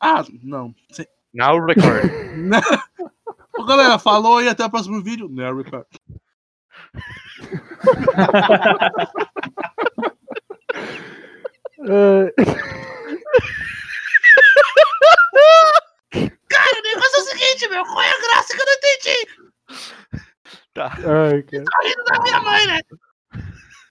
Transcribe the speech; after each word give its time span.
Ah, 0.00 0.24
não. 0.42 0.74
Now 1.34 1.58
record. 1.64 2.08
Galera, 3.66 3.98
falou 3.98 4.40
e 4.40 4.48
até 4.48 4.64
o 4.64 4.70
próximo 4.70 5.02
vídeo. 5.02 5.28
Não, 5.28 5.56
record. 5.56 5.86
Cara, 16.48 16.78
o 16.78 16.82
negócio 16.82 17.16
é 17.16 17.20
o 17.20 17.24
seguinte, 17.24 17.68
meu. 17.68 17.84
Qual 17.84 18.02
é 18.02 18.10
a 18.10 18.20
graça 18.20 18.54
que 18.54 18.60
eu 18.60 18.66
não 18.66 18.74
entendi? 18.74 19.26
Tá. 20.74 20.92
ai, 20.94 21.42
cara. 21.42 21.64
Tá 21.64 21.78
rindo 21.82 22.04
da 22.04 22.20
minha 22.22 22.40
mãe, 22.40 22.66
né? 22.66 22.80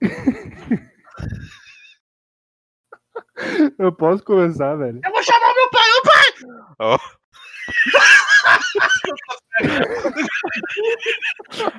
Eu 3.77 3.91
posso 3.91 4.23
começar, 4.23 4.75
velho. 4.75 5.01
Eu 5.03 5.11
vou 5.11 5.21
chamar 5.23 5.53
meu 5.53 5.69
pai. 5.69 5.86
Ó. 6.79 6.97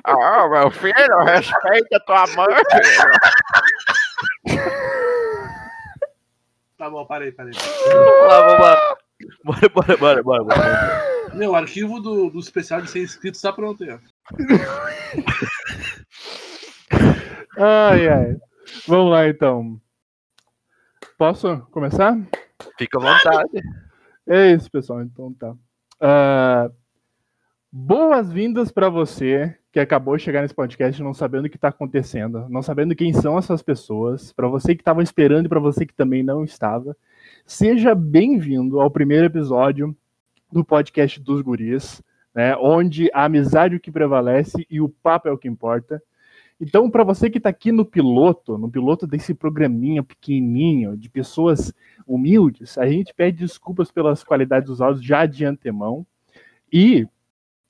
Ah, 0.03 0.47
meu 0.49 0.69
filho, 0.71 1.23
respeita 1.25 1.99
tua 2.05 2.25
mãe. 2.35 2.47
Tá 6.77 6.89
bom, 6.89 7.05
parei, 7.05 7.31
parei. 7.33 7.51
Vamos 7.53 8.27
lá, 8.29 8.41
vamos 8.41 8.59
lá. 8.61 8.97
Bora, 9.43 9.67
bora, 9.67 9.97
bora, 9.97 10.23
bora. 10.23 10.43
bora. 10.45 11.03
Meu, 11.33 11.51
o 11.51 11.55
arquivo 11.55 11.99
do, 11.99 12.29
do 12.29 12.39
especial 12.39 12.81
de 12.81 12.89
100 12.89 13.03
inscritos 13.03 13.41
tá 13.41 13.51
pronto 13.51 13.83
aí, 13.83 13.91
ó. 13.91 13.99
Ai, 17.61 18.07
ai. 18.07 18.37
Vamos 18.87 19.11
lá, 19.11 19.27
então. 19.27 19.81
Posso 21.17 21.59
começar? 21.71 22.17
Fica 22.77 22.97
à 22.97 23.01
vontade. 23.01 23.61
É 24.29 24.51
isso, 24.51 24.69
pessoal. 24.69 25.01
Então 25.01 25.33
tá. 25.33 25.55
Ah, 25.99 26.71
Boas-vindas 27.71 28.71
para 28.71 28.89
você 28.89 29.55
que 29.71 29.79
acabou 29.79 30.17
de 30.17 30.23
chegar 30.23 30.41
nesse 30.41 30.55
podcast 30.55 31.03
não 31.03 31.13
sabendo 31.13 31.45
o 31.45 31.49
que 31.51 31.55
está 31.55 31.67
acontecendo, 31.67 32.49
não 32.49 32.63
sabendo 32.63 32.95
quem 32.95 33.13
são 33.13 33.37
essas 33.37 33.61
pessoas, 33.61 34.33
para 34.33 34.47
você 34.47 34.73
que 34.73 34.81
estava 34.81 35.03
esperando 35.03 35.45
e 35.45 35.49
para 35.49 35.59
você 35.59 35.85
que 35.85 35.93
também 35.93 36.23
não 36.23 36.43
estava. 36.43 36.97
Seja 37.45 37.93
bem-vindo 37.93 38.81
ao 38.81 38.89
primeiro 38.89 39.27
episódio 39.27 39.95
do 40.51 40.65
podcast 40.65 41.19
dos 41.19 41.43
guris, 41.43 42.01
né, 42.33 42.55
onde 42.57 43.11
a 43.13 43.25
amizade 43.25 43.75
é 43.75 43.77
o 43.77 43.79
que 43.79 43.91
prevalece 43.91 44.65
e 44.67 44.81
o 44.81 44.89
papo 44.89 45.27
é 45.27 45.31
o 45.31 45.37
que 45.37 45.47
importa. 45.47 46.01
Então, 46.61 46.89
para 46.89 47.05
você 47.05 47.29
que 47.29 47.37
está 47.37 47.49
aqui 47.49 47.71
no 47.71 47.85
piloto, 47.85 48.57
no 48.57 48.69
piloto 48.69 49.07
desse 49.07 49.33
programinha 49.33 50.03
pequenininho, 50.03 50.97
de 50.97 51.09
pessoas 51.09 51.73
humildes, 52.05 52.77
a 52.77 52.85
gente 52.85 53.13
pede 53.13 53.37
desculpas 53.37 53.91
pelas 53.91 54.23
qualidades 54.23 54.67
dos 54.67 54.81
áudios 54.81 55.05
já 55.05 55.25
de 55.25 55.45
antemão. 55.45 56.05
E 56.71 57.07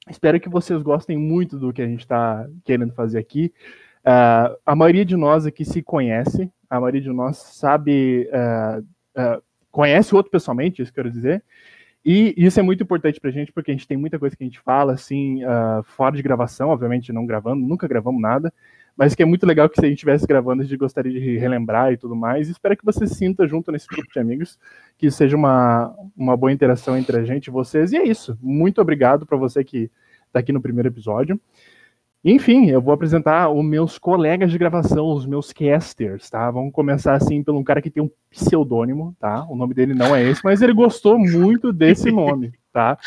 espero 0.10 0.40
que 0.40 0.50
vocês 0.50 0.82
gostem 0.82 1.18
muito 1.18 1.60
do 1.60 1.72
que 1.72 1.82
a 1.84 1.88
gente 1.88 2.00
está 2.00 2.48
querendo 2.64 2.94
fazer 2.94 3.20
aqui. 3.20 3.54
Ah, 4.04 4.56
a 4.66 4.76
maioria 4.76 5.06
de 5.06 5.16
nós 5.16 5.46
aqui 5.46 5.64
se 5.64 5.84
conhece, 5.84 6.52
a 6.68 6.80
maioria 6.80 7.02
de 7.02 7.10
nós 7.10 7.38
sabe, 7.38 8.28
ah, 8.34 8.82
ah, 9.16 9.42
conhece 9.72 10.14
o 10.14 10.18
outro 10.18 10.32
pessoalmente, 10.32 10.82
isso 10.82 10.94
quero 10.94 11.12
dizer. 11.12 11.44
E 12.04 12.34
isso 12.38 12.60
é 12.60 12.64
muito 12.64 12.82
importante 12.82 13.20
pra 13.20 13.30
gente, 13.30 13.52
porque 13.52 13.72
a 13.72 13.74
gente 13.74 13.88
tem 13.88 13.98
muita 13.98 14.18
coisa 14.18 14.36
que 14.36 14.44
a 14.44 14.48
gente 14.48 14.60
fala, 14.62 14.94
assim, 14.94 15.44
ah, 15.44 15.82
fora 15.84 16.16
de 16.16 16.24
gravação, 16.24 16.70
obviamente 16.70 17.14
não 17.14 17.26
gravando, 17.26 17.62
nunca 17.62 17.88
gravamos 17.88 18.22
nada, 18.22 18.54
mas 19.00 19.16
que 19.16 19.24
é 19.24 19.26
muito 19.26 19.46
legal 19.46 19.70
que 19.70 19.80
se 19.80 19.86
a 19.86 19.88
gente 19.88 20.00
estivesse 20.00 20.28
gravando, 20.28 20.62
a 20.62 20.66
gente 20.66 20.76
gostaria 20.76 21.14
de 21.14 21.38
relembrar 21.38 21.94
e 21.94 21.98
tudo 21.98 22.18
mais. 22.18 22.50
Espero 22.50 22.76
que 22.76 22.84
você 22.84 23.08
se 23.08 23.16
sinta 23.16 23.48
junto 23.48 23.72
nesse 23.72 23.88
grupo 23.88 24.12
de 24.12 24.20
amigos, 24.20 24.60
que 24.98 25.10
seja 25.10 25.38
uma, 25.38 25.96
uma 26.18 26.36
boa 26.36 26.52
interação 26.52 26.98
entre 26.98 27.18
a 27.18 27.24
gente 27.24 27.48
e 27.48 27.50
vocês. 27.50 27.94
E 27.94 27.98
é 27.98 28.04
isso. 28.04 28.38
Muito 28.42 28.82
obrigado 28.82 29.26
para 29.26 29.38
você 29.38 29.64
que 29.64 29.90
está 30.28 30.42
aqui 30.42 30.52
no 30.52 30.60
primeiro 30.60 30.90
episódio. 30.90 31.40
Enfim, 32.26 32.70
eu 32.70 32.82
vou 32.82 32.94
apresentar 32.94 33.50
os 33.50 33.64
meus 33.64 33.98
colegas 33.98 34.52
de 34.52 34.58
gravação, 34.58 35.08
os 35.14 35.26
meus 35.26 35.54
casters, 35.54 36.30
tá? 36.30 36.52
Vamos 36.52 36.74
começar 36.74 37.14
assim 37.14 37.42
pelo 37.42 37.58
um 37.58 37.64
cara 37.64 37.82
que 37.82 37.90
tem 37.90 38.04
um 38.04 38.12
pseudônimo, 38.30 39.16
tá? 39.18 39.46
O 39.50 39.56
nome 39.56 39.74
dele 39.74 39.94
não 39.94 40.14
é 40.14 40.26
esse, 40.26 40.44
mas 40.44 40.62
ele 40.62 40.74
gostou 40.74 41.18
muito 41.18 41.72
desse 41.72 42.12
nome, 42.12 42.52
tá? 42.74 42.98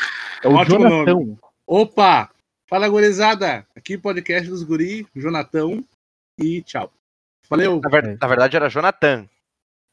É 0.43 0.47
o 0.47 0.55
Ótimo 0.55 0.89
Jonathan. 0.89 1.37
Opa! 1.67 2.32
Fala, 2.73 2.89
gurizada! 2.89 3.67
Aqui 3.75 3.99
podcast 3.99 4.49
dos 4.49 4.63
guri, 4.63 5.05
Jonatão 5.15 5.85
e 6.39 6.59
tchau. 6.63 6.91
Valeu! 7.47 7.79
Na, 7.79 7.87
ver- 7.87 8.17
na 8.19 8.27
verdade 8.27 8.55
era 8.55 8.67
Jonathan. 8.67 9.29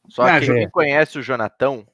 Só 0.09 0.23
Ah, 0.23 0.39
que 0.39 0.47
quem 0.47 0.67
conhece 0.67 1.19
o 1.19 1.21
Jonathan 1.21 1.85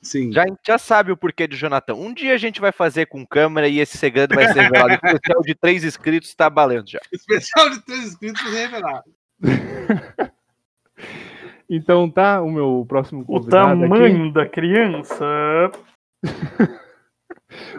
Sim. 0.00 0.32
já, 0.32 0.46
já 0.66 0.78
sabe 0.78 1.12
o 1.12 1.16
porquê 1.18 1.46
de 1.46 1.56
Jonathan. 1.56 1.92
Um 1.92 2.14
dia 2.14 2.32
a 2.32 2.38
gente 2.38 2.58
vai 2.58 2.72
fazer 2.72 3.04
com 3.04 3.26
câmera 3.26 3.68
e 3.68 3.78
esse 3.80 3.98
segredo 3.98 4.34
vai 4.34 4.50
ser 4.50 4.62
revelado. 4.62 4.94
O 4.94 4.94
especial 5.14 5.42
de 5.42 5.54
três 5.54 5.84
inscritos 5.84 6.34
tá 6.34 6.48
valendo 6.48 6.88
já. 6.88 7.00
Especial 7.12 7.68
de 7.68 7.84
três 7.84 8.04
inscritos 8.06 8.40
pra 8.40 8.50
revelar. 8.50 9.04
Então 11.68 12.10
tá, 12.10 12.40
o 12.40 12.50
meu 12.50 12.86
próximo 12.88 13.20
O 13.24 13.26
convidado 13.26 13.72
aqui, 13.72 13.80
tamanho 13.92 14.32
da 14.32 14.48
criança. 14.48 15.26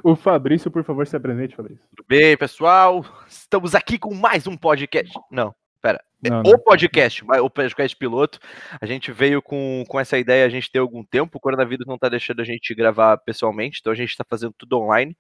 o 0.04 0.16
Fabrício, 0.16 0.72
por 0.72 0.84
favor, 0.84 1.06
se 1.08 1.16
apresente, 1.16 1.56
Fabrício. 1.56 1.84
Tudo 1.96 2.06
bem, 2.08 2.38
pessoal? 2.38 3.06
Estamos 3.28 3.76
aqui 3.76 3.98
com 3.98 4.14
mais 4.14 4.48
um 4.48 4.58
podcast. 4.58 5.14
Não, 5.32 5.54
pera. 5.82 6.04
É 6.24 6.30
Não, 6.30 6.40
o 6.40 6.44
não. 6.44 6.60
podcast, 6.60 7.24
o 7.24 7.50
podcast 7.50 7.96
piloto. 7.98 8.40
A 8.82 8.86
gente 8.86 9.12
veio 9.12 9.42
com, 9.42 9.84
com 9.88 10.00
essa 10.00 10.18
ideia, 10.18 10.46
a 10.46 10.50
gente 10.50 10.72
tem 10.72 10.82
algum 10.82 11.04
tempo. 11.04 11.38
O 11.38 11.42
coronavírus 11.42 11.86
não 11.86 11.98
tá 11.98 12.10
deixando 12.10 12.42
a 12.42 12.46
gente 12.46 12.74
gravar 12.74 13.18
pessoalmente, 13.18 13.80
então 13.80 13.94
a 13.94 13.96
gente 13.96 14.16
tá 14.18 14.24
fazendo 14.28 14.54
tudo 14.58 14.80
online. 14.80 15.16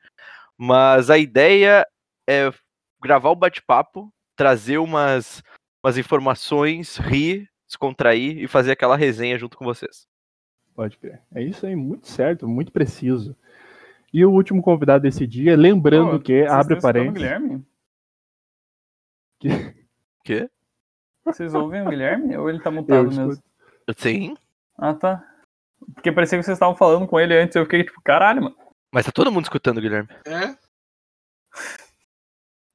Mas 0.58 1.10
a 1.10 1.18
ideia 1.18 1.86
é 2.28 2.52
gravar 3.02 3.30
o 3.30 3.36
bate-papo, 3.36 4.12
trazer 4.36 4.78
umas, 4.78 5.44
umas 5.84 5.98
informações, 5.98 6.98
rir, 6.98 7.48
descontrair 7.68 8.38
e 8.38 8.48
fazer 8.48 8.72
aquela 8.72 8.96
resenha 8.96 9.38
junto 9.38 9.58
com 9.58 9.66
vocês. 9.66 10.08
Pode 10.74 10.98
crer. 10.98 11.22
É 11.34 11.42
isso 11.42 11.66
aí, 11.66 11.76
muito 11.76 12.08
certo, 12.08 12.48
muito 12.48 12.72
preciso. 12.72 13.36
E 14.16 14.26
o 14.26 14.32
último 14.32 14.62
convidado 14.62 15.02
desse 15.02 15.28
dia, 15.28 15.58
lembrando 15.58 16.16
Ô, 16.16 16.20
que, 16.22 16.40
vocês 16.40 16.50
abre 16.50 16.80
parênteses. 16.80 17.14
Guilherme? 17.16 17.66
Quê? 20.24 20.50
Vocês 21.26 21.54
ouvem 21.54 21.82
o 21.82 21.90
Guilherme? 21.90 22.38
Ou 22.38 22.50
ele 22.50 22.62
tá 22.62 22.72
mutado 22.72 23.12
Eu 23.12 23.12
mesmo? 23.12 23.44
Sim. 23.98 24.38
Ah, 24.78 24.94
tá. 24.94 25.22
Porque 25.94 26.14
parecia 26.14 26.40
que 26.40 26.46
vocês 26.46 26.56
estavam 26.56 26.78
falando 26.78 27.06
com 27.06 27.20
ele 27.20 27.38
antes. 27.38 27.58
Eu 27.58 27.66
fiquei 27.66 27.84
tipo, 27.84 28.02
caralho, 28.02 28.44
mano. 28.44 28.56
Mas 28.90 29.06
tá 29.06 29.12
todo 29.12 29.30
mundo 29.30 29.44
escutando, 29.44 29.82
Guilherme. 29.82 30.08
É? 30.26 30.56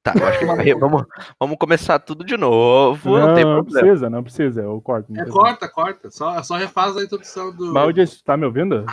Tá, 0.03 0.13
eu 0.15 0.27
acho 0.27 0.37
que 0.37 0.75
vamos, 0.75 1.05
vamos 1.39 1.57
começar 1.57 1.97
tudo 1.97 2.23
de 2.23 2.37
novo. 2.37 3.17
Não, 3.17 3.29
Não, 3.29 3.33
tem 3.33 3.43
não 3.43 3.63
problema. 3.63 3.87
precisa, 3.87 4.09
não 4.11 4.23
precisa, 4.23 4.61
eu 4.61 4.79
corto. 4.79 5.11
não 5.11 5.23
É, 5.23 5.25
corta, 5.27 5.67
corta. 5.67 6.11
Só, 6.11 6.43
só 6.43 6.55
refaz 6.55 6.95
a 6.95 7.03
introdução 7.03 7.51
do. 7.51 7.91
Jason, 7.91 8.21
tá 8.23 8.37
me 8.37 8.45
ouvindo? 8.45 8.85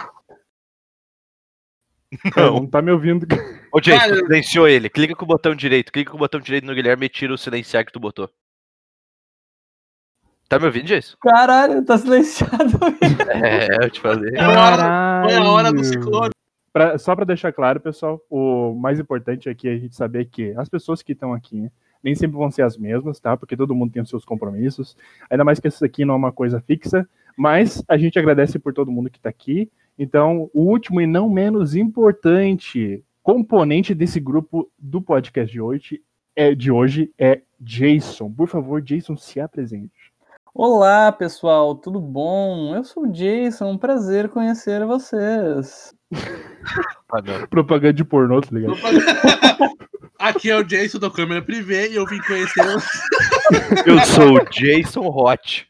Não. 2.36 2.54
Não 2.60 2.66
tá 2.66 2.80
me 2.80 2.90
ouvindo. 2.90 3.26
Ô, 3.72 3.80
Jason, 3.80 3.98
Cara, 4.00 4.16
silenciou 4.16 4.66
ele. 4.68 4.88
Clica 4.88 5.14
com 5.14 5.24
o 5.24 5.28
botão 5.28 5.54
direito. 5.54 5.92
Clica 5.92 6.10
com 6.10 6.16
o 6.16 6.20
botão 6.20 6.40
direito 6.40 6.64
no 6.66 6.74
Guilherme 6.74 7.06
e 7.06 7.08
tira 7.10 7.32
o 7.34 7.38
silenciar 7.38 7.84
que 7.84 7.92
tu 7.92 8.00
botou. 8.00 8.30
Tá 10.48 10.58
me 10.58 10.64
ouvindo, 10.64 10.86
Jason? 10.86 11.16
Caralho, 11.20 11.84
tá 11.84 11.98
silenciado. 11.98 12.78
É, 13.30 13.84
eu 13.84 13.90
te 13.90 14.00
falei. 14.00 14.30
Foi 14.30 14.40
a 14.40 14.48
hora- 14.48 15.22
Foi 15.28 15.34
a 15.34 15.44
hora 15.44 15.72
do 15.72 15.84
ciclone. 15.84 16.30
Pra- 16.72 16.98
só 16.98 17.14
para 17.14 17.24
deixar 17.26 17.52
claro, 17.52 17.78
pessoal, 17.80 18.20
o 18.30 18.74
mais 18.74 18.98
importante 18.98 19.48
aqui 19.48 19.68
é 19.68 19.72
a 19.72 19.78
gente 19.78 19.94
saber 19.94 20.24
que 20.26 20.52
as 20.56 20.68
pessoas 20.68 21.02
que 21.02 21.12
estão 21.12 21.32
aqui 21.34 21.70
nem 22.02 22.14
sempre 22.14 22.36
vão 22.36 22.50
ser 22.50 22.62
as 22.62 22.76
mesmas, 22.76 23.20
tá? 23.20 23.36
Porque 23.36 23.56
todo 23.56 23.74
mundo 23.74 23.92
tem 23.92 24.02
os 24.02 24.08
seus 24.08 24.24
compromissos. 24.24 24.96
Ainda 25.28 25.44
mais 25.44 25.60
que 25.60 25.68
isso 25.68 25.84
aqui 25.84 26.04
não 26.04 26.14
é 26.14 26.16
uma 26.16 26.32
coisa 26.32 26.60
fixa. 26.60 27.06
Mas 27.36 27.82
a 27.86 27.96
gente 27.98 28.18
agradece 28.18 28.58
por 28.58 28.72
todo 28.72 28.90
mundo 28.90 29.10
que 29.10 29.18
está 29.18 29.28
aqui. 29.28 29.70
Então, 29.98 30.48
o 30.54 30.62
último 30.62 31.00
e 31.00 31.06
não 31.06 31.28
menos 31.28 31.74
importante 31.74 33.02
componente 33.22 33.94
desse 33.94 34.20
grupo 34.20 34.70
do 34.78 35.02
podcast 35.02 35.52
de 35.52 35.60
hoje 35.60 36.00
é, 36.36 36.54
de 36.54 36.70
hoje 36.70 37.10
é 37.18 37.42
Jason. 37.58 38.30
Por 38.30 38.46
favor, 38.46 38.80
Jason, 38.80 39.16
se 39.16 39.40
apresente. 39.40 40.12
Olá, 40.54 41.10
pessoal, 41.10 41.74
tudo 41.74 42.00
bom? 42.00 42.74
Eu 42.74 42.84
sou 42.84 43.04
o 43.04 43.12
Jason, 43.12 43.72
um 43.72 43.78
prazer 43.78 44.28
conhecer 44.28 44.86
vocês. 44.86 45.92
Propaganda 47.50 47.92
de 47.92 48.04
pornô, 48.04 48.40
tá 48.40 48.48
ligado? 48.52 48.76
Aqui 50.18 50.50
é 50.50 50.56
o 50.56 50.64
Jason 50.64 50.98
da 50.98 51.10
câmera 51.10 51.42
privê 51.42 51.90
e 51.90 51.96
eu 51.96 52.06
vim 52.06 52.18
conhecer. 52.18 52.62
Eu 53.86 53.98
sou 54.04 54.34
o 54.34 54.44
Jason 54.50 55.06
Hot. 55.06 55.68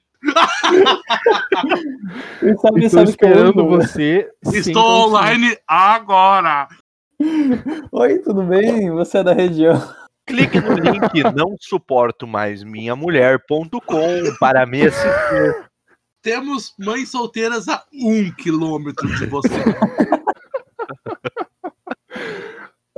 Sabe, 2.61 2.85
Estou 2.85 2.91
sabe 2.91 3.01
eu 3.01 3.05
esperando 3.05 3.67
você. 3.67 4.31
Estou 4.53 5.09
online 5.09 5.57
agora. 5.67 6.69
Oi, 7.93 8.19
tudo 8.19 8.43
bem? 8.43 8.91
Você 8.91 9.19
é 9.19 9.25
da 9.25 9.33
região? 9.33 9.77
Clique 10.27 10.61
no 10.61 10.75
link 10.75 11.23
não 11.35 11.57
suporto 11.59 12.27
mais 12.27 12.63
minha 12.63 12.95
mulher.com 12.95 14.37
para 14.39 14.67
me 14.67 14.87
assistir. 14.87 15.69
Temos 16.23 16.75
mães 16.79 17.11
solteiras 17.11 17.69
a 17.69 17.83
um 17.93 18.31
quilômetro 18.33 19.09
de 19.17 19.27
você. 19.27 19.49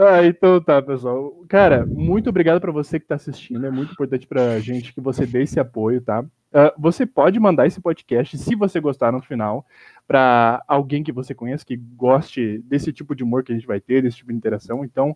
Ah, 0.03 0.25
então 0.25 0.59
tá, 0.63 0.81
pessoal. 0.81 1.45
Cara, 1.47 1.85
muito 1.85 2.31
obrigado 2.31 2.59
para 2.59 2.73
você 2.73 2.99
que 2.99 3.07
tá 3.07 3.17
assistindo. 3.17 3.67
É 3.67 3.71
muito 3.71 3.93
importante 3.93 4.27
pra 4.27 4.59
gente 4.59 4.95
que 4.95 5.01
você 5.01 5.27
dê 5.27 5.43
esse 5.43 5.61
apoio, 5.61 6.01
tá? 6.01 6.21
Uh, 6.23 6.73
você 6.79 7.05
pode 7.05 7.39
mandar 7.39 7.67
esse 7.67 7.83
podcast, 7.83 8.39
se 8.39 8.57
você 8.57 8.81
gostar 8.81 9.13
no 9.13 9.21
final, 9.21 9.67
para 10.09 10.65
alguém 10.67 11.03
que 11.03 11.13
você 11.13 11.35
conheça, 11.35 11.67
que 11.67 11.77
goste 11.77 12.61
desse 12.61 12.95
tipo 12.95 13.15
de 13.15 13.23
humor 13.23 13.45
que 13.45 13.53
a 13.53 13.55
gente 13.55 13.67
vai 13.67 13.79
ter, 13.79 14.01
desse 14.01 14.17
tipo 14.17 14.31
de 14.31 14.39
interação. 14.39 14.83
Então, 14.87 15.11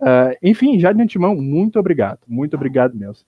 uh, 0.00 0.34
enfim, 0.42 0.80
já 0.80 0.94
de 0.94 1.02
antemão, 1.02 1.36
muito 1.36 1.78
obrigado. 1.78 2.20
Muito 2.26 2.56
obrigado 2.56 2.96
mesmo. 2.96 3.26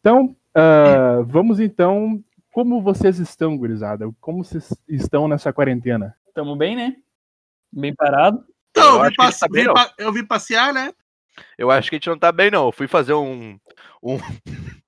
Então, 0.00 0.34
uh, 0.56 1.22
vamos 1.26 1.60
então. 1.60 2.24
Como 2.50 2.80
vocês 2.80 3.18
estão, 3.18 3.58
gurizada? 3.58 4.08
Como 4.22 4.42
vocês 4.42 4.72
estão 4.88 5.28
nessa 5.28 5.52
quarentena? 5.52 6.16
Tamo 6.32 6.56
bem, 6.56 6.74
né? 6.74 6.96
Bem 7.70 7.94
parado. 7.94 8.42
Então, 8.76 8.94
eu, 8.96 8.98
Eu 9.00 9.06
ele 9.06 9.14
passe- 9.16 9.40
tá 9.40 9.46
bem, 9.50 9.64
pa- 9.72 9.92
eu 9.98 10.12
vim 10.12 10.24
passear, 10.24 10.72
né? 10.72 10.92
Eu 11.58 11.70
acho 11.70 11.88
que 11.90 11.96
a 11.96 11.98
gente 11.98 12.08
não 12.08 12.18
tá 12.18 12.30
bem, 12.32 12.50
não. 12.50 12.66
Eu 12.66 12.72
fui 12.72 12.86
fazer 12.86 13.14
um. 13.14 13.58
um... 14.02 14.18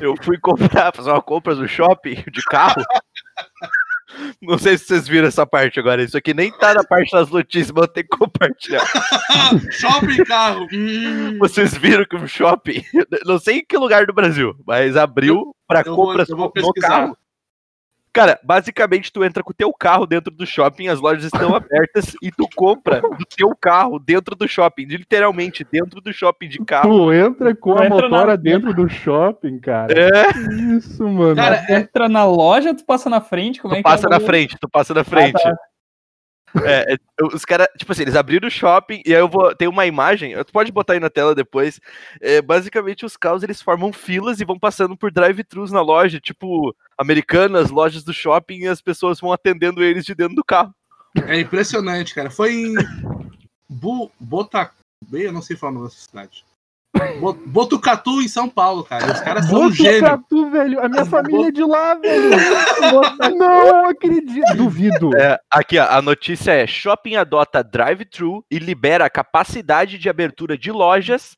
Eu 0.00 0.14
fui 0.22 0.38
comprar, 0.38 0.92
fazer 0.94 1.10
uma 1.10 1.20
compra 1.22 1.54
no 1.54 1.68
shopping 1.68 2.24
de 2.32 2.42
carro. 2.42 2.82
Não 4.42 4.58
sei 4.58 4.76
se 4.76 4.84
vocês 4.86 5.06
viram 5.08 5.28
essa 5.28 5.46
parte 5.46 5.78
agora. 5.80 6.02
Isso 6.02 6.16
aqui 6.18 6.34
nem 6.34 6.50
tá 6.52 6.74
na 6.74 6.84
parte 6.84 7.12
das 7.12 7.30
notícias, 7.30 7.70
mas 7.70 7.82
eu 7.84 7.88
tenho 7.88 8.06
que 8.08 8.16
compartilhar. 8.18 8.82
Shopping 9.72 10.24
carro. 10.24 10.66
Hum, 10.72 11.38
Vocês 11.38 11.74
viram 11.76 12.04
que 12.04 12.16
o 12.16 12.26
shopping, 12.28 12.82
não 13.24 13.38
sei 13.38 13.58
em 13.58 13.64
que 13.64 13.76
lugar 13.76 14.04
do 14.06 14.12
Brasil, 14.12 14.54
mas 14.66 14.96
abriu 14.96 15.54
para 15.66 15.82
compras 15.84 16.28
vou 16.28 16.38
no 16.46 16.52
pesquisar. 16.52 16.88
carro. 16.88 17.16
Cara, 18.12 18.38
basicamente 18.44 19.10
tu 19.10 19.24
entra 19.24 19.42
com 19.42 19.52
o 19.52 19.54
teu 19.54 19.72
carro 19.72 20.06
dentro 20.06 20.30
do 20.34 20.44
shopping, 20.46 20.88
as 20.88 21.00
lojas 21.00 21.24
estão 21.24 21.54
abertas 21.56 22.14
e 22.22 22.30
tu 22.30 22.46
compra 22.54 23.00
do 23.00 23.24
teu 23.36 23.56
carro 23.58 23.98
dentro 23.98 24.36
do 24.36 24.46
shopping, 24.46 24.84
literalmente 24.84 25.64
dentro 25.70 26.00
do 26.00 26.12
shopping 26.12 26.48
de 26.48 26.58
carro. 26.64 26.90
Tu 26.90 27.12
entra 27.14 27.54
com 27.56 27.74
Tu 27.74 27.80
a 27.82 27.86
entra 27.86 28.02
na- 28.02 28.08
motora 28.10 28.36
dentro 28.36 28.74
do 28.74 28.86
shopping, 28.88 29.58
cara. 29.58 29.92
É, 29.92 30.28
Isso, 30.76 31.08
mano. 31.08 31.36
Cara, 31.36 31.64
é- 31.68 31.76
Entra 31.76 32.08
na 32.08 32.24
loja, 32.24 32.74
tu 32.74 32.84
passa 32.84 33.08
na 33.08 33.20
frente, 33.22 33.60
como 33.62 33.72
é 33.74 33.78
tu 33.78 33.78
que 33.78 33.82
passa 33.84 34.06
é 34.06 34.08
o 34.08 34.10
na 34.10 34.20
frente, 34.20 34.56
tu 34.60 34.68
passa 34.68 34.92
na 34.92 35.04
frente. 35.04 35.42
tá. 35.42 35.56
É, 36.60 36.94
é, 36.94 37.24
os 37.24 37.44
caras, 37.44 37.66
tipo 37.78 37.92
assim, 37.92 38.02
eles 38.02 38.16
abriram 38.16 38.46
o 38.46 38.50
shopping 38.50 39.02
e 39.06 39.14
aí 39.14 39.20
eu 39.20 39.28
vou. 39.28 39.54
Tem 39.54 39.68
uma 39.68 39.86
imagem, 39.86 40.34
tu 40.44 40.52
pode 40.52 40.70
botar 40.70 40.92
aí 40.92 41.00
na 41.00 41.08
tela 41.08 41.34
depois. 41.34 41.80
É, 42.20 42.42
basicamente, 42.42 43.06
os 43.06 43.16
carros 43.16 43.42
eles 43.42 43.62
formam 43.62 43.92
filas 43.92 44.40
e 44.40 44.44
vão 44.44 44.58
passando 44.58 44.96
por 44.96 45.10
drive-thrus 45.10 45.72
na 45.72 45.80
loja, 45.80 46.20
tipo, 46.20 46.74
americanas, 46.98 47.70
lojas 47.70 48.04
do 48.04 48.12
shopping, 48.12 48.60
e 48.60 48.68
as 48.68 48.82
pessoas 48.82 49.18
vão 49.18 49.32
atendendo 49.32 49.82
eles 49.82 50.04
de 50.04 50.14
dentro 50.14 50.36
do 50.36 50.44
carro. 50.44 50.74
É 51.26 51.40
impressionante, 51.40 52.14
cara. 52.14 52.30
Foi 52.30 52.52
em 52.52 52.74
Bu... 53.68 54.10
Eu 55.12 55.32
não 55.32 55.42
sei 55.42 55.56
falar 55.56 55.72
o 55.72 55.74
nome 55.76 55.90
cidade. 55.90 56.44
Bo- 57.20 57.32
Botucatu, 57.46 58.20
em 58.20 58.28
São 58.28 58.48
Paulo, 58.48 58.84
cara. 58.84 59.12
Os 59.12 59.20
caras 59.20 59.46
são 59.46 59.70
gênio. 59.72 60.00
Botucatu, 60.00 60.50
velho. 60.50 60.80
A 60.84 60.88
minha 60.88 61.04
família 61.06 61.48
é 61.48 61.50
de 61.50 61.64
lá, 61.64 61.94
velho. 61.94 62.30
Não 63.38 63.86
acredito. 63.86 64.54
Duvido. 64.56 65.16
É, 65.16 65.38
aqui, 65.50 65.78
ó, 65.78 65.86
a 65.88 66.02
notícia 66.02 66.52
é: 66.52 66.66
shopping 66.66 67.16
adota 67.16 67.62
drive-thru 67.62 68.44
e 68.50 68.58
libera 68.58 69.06
a 69.06 69.10
capacidade 69.10 69.98
de 69.98 70.08
abertura 70.08 70.56
de 70.58 70.70
lojas 70.70 71.36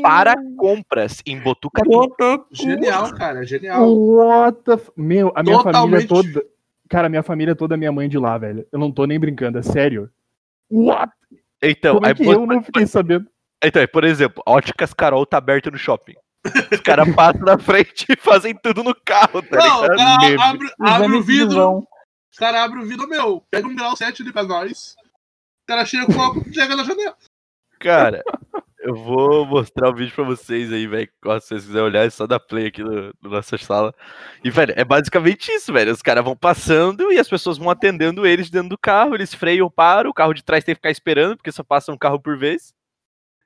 para 0.00 0.34
compras 0.56 1.22
em 1.26 1.38
Botucatu. 1.38 2.46
Genial, 2.52 3.12
cara. 3.14 3.44
Genial. 3.44 3.92
What 3.92 4.58
the. 4.64 4.78
Meu, 4.96 5.32
a 5.34 5.42
minha 5.42 5.56
família 5.60 6.06
Totalmente. 6.06 6.06
toda. 6.08 6.44
Cara, 6.88 7.06
a 7.06 7.10
minha 7.10 7.22
família 7.22 7.54
toda 7.54 7.74
é 7.74 7.76
minha 7.76 7.92
mãe 7.92 8.08
de 8.08 8.16
lá, 8.16 8.38
velho. 8.38 8.64
Eu 8.72 8.78
não 8.78 8.90
tô 8.92 9.04
nem 9.06 9.18
brincando, 9.18 9.58
é 9.58 9.62
sério. 9.62 10.08
What? 10.70 11.12
Então, 11.62 11.96
Como 11.96 12.06
é 12.06 12.10
aí, 12.10 12.14
que 12.14 12.24
eu 12.24 12.46
não 12.46 12.62
fiquei 12.62 12.86
sabendo? 12.86 13.26
Então, 13.64 13.86
por 13.88 14.04
exemplo, 14.04 14.42
a 14.46 14.52
Óticas 14.52 14.92
Carol 14.94 15.26
tá 15.26 15.38
aberta 15.38 15.70
no 15.70 15.78
shopping. 15.78 16.14
Os 16.72 16.80
caras 16.80 17.12
passam 17.14 17.42
na 17.42 17.58
frente 17.58 18.06
e 18.08 18.16
fazem 18.16 18.54
tudo 18.54 18.82
no 18.82 18.94
carro, 18.94 19.42
tá 19.42 19.56
Não, 19.56 19.82
ligado? 19.82 19.96
cara 19.96 20.44
abre, 20.48 20.68
abre 20.80 21.16
o 21.16 21.22
vidro. 21.22 21.86
Os 22.30 22.38
caras 22.38 22.60
abrem 22.60 22.84
o 22.84 22.86
vidro, 22.86 23.08
meu. 23.08 23.44
Pega 23.50 23.66
um 23.66 23.74
grau 23.74 23.96
7 23.96 24.22
ali 24.22 24.32
pra 24.32 24.44
nós. 24.44 24.94
O 25.64 25.66
cara 25.66 25.84
chega 25.84 26.06
com 26.06 26.12
o 26.12 26.22
álcool 26.22 26.44
chega 26.52 26.76
na 26.76 26.84
janela. 26.84 27.16
Cara, 27.80 28.22
eu 28.80 28.94
vou 28.94 29.44
mostrar 29.46 29.88
o 29.88 29.94
vídeo 29.94 30.14
pra 30.14 30.24
vocês 30.24 30.72
aí, 30.72 30.86
velho. 30.86 31.08
Se 31.08 31.48
vocês 31.48 31.66
quiserem 31.66 31.86
olhar, 31.86 32.06
é 32.06 32.10
só 32.10 32.26
dar 32.26 32.40
play 32.40 32.66
aqui 32.66 32.82
no, 32.82 33.12
na 33.22 33.30
nossa 33.30 33.58
sala. 33.58 33.94
E, 34.42 34.50
velho, 34.50 34.72
é 34.76 34.84
basicamente 34.84 35.50
isso, 35.50 35.72
velho. 35.72 35.92
Os 35.92 36.02
caras 36.02 36.24
vão 36.24 36.36
passando 36.36 37.12
e 37.12 37.18
as 37.18 37.28
pessoas 37.28 37.58
vão 37.58 37.70
atendendo 37.70 38.26
eles 38.26 38.50
dentro 38.50 38.70
do 38.70 38.78
carro, 38.78 39.14
eles 39.14 39.34
freiam, 39.34 39.70
param, 39.70 40.10
o 40.10 40.14
carro 40.14 40.32
de 40.32 40.44
trás 40.44 40.64
tem 40.64 40.74
que 40.74 40.78
ficar 40.78 40.90
esperando, 40.90 41.36
porque 41.36 41.52
só 41.52 41.62
passa 41.62 41.92
um 41.92 41.98
carro 41.98 42.20
por 42.20 42.38
vez. 42.38 42.72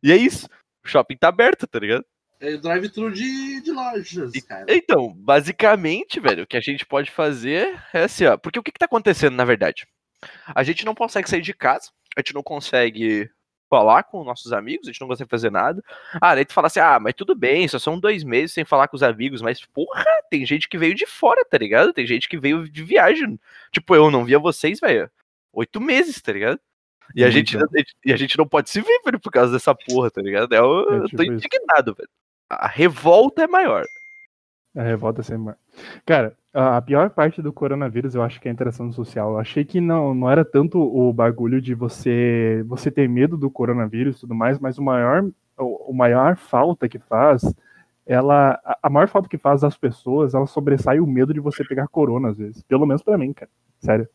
E 0.03 0.13
é 0.13 0.17
isso. 0.17 0.49
O 0.85 0.89
shopping 0.89 1.17
tá 1.17 1.29
aberto, 1.29 1.67
tá 1.67 1.79
ligado? 1.79 2.05
É 2.41 2.57
drive-thru 2.57 3.13
de, 3.13 3.61
de 3.61 3.71
lojas, 3.71 4.33
cara. 4.49 4.67
Então, 4.69 5.15
basicamente, 5.15 6.19
velho, 6.19 6.43
o 6.43 6.47
que 6.47 6.57
a 6.57 6.61
gente 6.61 6.85
pode 6.85 7.09
fazer 7.11 7.81
é 7.93 8.03
assim, 8.03 8.25
ó. 8.25 8.37
Porque 8.37 8.59
o 8.59 8.63
que, 8.63 8.73
que 8.73 8.81
tá 8.81 8.87
acontecendo, 8.87 9.37
na 9.37 9.45
verdade? 9.45 9.87
A 10.53 10.65
gente 10.65 10.85
não 10.85 10.95
consegue 10.95 11.31
sair 11.31 11.41
de 11.41 11.55
casa, 11.55 11.91
a 12.17 12.21
gente 12.21 12.35
não 12.35 12.43
consegue 12.43 13.31
falar 13.71 14.03
com 14.03 14.23
nossos 14.25 14.53
amigos, 14.53 14.87
a 14.87 14.93
gente 14.93 15.01
não 15.01 15.09
consegue 15.09 15.31
fazer 15.31 15.51
nada. 15.51 15.83
Ah, 16.21 16.35
daí 16.35 16.45
tu 16.45 16.53
fala 16.53 16.67
assim, 16.67 16.81
ah, 16.81 16.99
mas 17.01 17.15
tudo 17.15 17.35
bem, 17.35 17.67
só 17.69 17.79
são 17.79 17.99
dois 17.99 18.23
meses 18.23 18.53
sem 18.53 18.65
falar 18.65 18.89
com 18.89 18.97
os 18.97 19.03
amigos, 19.03 19.41
mas 19.41 19.65
porra, 19.65 20.05
tem 20.29 20.45
gente 20.45 20.69
que 20.69 20.77
veio 20.77 20.95
de 20.95 21.07
fora, 21.07 21.45
tá 21.45 21.57
ligado? 21.57 21.93
Tem 21.93 22.07
gente 22.07 22.29
que 22.29 22.39
veio 22.39 22.69
de 22.69 22.83
viagem. 22.83 23.41
Tipo, 23.71 23.95
eu 23.95 24.11
não 24.11 24.25
via 24.25 24.39
vocês, 24.39 24.79
velho, 24.79 25.11
oito 25.53 25.81
meses, 25.81 26.21
tá 26.21 26.33
ligado? 26.33 26.61
E 27.15 27.25
a, 27.25 27.31
gente, 27.31 27.57
Então. 27.57 27.69
e 28.05 28.13
a 28.13 28.17
gente 28.17 28.37
não 28.39 28.47
pode 28.47 28.71
se 28.71 28.81
ver, 28.81 29.01
velho, 29.05 29.21
por 29.21 29.31
causa 29.33 29.53
dessa 29.53 29.75
porra, 29.75 30.11
tá 30.11 30.21
ligado? 30.23 30.53
Eu, 30.55 30.91
É 30.91 30.99
eu 30.99 31.05
tipo 31.05 31.17
tô 31.19 31.23
isso. 31.25 31.33
indignado, 31.33 31.95
velho. 31.95 32.09
A 32.49 32.67
revolta 32.69 33.43
é 33.43 33.47
maior. 33.47 33.85
A 34.77 34.83
revolta 34.83 35.23
sempre. 35.23 35.45
mais. 35.45 35.57
Cara, 36.07 36.35
a 36.55 36.81
pior 36.81 37.11
parte 37.11 37.43
do 37.43 37.53
coronavírus 37.53 38.15
eu 38.15 38.23
acho 38.23 38.41
que 38.41 38.49
é 38.49 38.51
a 38.51 38.55
interação 38.55 38.91
social. 38.93 39.33
Eu 39.33 39.39
achei 39.39 39.65
que 39.65 39.81
não, 39.81 40.15
não 40.15 40.31
era 40.31 40.45
tanto 40.45 40.79
o 40.81 41.13
bagulho 41.13 41.61
de 41.61 41.75
você 41.75 42.63
você 42.67 42.91
ter 42.91 43.09
medo 43.09 43.37
do 43.37 43.51
coronavírus 43.51 44.17
e 44.17 44.21
tudo 44.21 44.35
mais, 44.35 44.59
mas 44.59 44.79
o 44.79 44.83
maior, 44.83 45.25
o, 45.59 45.91
o 45.91 45.95
maior 45.95 46.37
falta 46.37 46.89
que 46.89 46.99
faz, 46.99 47.43
ela, 48.07 48.59
a- 48.65 48.79
a 48.85 48.91
maior 48.91 49.09
falta 49.09 49.29
que 49.29 49.37
faz 49.39 49.63
às 49.63 49.77
pessoas, 49.77 50.33
ela 50.35 50.47
sobressai 50.47 51.01
o 51.01 51.07
medo 51.07 51.33
de 51.35 51.41
você 51.41 51.63
pegar 51.65 51.87
corona 51.89 52.31
às 52.31 52.39
vezes. 52.39 52.63
Pelo 52.63 52.87
menos 52.87 53.03
pra 53.03 53.19
mim, 53.19 53.33
cara. 53.33 53.51
Sério. 53.79 54.09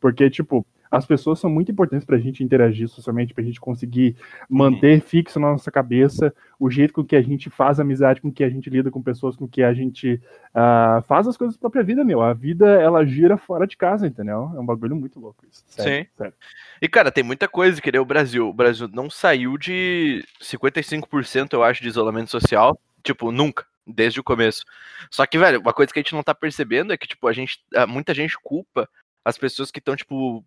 Porque, 0.00 0.28
tipo, 0.30 0.64
as 0.90 1.04
pessoas 1.04 1.38
são 1.38 1.50
muito 1.50 1.70
importantes 1.70 2.04
pra 2.04 2.18
gente 2.18 2.42
interagir 2.42 2.88
socialmente, 2.88 3.34
pra 3.34 3.44
gente 3.44 3.60
conseguir 3.60 4.16
manter 4.48 5.00
fixo 5.00 5.40
na 5.40 5.52
nossa 5.52 5.70
cabeça 5.70 6.32
o 6.58 6.70
jeito 6.70 6.94
com 6.94 7.04
que 7.04 7.16
a 7.16 7.22
gente 7.22 7.50
faz 7.50 7.78
amizade, 7.78 8.20
com 8.20 8.32
que 8.32 8.42
a 8.42 8.48
gente 8.48 8.70
lida 8.70 8.90
com 8.90 9.02
pessoas, 9.02 9.36
com 9.36 9.46
que 9.46 9.62
a 9.62 9.74
gente 9.74 10.20
ah, 10.54 11.02
faz 11.06 11.26
as 11.26 11.36
coisas 11.36 11.56
da 11.56 11.60
própria 11.60 11.82
vida, 11.82 12.04
meu. 12.04 12.22
A 12.22 12.32
vida, 12.32 12.66
ela 12.80 13.04
gira 13.04 13.36
fora 13.36 13.66
de 13.66 13.76
casa, 13.76 14.06
entendeu? 14.06 14.50
É 14.54 14.60
um 14.60 14.66
bagulho 14.66 14.96
muito 14.96 15.20
louco 15.20 15.44
isso. 15.50 15.62
Sério, 15.66 16.04
Sim. 16.04 16.10
sério. 16.16 16.34
E, 16.80 16.88
cara, 16.88 17.12
tem 17.12 17.24
muita 17.24 17.46
coisa 17.48 17.80
que 17.80 17.96
o 17.98 18.04
Brasil. 18.04 18.48
O 18.48 18.54
Brasil 18.54 18.88
não 18.92 19.10
saiu 19.10 19.58
de 19.58 20.24
55%, 20.40 21.52
eu 21.52 21.62
acho, 21.62 21.82
de 21.82 21.88
isolamento 21.88 22.30
social. 22.30 22.78
Tipo, 23.02 23.30
nunca. 23.30 23.66
Desde 23.86 24.18
o 24.18 24.24
começo. 24.24 24.64
Só 25.10 25.24
que, 25.26 25.38
velho, 25.38 25.60
uma 25.60 25.72
coisa 25.72 25.92
que 25.92 26.00
a 26.00 26.02
gente 26.02 26.14
não 26.14 26.22
tá 26.22 26.34
percebendo 26.34 26.92
é 26.92 26.96
que, 26.96 27.06
tipo, 27.06 27.28
a 27.28 27.32
gente. 27.32 27.60
ah, 27.74 27.86
Muita 27.86 28.12
gente 28.12 28.36
culpa 28.42 28.88
as 29.24 29.38
pessoas 29.38 29.70
que 29.70 29.78
estão, 29.78 29.94
tipo, 29.94 30.44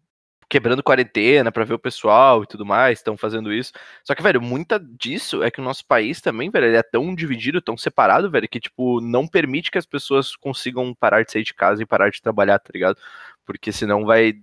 quebrando 0.49 0.83
quarentena 0.83 1.51
pra 1.51 1.63
ver 1.63 1.75
o 1.75 1.79
pessoal 1.79 2.43
e 2.43 2.47
tudo 2.47 2.65
mais, 2.65 2.99
estão 2.99 3.15
fazendo 3.15 3.53
isso. 3.53 3.71
Só 4.03 4.15
que, 4.15 4.23
velho, 4.23 4.41
muita 4.41 4.79
disso 4.79 5.43
é 5.43 5.51
que 5.51 5.61
o 5.61 5.63
nosso 5.63 5.85
país 5.85 6.19
também, 6.19 6.49
velho, 6.49 6.65
ele 6.65 6.77
é 6.77 6.83
tão 6.83 7.13
dividido, 7.13 7.61
tão 7.61 7.77
separado, 7.77 8.31
velho, 8.31 8.49
que, 8.49 8.59
tipo, 8.59 8.99
não 8.99 9.27
permite 9.27 9.69
que 9.69 9.77
as 9.77 9.85
pessoas 9.85 10.35
consigam 10.35 10.93
parar 10.95 11.23
de 11.23 11.31
sair 11.31 11.43
de 11.43 11.53
casa 11.53 11.83
e 11.83 11.85
parar 11.85 12.09
de 12.09 12.21
trabalhar, 12.21 12.57
tá 12.59 12.71
ligado? 12.73 12.97
Porque 13.45 13.71
senão 13.71 14.05
vai 14.05 14.33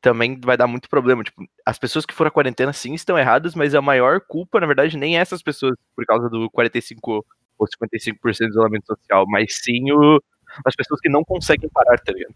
também 0.00 0.38
vai 0.40 0.56
dar 0.56 0.66
muito 0.66 0.88
problema. 0.88 1.24
Tipo, 1.24 1.44
as 1.64 1.78
pessoas 1.78 2.06
que 2.06 2.14
foram 2.14 2.28
à 2.28 2.30
quarentena 2.30 2.72
sim 2.72 2.94
estão 2.94 3.18
erradas, 3.18 3.54
mas 3.54 3.74
a 3.74 3.82
maior 3.82 4.20
culpa, 4.20 4.60
na 4.60 4.66
verdade, 4.66 4.96
nem 4.96 5.18
é 5.18 5.20
essas 5.20 5.42
pessoas 5.42 5.74
por 5.96 6.04
causa 6.06 6.28
do 6.28 6.50
45 6.50 7.24
ou 7.58 7.66
55% 7.66 8.38
de 8.38 8.50
isolamento 8.50 8.86
social, 8.86 9.24
mas 9.26 9.56
sim 9.64 9.90
o, 9.90 10.22
as 10.64 10.76
pessoas 10.76 11.00
que 11.00 11.08
não 11.08 11.24
conseguem 11.24 11.68
parar, 11.70 11.98
tá 11.98 12.12
ligado? 12.12 12.34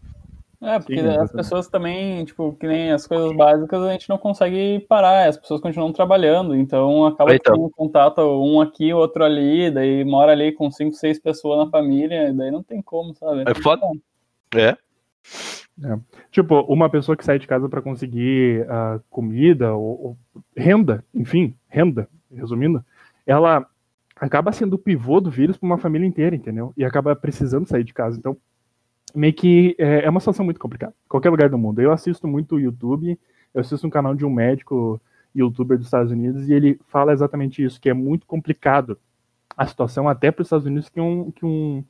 É, 0.61 0.77
porque 0.77 1.01
Sim, 1.01 1.07
as 1.07 1.31
pessoas 1.31 1.67
também, 1.67 2.23
tipo, 2.23 2.53
que 2.53 2.67
nem 2.67 2.91
as 2.91 3.07
coisas 3.07 3.35
básicas, 3.35 3.81
a 3.81 3.91
gente 3.93 4.07
não 4.07 4.17
consegue 4.19 4.85
parar, 4.87 5.27
as 5.27 5.35
pessoas 5.35 5.59
continuam 5.59 5.91
trabalhando, 5.91 6.55
então 6.55 7.03
acaba 7.07 7.33
Então. 7.33 7.55
tendo 7.55 7.69
contato 7.71 8.21
um 8.21 8.61
aqui, 8.61 8.93
outro 8.93 9.23
ali, 9.23 9.71
daí 9.71 10.05
mora 10.05 10.33
ali 10.33 10.51
com 10.51 10.69
cinco, 10.69 10.95
seis 10.95 11.17
pessoas 11.17 11.65
na 11.65 11.71
família, 11.71 12.31
daí 12.31 12.51
não 12.51 12.61
tem 12.61 12.79
como, 12.79 13.15
sabe? 13.15 13.43
É 13.47 13.55
foda. 13.55 13.81
É. 14.55 14.77
Tipo, 16.29 16.61
uma 16.61 16.89
pessoa 16.89 17.17
que 17.17 17.25
sai 17.25 17.39
de 17.39 17.47
casa 17.47 17.67
pra 17.67 17.81
conseguir 17.81 18.67
ah, 18.69 18.99
comida 19.09 19.73
ou, 19.73 20.05
ou 20.05 20.17
renda, 20.55 21.03
enfim, 21.11 21.55
renda, 21.67 22.07
resumindo, 22.31 22.85
ela 23.25 23.65
acaba 24.15 24.51
sendo 24.51 24.75
o 24.75 24.79
pivô 24.79 25.19
do 25.19 25.31
vírus 25.31 25.57
pra 25.57 25.65
uma 25.65 25.79
família 25.79 26.05
inteira, 26.05 26.35
entendeu? 26.35 26.71
E 26.77 26.85
acaba 26.85 27.15
precisando 27.15 27.65
sair 27.67 27.83
de 27.83 27.93
casa. 27.93 28.19
Então, 28.19 28.37
meio 29.15 29.33
que 29.33 29.75
é, 29.77 30.05
é 30.05 30.09
uma 30.09 30.19
situação 30.19 30.45
muito 30.45 30.59
complicada. 30.59 30.93
Qualquer 31.07 31.29
lugar 31.29 31.49
do 31.49 31.57
mundo. 31.57 31.81
Eu 31.81 31.91
assisto 31.91 32.27
muito 32.27 32.55
o 32.55 32.59
YouTube, 32.59 33.19
eu 33.53 33.61
assisto 33.61 33.85
um 33.85 33.89
canal 33.89 34.15
de 34.15 34.25
um 34.25 34.29
médico 34.29 35.01
youtuber 35.33 35.77
dos 35.77 35.87
Estados 35.87 36.11
Unidos, 36.11 36.49
e 36.49 36.53
ele 36.53 36.79
fala 36.87 37.13
exatamente 37.13 37.63
isso, 37.63 37.79
que 37.79 37.89
é 37.89 37.93
muito 37.93 38.25
complicado 38.27 38.97
a 39.55 39.65
situação 39.65 40.07
até 40.07 40.31
para 40.31 40.41
os 40.41 40.47
Estados 40.47 40.65
Unidos, 40.65 40.89
que 40.89 40.99
um, 40.99 41.31
que 41.31 41.45
um, 41.45 41.83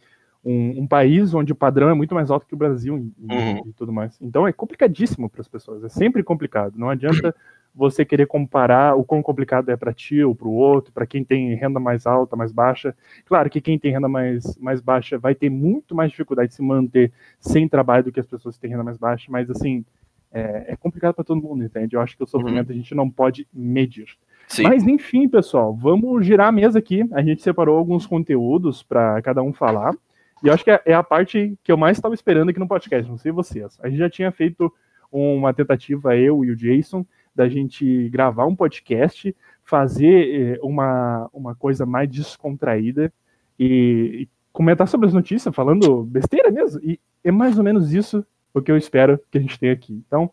um, 0.44 0.82
um, 0.82 0.88
país 0.88 1.34
onde 1.34 1.51
o 1.51 1.56
padrão 1.56 1.90
é 1.90 1.94
muito 1.94 2.13
mais 2.13 2.30
alto 2.30 2.46
que 2.46 2.54
o 2.54 2.58
Brasil 2.58 2.98
e, 2.98 3.34
uhum. 3.34 3.62
e 3.68 3.74
tudo 3.74 3.92
mais. 3.92 4.18
Então 4.22 4.48
é 4.48 4.54
complicadíssimo 4.54 5.30
para 5.30 5.42
as 5.42 5.48
pessoas, 5.48 5.84
é 5.84 5.90
sempre 5.90 6.24
complicado. 6.24 6.74
Não 6.78 6.90
adianta 6.90 7.36
você 7.74 8.04
querer 8.04 8.28
comparar 8.28 8.96
o 8.96 9.04
quão 9.04 9.22
complicado 9.22 9.70
é 9.70 9.78
para 9.78 9.94
ti 9.94 10.22
ou 10.24 10.36
para 10.36 10.48
o 10.48 10.54
outro, 10.54 10.92
para 10.92 11.06
quem 11.06 11.24
tem 11.24 11.56
renda 11.56 11.80
mais 11.80 12.06
alta, 12.06 12.36
mais 12.36 12.51
baixa. 12.51 12.96
Claro 13.25 13.50
que 13.50 13.62
quem 13.62 13.80
tem 13.80 13.92
renda 13.92 14.10
mais, 14.10 14.58
mais 14.58 14.82
baixa 14.82 15.18
vai 15.18 15.34
ter 15.34 15.50
muito 15.50 15.96
mais 15.96 16.12
dificuldade 16.12 16.50
de 16.50 16.56
se 16.56 16.62
manter 16.62 17.12
sem 17.40 17.68
trabalho 17.68 18.04
do 18.04 18.12
que 18.12 18.20
as 18.20 18.28
pessoas 18.28 18.56
que 18.56 18.62
têm 18.62 18.72
renda 18.72 18.84
mais 18.84 18.98
baixa, 18.98 19.28
mas 19.30 19.50
assim, 19.50 19.86
é, 20.32 20.74
é 20.74 20.75
complicado 20.75 21.13
para 21.13 21.24
todo 21.24 21.42
mundo, 21.42 21.63
entende? 21.63 21.96
Eu 21.96 22.01
acho 22.01 22.16
que 22.16 22.24
o 22.24 22.28
sofrimento 22.28 22.70
uhum. 22.70 22.75
a 22.75 22.78
gente 22.78 22.96
não 22.96 23.10
pode 23.10 23.48
medir. 23.54 24.08
Sim. 24.48 24.63
Mas 24.63 24.86
enfim, 24.86 25.28
pessoal, 25.30 25.74
vamos 25.74 26.25
girar 26.25 26.48
a 26.48 26.51
mesa 26.51 26.80
aqui. 26.80 27.08
A 27.13 27.22
gente 27.22 27.42
separou 27.42 27.78
alguns 27.78 28.06
conteúdos 28.06 28.84
para 28.84 29.22
cada 29.22 29.42
um 29.42 29.54
falar. 29.54 29.94
E 30.44 30.48
eu 30.48 30.54
acho 30.54 30.63
que 30.63 30.72
é, 30.72 30.82
é 30.86 30.94
a 30.94 31.04
parte 31.04 31.58
que 31.63 31.72
eu 31.72 31.78
mais 31.78 31.98
estava 31.98 32.16
esperando 32.16 32.50
aqui 32.50 32.60
no 32.60 32.68
podcast, 32.68 33.10
não 33.10 33.18
sei 33.18 33.32
vocês. 33.32 33.80
A 33.82 33.90
gente 33.90 34.00
já 34.00 34.10
tinha 34.10 34.32
feito 34.32 34.74
uma 35.12 35.54
tentativa, 35.54 36.16
eu 36.16 36.44
e 36.44 36.51
o 36.51 36.56
Jason, 36.56 37.06
da 37.35 37.47
gente 37.47 38.09
gravar 38.09 38.45
um 38.45 38.55
podcast, 38.55 39.35
fazer 39.63 40.55
eh, 40.55 40.59
uma, 40.61 41.29
uma 41.33 41.55
coisa 41.55 41.85
mais 41.85 42.09
descontraída 42.09 43.11
e, 43.57 44.23
e 44.23 44.29
comentar 44.51 44.88
sobre 44.88 45.07
as 45.07 45.13
notícias, 45.13 45.53
falando 45.55 46.03
besteira 46.03 46.51
mesmo. 46.51 46.81
E 46.83 47.00
é 47.23 47.31
mais 47.31 47.57
ou 47.57 47.63
menos 47.63 47.93
isso 47.93 48.25
o 48.53 48.61
que 48.61 48.71
eu 48.71 48.77
espero 48.77 49.19
que 49.29 49.38
a 49.38 49.41
gente 49.41 49.57
tenha 49.57 49.73
aqui. 49.73 50.03
Então, 50.05 50.25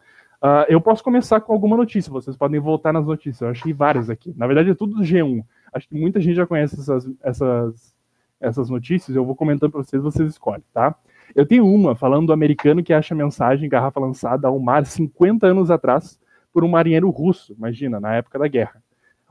uh, 0.43 0.67
eu 0.69 0.81
posso 0.81 1.05
começar 1.05 1.41
com 1.41 1.53
alguma 1.53 1.77
notícia, 1.77 2.11
vocês 2.11 2.37
podem 2.37 2.59
voltar 2.59 2.93
nas 2.93 3.07
notícias. 3.07 3.41
Eu 3.43 3.49
achei 3.49 3.73
várias 3.73 4.11
aqui. 4.11 4.35
Na 4.37 4.47
verdade, 4.47 4.71
é 4.71 4.75
tudo 4.75 4.97
do 4.97 5.03
G1. 5.03 5.45
Acho 5.73 5.89
que 5.89 5.95
muita 5.95 6.21
gente 6.21 6.35
já 6.35 6.47
conhece 6.47 6.81
essas, 6.81 7.09
essas, 7.23 7.95
essas 8.41 8.71
notícias. 8.71 9.17
Eu 9.17 9.25
vou 9.25 9.37
comentando 9.37 9.71
para 9.71 9.83
vocês, 9.83 10.03
vocês 10.03 10.31
escolhem, 10.31 10.65
tá? 10.73 10.97
Eu 11.35 11.47
tenho 11.47 11.67
uma 11.67 11.95
falando 11.95 12.27
do 12.27 12.33
americano 12.33 12.83
que 12.83 12.93
acha 12.93 13.15
mensagem 13.15 13.69
garrafa 13.69 14.01
lançada 14.01 14.49
ao 14.49 14.59
mar 14.59 14.85
50 14.85 15.47
anos 15.47 15.71
atrás 15.71 16.19
por 16.53 16.65
um 16.65 16.69
marinheiro 16.69 17.11
russo, 17.11 17.53
imagina, 17.53 18.01
na 18.01 18.15
época 18.15 18.39
da 18.39 18.49
guerra. 18.49 18.83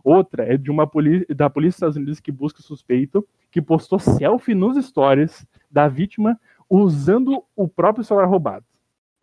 Outra 0.03 0.45
é 0.45 0.57
de 0.57 0.71
uma 0.71 0.89
da 1.35 1.49
polícia 1.49 1.69
dos 1.69 1.75
Estados 1.75 1.95
Unidos 1.97 2.19
que 2.19 2.31
busca 2.31 2.61
suspeito 2.61 3.27
que 3.51 3.61
postou 3.61 3.99
selfie 3.99 4.55
nos 4.55 4.83
stories 4.85 5.45
da 5.69 5.87
vítima 5.87 6.39
usando 6.69 7.43
o 7.55 7.67
próprio 7.67 8.03
celular 8.03 8.25
roubado. 8.25 8.65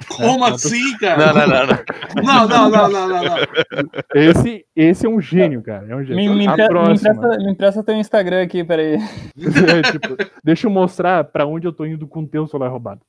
Como 0.17 0.45
é, 0.45 0.51
assim, 0.51 0.97
cara? 0.99 1.33
Não, 1.33 1.35
não, 1.35 1.47
não, 1.47 1.67
não. 1.67 1.89
Não, 2.23 2.49
não, 2.49 2.91
não, 2.91 3.09
não, 3.09 3.25
não, 3.25 3.37
Esse, 4.15 4.67
esse 4.75 5.07
é 5.07 5.09
um 5.09 5.21
gênio, 5.21 5.63
cara. 5.63 5.87
É 5.89 5.97
um 5.97 6.05
gênio. 6.05 6.17
Me, 6.17 6.29
me, 6.29 6.47
me, 6.47 6.47
empresta, 6.47 7.39
me 7.39 7.51
empresta 7.51 7.83
teu 7.83 7.97
Instagram 7.97 8.43
aqui, 8.43 8.65
peraí. 8.65 8.97
É, 8.97 8.99
tipo, 9.91 10.17
deixa 10.43 10.67
eu 10.67 10.71
mostrar 10.71 11.25
pra 11.25 11.47
onde 11.47 11.67
eu 11.67 11.73
tô 11.73 11.87
indo 11.87 12.07
com 12.07 12.21
o 12.21 12.27
teu 12.27 12.47
celular 12.47 12.69
roubado. 12.69 13.01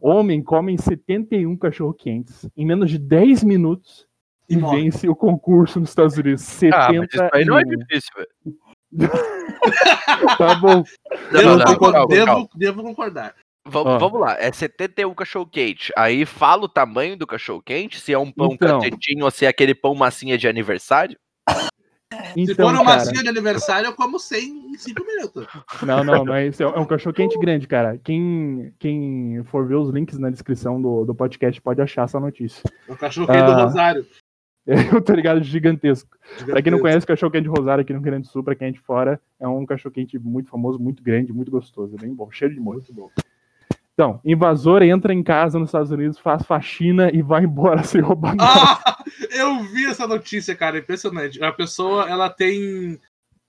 Homem 0.00 0.42
come 0.42 0.78
71 0.78 1.56
cachorro-quentes 1.56 2.48
em 2.56 2.64
menos 2.64 2.88
de 2.90 2.98
10 2.98 3.42
minutos 3.44 4.07
e 4.48 4.56
vence 4.56 5.08
o 5.08 5.14
concurso 5.14 5.80
nos 5.80 5.90
Estados 5.90 6.16
Unidos. 6.16 6.42
70 6.42 6.76
ah, 6.76 6.92
mas 6.92 7.08
isso 7.12 7.28
aí 7.32 7.44
não 7.44 7.58
é 7.58 7.62
difícil, 7.64 8.10
velho. 8.16 8.58
tá 10.38 10.54
bom. 10.54 10.82
Não, 11.30 11.42
não, 11.42 11.92
não, 11.92 12.06
devo, 12.06 12.48
devo 12.54 12.82
concordar. 12.82 13.34
Vamos, 13.66 13.94
oh. 13.94 13.98
vamos 13.98 14.20
lá, 14.20 14.36
é 14.38 14.50
71 14.50 15.14
cachorro-quente. 15.14 15.92
Aí 15.96 16.24
fala 16.24 16.64
o 16.64 16.68
tamanho 16.68 17.16
do 17.16 17.26
cachorro-quente, 17.26 18.00
se 18.00 18.12
é 18.12 18.18
um 18.18 18.32
pão 18.32 18.52
então, 18.52 18.80
ou 19.22 19.30
se 19.30 19.44
é 19.44 19.48
aquele 19.48 19.74
pão 19.74 19.94
massinha 19.94 20.38
de 20.38 20.48
aniversário. 20.48 21.18
Então, 22.34 22.46
se 22.46 22.54
for 22.54 22.72
uma 22.72 22.82
massinha 22.82 23.22
de 23.22 23.28
aniversário, 23.28 23.88
eu 23.88 23.92
como 23.92 24.18
100 24.18 24.70
em 24.70 24.78
5 24.78 25.04
minutos. 25.04 25.46
Não, 25.82 26.02
não, 26.02 26.24
mas 26.24 26.58
é, 26.58 26.64
é 26.64 26.66
um 26.66 26.86
cachorro-quente 26.86 27.38
grande, 27.38 27.66
cara. 27.66 27.98
Quem, 28.02 28.72
quem 28.78 29.42
for 29.44 29.66
ver 29.66 29.74
os 29.74 29.90
links 29.90 30.18
na 30.18 30.30
descrição 30.30 30.80
do, 30.80 31.04
do 31.04 31.14
podcast 31.14 31.60
pode 31.60 31.82
achar 31.82 32.04
essa 32.04 32.18
notícia. 32.18 32.62
É 32.88 32.92
o 32.92 32.96
cachorro-quente 32.96 33.42
ah, 33.42 33.54
do 33.54 33.62
Rosário. 33.62 34.06
Eu 34.92 35.00
tô 35.00 35.14
ligado, 35.14 35.42
gigantesco. 35.42 36.10
gigantesco. 36.20 36.50
Pra 36.50 36.60
quem 36.60 36.70
não 36.70 36.78
conhece, 36.78 37.04
o 37.04 37.08
cachorro-quente 37.08 37.44
de 37.44 37.48
Rosário 37.48 37.80
aqui 37.80 37.92
no 37.92 38.00
Rio 38.00 38.04
Grande 38.04 38.28
do 38.28 38.30
Sul, 38.30 38.44
pra 38.44 38.54
quem 38.54 38.68
é 38.68 38.70
de 38.70 38.78
fora, 38.78 39.18
é 39.40 39.48
um 39.48 39.64
cachorro-quente 39.64 40.18
muito 40.18 40.50
famoso, 40.50 40.78
muito 40.78 41.02
grande, 41.02 41.32
muito 41.32 41.50
gostoso. 41.50 41.94
É 41.96 42.00
bem 42.02 42.14
bom, 42.14 42.30
cheiro 42.30 42.52
de 42.52 42.60
molho. 42.60 42.80
Muito 42.80 42.92
bom. 42.92 43.10
Então, 43.94 44.20
invasor 44.24 44.82
entra 44.82 45.12
em 45.12 45.22
casa 45.22 45.58
nos 45.58 45.70
Estados 45.70 45.90
Unidos, 45.90 46.18
faz 46.18 46.42
faxina 46.42 47.10
e 47.10 47.22
vai 47.22 47.44
embora 47.44 47.82
sem 47.82 48.02
roubar 48.02 48.36
nada. 48.36 48.78
Ah, 48.86 49.04
eu 49.30 49.64
vi 49.64 49.86
essa 49.86 50.06
notícia, 50.06 50.54
cara, 50.54 50.78
impressionante. 50.78 51.42
A 51.42 51.50
pessoa, 51.50 52.08
ela 52.08 52.28
tem. 52.28 53.00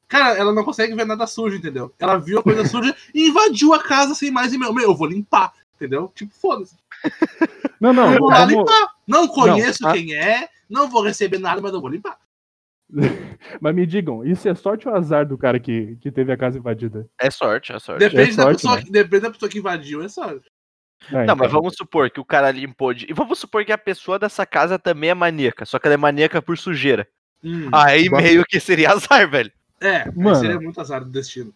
Cara, 0.07 0.37
ela 0.37 0.53
não 0.53 0.63
consegue 0.63 0.95
ver 0.95 1.05
nada 1.05 1.27
sujo, 1.27 1.57
entendeu? 1.57 1.93
Ela 1.99 2.17
viu 2.17 2.39
a 2.39 2.43
coisa 2.43 2.63
suja 2.67 2.95
e 3.13 3.27
invadiu 3.27 3.73
a 3.73 3.83
casa 3.83 4.15
sem 4.15 4.31
mais 4.31 4.53
e 4.53 4.57
meu. 4.57 4.73
Meu, 4.73 4.85
eu 4.85 4.95
vou 4.95 5.05
limpar, 5.05 5.51
entendeu? 5.75 6.11
Tipo, 6.15 6.33
foda-se. 6.33 6.75
Não, 7.79 7.91
não. 7.91 8.11
Eu 8.11 8.19
vou 8.19 8.29
lá 8.29 8.45
limpar. 8.45 8.93
Não 9.05 9.27
conheço 9.27 9.83
não, 9.83 9.91
a... 9.91 9.93
quem 9.93 10.15
é, 10.15 10.47
não 10.69 10.89
vou 10.89 11.01
receber 11.01 11.39
nada, 11.39 11.61
mas 11.61 11.73
eu 11.73 11.81
vou 11.81 11.89
limpar. 11.89 12.17
Mas 13.61 13.75
me 13.75 13.85
digam, 13.85 14.25
isso 14.25 14.49
é 14.49 14.55
sorte 14.55 14.87
ou 14.87 14.95
azar 14.95 15.25
do 15.25 15.37
cara 15.37 15.59
que, 15.59 15.95
que 15.97 16.11
teve 16.11 16.31
a 16.31 16.37
casa 16.37 16.57
invadida? 16.57 17.07
É 17.21 17.29
sorte, 17.29 17.71
é 17.71 17.79
sorte. 17.79 17.99
Depende, 17.99 18.31
é 18.31 18.35
da, 18.35 18.43
sorte, 18.43 18.55
pessoa, 18.61 18.75
né? 18.77 18.81
que, 18.83 18.91
depende 18.91 19.21
da 19.21 19.31
pessoa 19.31 19.49
que 19.49 19.59
invadiu, 19.59 20.01
é 20.01 20.09
sorte. 20.09 20.49
É, 21.09 21.13
não, 21.13 21.23
então. 21.23 21.35
mas 21.35 21.51
vamos 21.51 21.75
supor 21.75 22.09
que 22.09 22.19
o 22.19 22.25
cara 22.25 22.51
limpou 22.51 22.93
de. 22.93 23.05
E 23.09 23.13
vamos 23.13 23.39
supor 23.39 23.63
que 23.63 23.71
a 23.71 23.77
pessoa 23.77 24.19
dessa 24.19 24.45
casa 24.45 24.77
também 24.77 25.11
é 25.11 25.13
maníaca, 25.13 25.65
só 25.65 25.79
que 25.79 25.87
ela 25.87 25.93
é 25.93 25.97
maníaca 25.97 26.41
por 26.41 26.57
sujeira. 26.57 27.07
Hum, 27.43 27.69
Aí 27.71 28.09
meio 28.09 28.43
que 28.43 28.59
seria 28.59 28.89
azar, 28.91 29.29
velho. 29.29 29.51
É, 29.79 30.11
Mano, 30.11 30.35
seria 30.35 30.59
muito 30.59 30.81
azar 30.81 31.03
do 31.03 31.09
destino. 31.09 31.53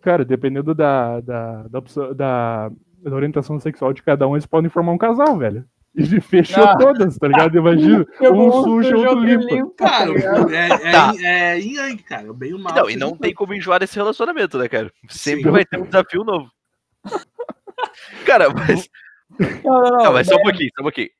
Cara, 0.00 0.24
dependendo 0.24 0.74
da, 0.74 1.20
da, 1.20 1.62
da, 1.64 1.80
da, 2.14 2.70
da 3.02 3.14
orientação 3.16 3.58
sexual 3.58 3.92
de 3.92 4.02
cada 4.02 4.28
um, 4.28 4.36
eles 4.36 4.46
podem 4.46 4.70
formar 4.70 4.92
um 4.92 4.98
casal, 4.98 5.36
velho. 5.36 5.64
E 5.98 6.20
fechou 6.20 6.62
ah. 6.62 6.78
todas, 6.78 7.18
tá 7.18 7.26
ligado? 7.26 7.58
Imagina, 7.58 8.06
um 8.32 8.52
sujo 8.62 8.96
outro 8.98 9.18
limpo. 9.18 9.70
Cara, 9.70 10.12
é, 10.54 10.66
é, 10.66 10.92
tá. 10.92 11.12
é, 11.20 11.58
yang, 11.58 12.00
cara, 12.04 12.32
bem 12.32 12.52
mal. 12.52 12.72
Não, 12.72 12.88
e 12.88 12.96
não 12.96 13.16
tem 13.16 13.34
como 13.34 13.52
enjoar 13.52 13.80
desse 13.80 13.96
relacionamento, 13.96 14.56
né, 14.56 14.68
cara? 14.68 14.92
Sempre 15.08 15.44
Sim. 15.44 15.50
vai 15.50 15.64
ter 15.64 15.80
um 15.80 15.86
desafio 15.86 16.22
novo. 16.22 16.48
cara, 18.24 18.48
mas. 18.50 18.88
Não, 19.38 19.72
não, 19.72 19.82
não. 19.82 20.04
não 20.04 20.12
mas 20.12 20.28
só 20.28 20.36
um 20.36 20.42
pouquinho, 20.42 20.70
só 20.76 20.82
um 20.82 20.84
pouquinho. 20.84 21.10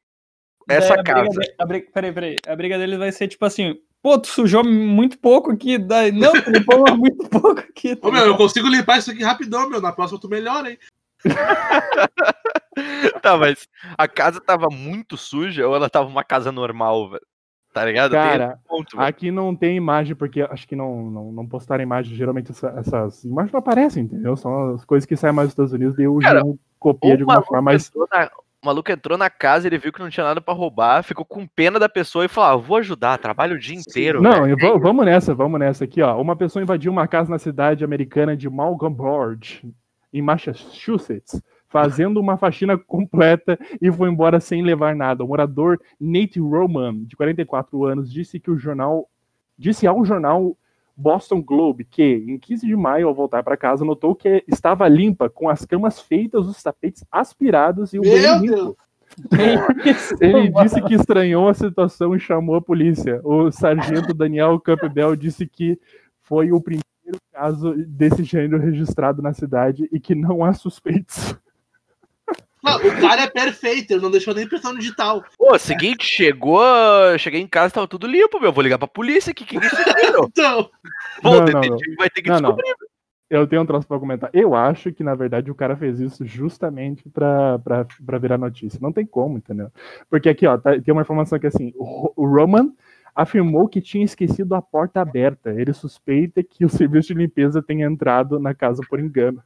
Essa 0.68 0.94
a 0.94 1.02
casa. 1.02 1.40
De... 1.40 1.54
A 1.58 1.66
briga... 1.66 1.86
Peraí, 1.92 2.12
peraí. 2.12 2.36
A 2.46 2.54
briga 2.54 2.78
deles 2.78 2.98
vai 2.98 3.10
ser 3.10 3.26
tipo 3.26 3.44
assim: 3.44 3.76
pô, 4.00 4.16
tu 4.16 4.28
sujou 4.28 4.62
muito 4.62 5.18
pouco 5.18 5.50
aqui. 5.50 5.76
Daí... 5.76 6.12
Não, 6.12 6.32
tu 6.32 6.50
limpou 6.50 6.84
muito 6.96 7.28
pouco 7.28 7.58
aqui. 7.58 7.96
Tá 7.96 8.06
Ô, 8.06 8.12
meu, 8.12 8.26
eu 8.26 8.36
consigo 8.36 8.68
limpar 8.68 8.98
isso 8.98 9.10
aqui 9.10 9.24
rapidão, 9.24 9.68
meu. 9.68 9.80
Na 9.80 9.92
próxima 9.92 10.20
tu 10.20 10.28
melhora, 10.28 10.70
hein? 10.70 10.78
tá, 13.22 13.36
mas 13.36 13.68
a 13.96 14.06
casa 14.06 14.40
tava 14.40 14.68
muito 14.70 15.16
suja 15.16 15.66
ou 15.66 15.74
ela 15.74 15.90
tava 15.90 16.08
uma 16.08 16.24
casa 16.24 16.52
normal, 16.52 17.10
velho? 17.10 17.26
Tá 17.72 17.84
ligado? 17.84 18.12
Cara, 18.12 18.58
ponto, 18.66 18.98
aqui 18.98 19.30
não 19.30 19.54
tem 19.54 19.76
imagem, 19.76 20.16
porque 20.16 20.42
acho 20.42 20.66
que 20.66 20.74
não, 20.74 21.10
não, 21.10 21.32
não 21.32 21.46
postaram 21.46 21.82
imagem. 21.82 22.16
Geralmente 22.16 22.50
essa, 22.50 22.74
essas 22.76 23.24
imagens 23.24 23.52
não 23.52 23.60
aparecem, 23.60 24.04
entendeu? 24.04 24.36
São 24.36 24.74
as 24.74 24.84
coisas 24.84 25.06
que 25.06 25.16
saem 25.16 25.34
mais 25.34 25.48
dos 25.48 25.52
Estados 25.52 25.72
Unidos 25.72 25.98
e 25.98 26.08
o 26.08 26.20
João 26.20 26.58
copia 26.78 27.16
de 27.16 27.22
alguma 27.22 27.42
forma. 27.42 27.72
Mas... 27.72 27.92
Na, 28.10 28.30
o 28.60 28.66
maluco 28.66 28.90
entrou 28.90 29.16
na 29.16 29.30
casa, 29.30 29.68
ele 29.68 29.78
viu 29.78 29.92
que 29.92 30.00
não 30.00 30.10
tinha 30.10 30.24
nada 30.24 30.40
para 30.40 30.52
roubar, 30.52 31.04
ficou 31.04 31.24
com 31.24 31.46
pena 31.46 31.78
da 31.78 31.88
pessoa 31.88 32.24
e 32.24 32.28
falou: 32.28 32.50
ah, 32.50 32.56
vou 32.56 32.76
ajudar, 32.78 33.18
trabalho 33.18 33.54
o 33.54 33.58
dia 33.58 33.76
inteiro. 33.76 34.20
Não, 34.20 34.80
vamos 34.80 35.04
nessa, 35.04 35.32
vamos 35.32 35.60
nessa 35.60 35.84
aqui, 35.84 36.02
ó. 36.02 36.20
Uma 36.20 36.34
pessoa 36.34 36.62
invadiu 36.62 36.90
uma 36.90 37.06
casa 37.06 37.30
na 37.30 37.38
cidade 37.38 37.84
americana 37.84 38.36
de 38.36 38.50
Malcolm 38.50 38.94
Board, 38.94 39.62
em 40.12 40.22
Massachusetts 40.22 41.40
fazendo 41.68 42.18
uma 42.18 42.36
faxina 42.36 42.76
completa 42.76 43.58
e 43.80 43.92
foi 43.92 44.08
embora 44.08 44.40
sem 44.40 44.62
levar 44.62 44.96
nada. 44.96 45.22
O 45.22 45.28
morador 45.28 45.78
Nate 46.00 46.40
Roman, 46.40 47.04
de 47.04 47.14
44 47.14 47.84
anos, 47.84 48.10
disse 48.10 48.40
que 48.40 48.50
o 48.50 48.58
jornal 48.58 49.08
disse 49.56 49.86
ao 49.86 50.04
jornal 50.04 50.56
Boston 50.96 51.42
Globe 51.42 51.84
que, 51.84 52.24
em 52.26 52.38
15 52.38 52.66
de 52.66 52.74
maio, 52.74 53.06
ao 53.06 53.14
voltar 53.14 53.42
para 53.42 53.56
casa, 53.56 53.84
notou 53.84 54.14
que 54.14 54.42
estava 54.48 54.88
limpa, 54.88 55.28
com 55.28 55.48
as 55.48 55.64
camas 55.64 56.00
feitas, 56.00 56.46
os 56.46 56.60
tapetes 56.62 57.04
aspirados 57.12 57.92
e 57.92 57.98
o 57.98 58.02
banheiro 58.02 58.40
limpo. 58.40 58.78
Ele 60.20 60.50
disse 60.62 60.82
que 60.82 60.94
estranhou 60.94 61.48
a 61.48 61.54
situação 61.54 62.14
e 62.14 62.20
chamou 62.20 62.56
a 62.56 62.62
polícia. 62.62 63.20
O 63.24 63.50
sargento 63.50 64.12
Daniel 64.12 64.58
Campbell 64.60 65.16
disse 65.16 65.46
que 65.46 65.78
foi 66.22 66.52
o 66.52 66.60
primeiro 66.60 66.84
caso 67.32 67.74
desse 67.86 68.24
gênero 68.24 68.58
registrado 68.58 69.22
na 69.22 69.32
cidade 69.32 69.88
e 69.92 70.00
que 70.00 70.14
não 70.14 70.44
há 70.44 70.52
suspeitos. 70.52 71.36
Não, 72.62 72.76
o 72.76 73.00
cara 73.00 73.22
é 73.22 73.26
perfeito, 73.28 73.92
ele 73.92 74.02
não 74.02 74.10
deixou 74.10 74.34
nem 74.34 74.44
impressão 74.44 74.74
digital. 74.74 75.24
Pô, 75.38 75.56
seguinte, 75.58 76.04
chegou. 76.04 76.60
Cheguei 77.18 77.40
em 77.40 77.46
casa, 77.46 77.74
tava 77.74 77.86
tudo 77.86 78.06
limpo, 78.06 78.40
meu. 78.40 78.52
Vou 78.52 78.62
ligar 78.62 78.78
pra 78.78 78.88
polícia 78.88 79.30
aqui. 79.30 79.44
Que 79.44 79.58
que 79.58 79.66
é 79.66 79.68
então. 80.20 80.70
Pô, 81.22 81.30
não, 81.30 81.44
não, 81.44 81.60
não. 81.60 81.78
vai 81.96 82.10
ter 82.10 82.22
que 82.22 82.28
não, 82.28 82.40
descobrir. 82.40 82.68
Não. 82.68 82.88
Eu 83.30 83.46
tenho 83.46 83.60
um 83.60 83.66
troço 83.66 83.86
pra 83.86 83.98
comentar. 83.98 84.30
Eu 84.32 84.54
acho 84.54 84.90
que, 84.90 85.04
na 85.04 85.14
verdade, 85.14 85.50
o 85.50 85.54
cara 85.54 85.76
fez 85.76 86.00
isso 86.00 86.24
justamente 86.26 87.08
pra, 87.10 87.58
pra, 87.58 87.86
pra 88.04 88.18
virar 88.18 88.38
notícia. 88.38 88.78
Não 88.80 88.90
tem 88.90 89.04
como, 89.04 89.36
entendeu? 89.36 89.70
Porque 90.08 90.30
aqui, 90.30 90.46
ó, 90.46 90.56
tá, 90.56 90.80
tem 90.80 90.92
uma 90.92 91.02
informação 91.02 91.38
que 91.38 91.46
assim, 91.46 91.72
o, 91.76 92.12
o 92.16 92.26
Roman 92.26 92.72
afirmou 93.18 93.68
que 93.68 93.80
tinha 93.80 94.04
esquecido 94.04 94.54
a 94.54 94.62
porta 94.62 95.00
aberta. 95.00 95.50
Ele 95.50 95.72
suspeita 95.72 96.40
que 96.40 96.64
o 96.64 96.68
serviço 96.70 97.08
de 97.08 97.14
limpeza 97.14 97.60
tenha 97.60 97.86
entrado 97.86 98.38
na 98.38 98.54
casa 98.54 98.80
por 98.88 99.00
engano. 99.00 99.42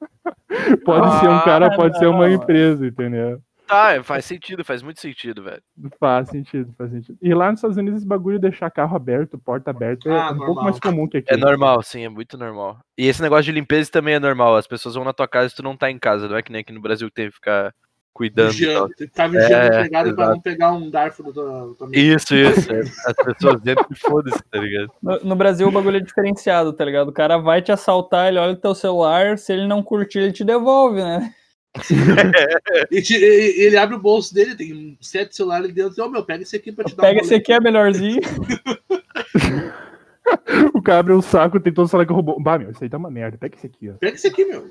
pode 0.84 1.06
ah, 1.06 1.20
ser 1.20 1.28
um 1.28 1.40
cara, 1.40 1.76
pode 1.76 1.94
não. 1.94 2.00
ser 2.00 2.06
uma 2.06 2.28
empresa, 2.28 2.84
entendeu? 2.84 3.40
Tá, 3.64 4.02
faz 4.02 4.24
sentido, 4.24 4.64
faz 4.64 4.82
muito 4.82 5.00
sentido, 5.00 5.44
velho. 5.44 5.62
Faz 5.98 6.28
sentido, 6.28 6.74
faz 6.76 6.90
sentido. 6.90 7.16
E 7.22 7.32
lá 7.32 7.50
nos 7.50 7.58
Estados 7.58 7.76
Unidos, 7.76 8.00
esse 8.00 8.06
bagulho 8.06 8.38
de 8.38 8.50
deixar 8.50 8.70
carro 8.70 8.94
aberto, 8.94 9.38
porta 9.38 9.70
aberta, 9.70 10.10
é 10.10 10.18
ah, 10.18 10.32
um 10.32 10.38
pouco 10.38 10.62
mais 10.62 10.78
comum 10.80 11.08
que 11.08 11.18
aqui. 11.18 11.32
É 11.32 11.36
normal, 11.36 11.80
sim, 11.82 12.04
é 12.04 12.08
muito 12.08 12.36
normal. 12.36 12.80
E 12.98 13.06
esse 13.06 13.22
negócio 13.22 13.44
de 13.44 13.52
limpeza 13.52 13.90
também 13.90 14.14
é 14.14 14.20
normal. 14.20 14.56
As 14.56 14.66
pessoas 14.66 14.96
vão 14.96 15.04
na 15.04 15.12
tua 15.12 15.28
casa 15.28 15.52
e 15.52 15.56
tu 15.56 15.62
não 15.62 15.76
tá 15.76 15.90
em 15.90 15.98
casa. 15.98 16.28
Não 16.28 16.36
é 16.36 16.42
que 16.42 16.52
nem 16.52 16.60
aqui 16.60 16.72
no 16.72 16.82
Brasil 16.82 17.08
que 17.08 17.14
tem 17.14 17.28
que 17.28 17.34
ficar 17.36 17.72
cuidando. 18.12 18.50
Vigiando, 18.50 18.94
que 18.94 19.06
ficar 19.06 19.28
vigiando 19.28 19.54
é, 19.54 19.80
a 19.80 19.82
pegada 19.82 20.14
pra 20.14 20.28
não 20.30 20.40
pegar 20.40 20.72
um 20.72 20.90
Darfo 20.90 21.22
do, 21.22 21.74
do 21.74 21.94
Isso, 21.94 22.34
isso. 22.34 22.72
É. 22.72 22.80
As 22.80 23.16
pessoas 23.24 23.60
dentro 23.60 23.86
e 23.90 23.96
foda-se, 23.96 24.42
tá 24.50 24.58
ligado? 24.58 24.90
No, 25.02 25.18
no, 25.20 25.36
Brasil 25.36 25.66
o 25.66 25.72
bagulho 25.72 25.96
é 25.96 26.00
diferenciado, 26.00 26.72
tá 26.72 26.84
ligado? 26.84 27.08
O 27.08 27.12
cara 27.12 27.38
vai 27.38 27.62
te 27.62 27.72
assaltar, 27.72 28.28
ele 28.28 28.38
olha 28.38 28.52
o 28.52 28.56
teu 28.56 28.74
celular, 28.74 29.38
se 29.38 29.52
ele 29.52 29.66
não 29.66 29.82
curtir, 29.82 30.18
ele 30.18 30.32
te 30.32 30.44
devolve, 30.44 31.02
né? 31.02 31.32
e 32.90 33.00
te, 33.00 33.14
ele 33.14 33.78
abre 33.78 33.96
o 33.96 34.00
bolso 34.00 34.34
dele, 34.34 34.54
tem 34.54 34.98
sete 35.00 35.34
celulares 35.34 35.72
dentro. 35.72 36.02
Ô, 36.02 36.06
oh, 36.06 36.10
meu, 36.10 36.24
pega 36.24 36.42
esse 36.42 36.54
aqui 36.54 36.70
pra 36.70 36.84
te 36.84 36.94
dar 36.94 37.02
Pega 37.02 37.20
esse 37.20 37.34
aqui, 37.34 37.52
é 37.52 37.60
melhorzinho. 37.60 38.20
o 40.74 40.82
cara 40.82 41.00
abre 41.00 41.14
o 41.14 41.18
um 41.18 41.22
saco, 41.22 41.58
tem 41.58 41.72
todo 41.72 41.86
o 41.86 41.88
celular 41.88 42.06
que 42.06 42.12
roubou. 42.12 42.40
Bah, 42.40 42.58
meu, 42.58 42.70
isso 42.70 42.84
aí 42.84 42.90
tá 42.90 42.98
uma 42.98 43.10
merda. 43.10 43.38
Pega 43.38 43.56
esse 43.56 43.66
aqui, 43.66 43.88
ó. 43.88 43.94
Pega 43.94 44.16
esse 44.16 44.26
aqui, 44.26 44.44
meu. 44.44 44.68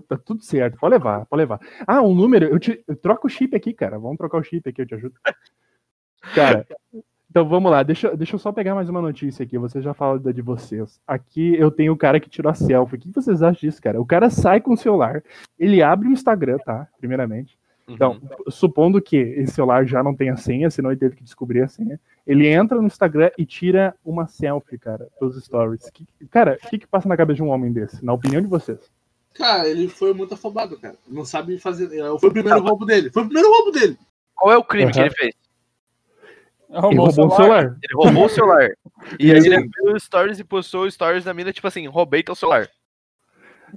Tá 0.00 0.16
tudo 0.16 0.42
certo, 0.42 0.78
pode 0.78 0.94
levar, 0.94 1.26
pode 1.26 1.40
levar. 1.40 1.60
Ah, 1.86 2.00
um 2.00 2.14
número, 2.14 2.46
eu, 2.46 2.58
te, 2.58 2.82
eu 2.88 2.96
troco 2.96 3.26
o 3.26 3.30
chip 3.30 3.54
aqui, 3.54 3.72
cara. 3.74 3.98
Vamos 3.98 4.16
trocar 4.16 4.38
o 4.38 4.42
chip 4.42 4.68
aqui, 4.68 4.82
eu 4.82 4.86
te 4.86 4.94
ajudo. 4.94 5.14
Cara, 6.34 6.64
então 7.28 7.48
vamos 7.48 7.72
lá, 7.72 7.82
deixa, 7.82 8.16
deixa 8.16 8.36
eu 8.36 8.38
só 8.38 8.52
pegar 8.52 8.76
mais 8.76 8.88
uma 8.88 9.00
notícia 9.00 9.42
aqui. 9.42 9.58
Você 9.58 9.80
já 9.82 9.92
falou 9.92 10.18
da 10.18 10.30
de 10.30 10.40
vocês. 10.40 11.00
Aqui 11.04 11.56
eu 11.56 11.70
tenho 11.70 11.92
o 11.92 11.96
cara 11.96 12.20
que 12.20 12.30
tirou 12.30 12.48
a 12.48 12.54
selfie. 12.54 12.94
O 12.94 12.98
que 12.98 13.10
vocês 13.10 13.42
acham 13.42 13.58
disso, 13.58 13.82
cara? 13.82 14.00
O 14.00 14.06
cara 14.06 14.30
sai 14.30 14.60
com 14.60 14.74
o 14.74 14.76
celular, 14.76 15.20
ele 15.58 15.82
abre 15.82 16.08
o 16.08 16.12
Instagram, 16.12 16.58
tá? 16.58 16.86
Primeiramente. 16.98 17.58
Então, 17.88 18.12
uhum. 18.12 18.50
supondo 18.50 19.00
que 19.00 19.16
esse 19.16 19.54
celular 19.54 19.86
já 19.86 20.02
não 20.02 20.14
tenha 20.14 20.36
senha, 20.36 20.70
senão 20.70 20.90
ele 20.90 21.00
teve 21.00 21.16
que 21.16 21.24
descobrir 21.24 21.62
a 21.62 21.68
senha. 21.68 21.98
Ele 22.26 22.46
entra 22.46 22.78
no 22.78 22.86
Instagram 22.86 23.30
e 23.36 23.44
tira 23.44 23.94
uma 24.04 24.26
selfie, 24.26 24.78
cara, 24.78 25.08
dos 25.20 25.42
stories. 25.42 25.90
Que, 25.90 26.06
cara, 26.30 26.58
o 26.62 26.68
que, 26.68 26.78
que 26.78 26.86
passa 26.86 27.08
na 27.08 27.16
cabeça 27.16 27.36
de 27.36 27.42
um 27.42 27.48
homem 27.48 27.72
desse, 27.72 28.04
na 28.04 28.12
opinião 28.12 28.40
de 28.40 28.46
vocês? 28.46 28.78
Cara, 29.34 29.68
ele 29.68 29.88
foi 29.88 30.12
muito 30.12 30.34
afobado, 30.34 30.78
cara. 30.78 30.96
Não 31.08 31.24
sabe 31.24 31.58
fazer. 31.58 31.88
Foi 32.18 32.30
o 32.30 32.32
primeiro 32.32 32.60
roubo 32.60 32.84
dele. 32.84 33.10
Foi 33.10 33.22
o 33.22 33.26
primeiro 33.26 33.50
roubo 33.50 33.70
dele. 33.70 33.98
Qual 34.34 34.52
é 34.52 34.56
o 34.56 34.64
crime 34.64 34.86
uhum. 34.86 34.92
que 34.92 35.00
ele 35.00 35.10
fez? 35.10 35.34
Roubou 36.68 36.90
ele 36.90 36.98
roubou 36.98 37.08
o 37.08 37.12
celular. 37.12 37.36
celular. 37.36 37.78
Ele 37.82 37.94
roubou 37.94 38.24
o 38.24 38.28
celular. 38.28 38.68
E 39.18 39.30
aí 39.30 39.38
ele 39.38 39.56
abriu 39.56 40.00
stories 40.00 40.38
e 40.38 40.44
postou 40.44 40.90
stories 40.90 41.24
da 41.24 41.34
mina, 41.34 41.52
tipo 41.52 41.66
assim, 41.66 41.86
roubei 41.86 42.22
teu 42.22 42.34
celular. 42.34 42.68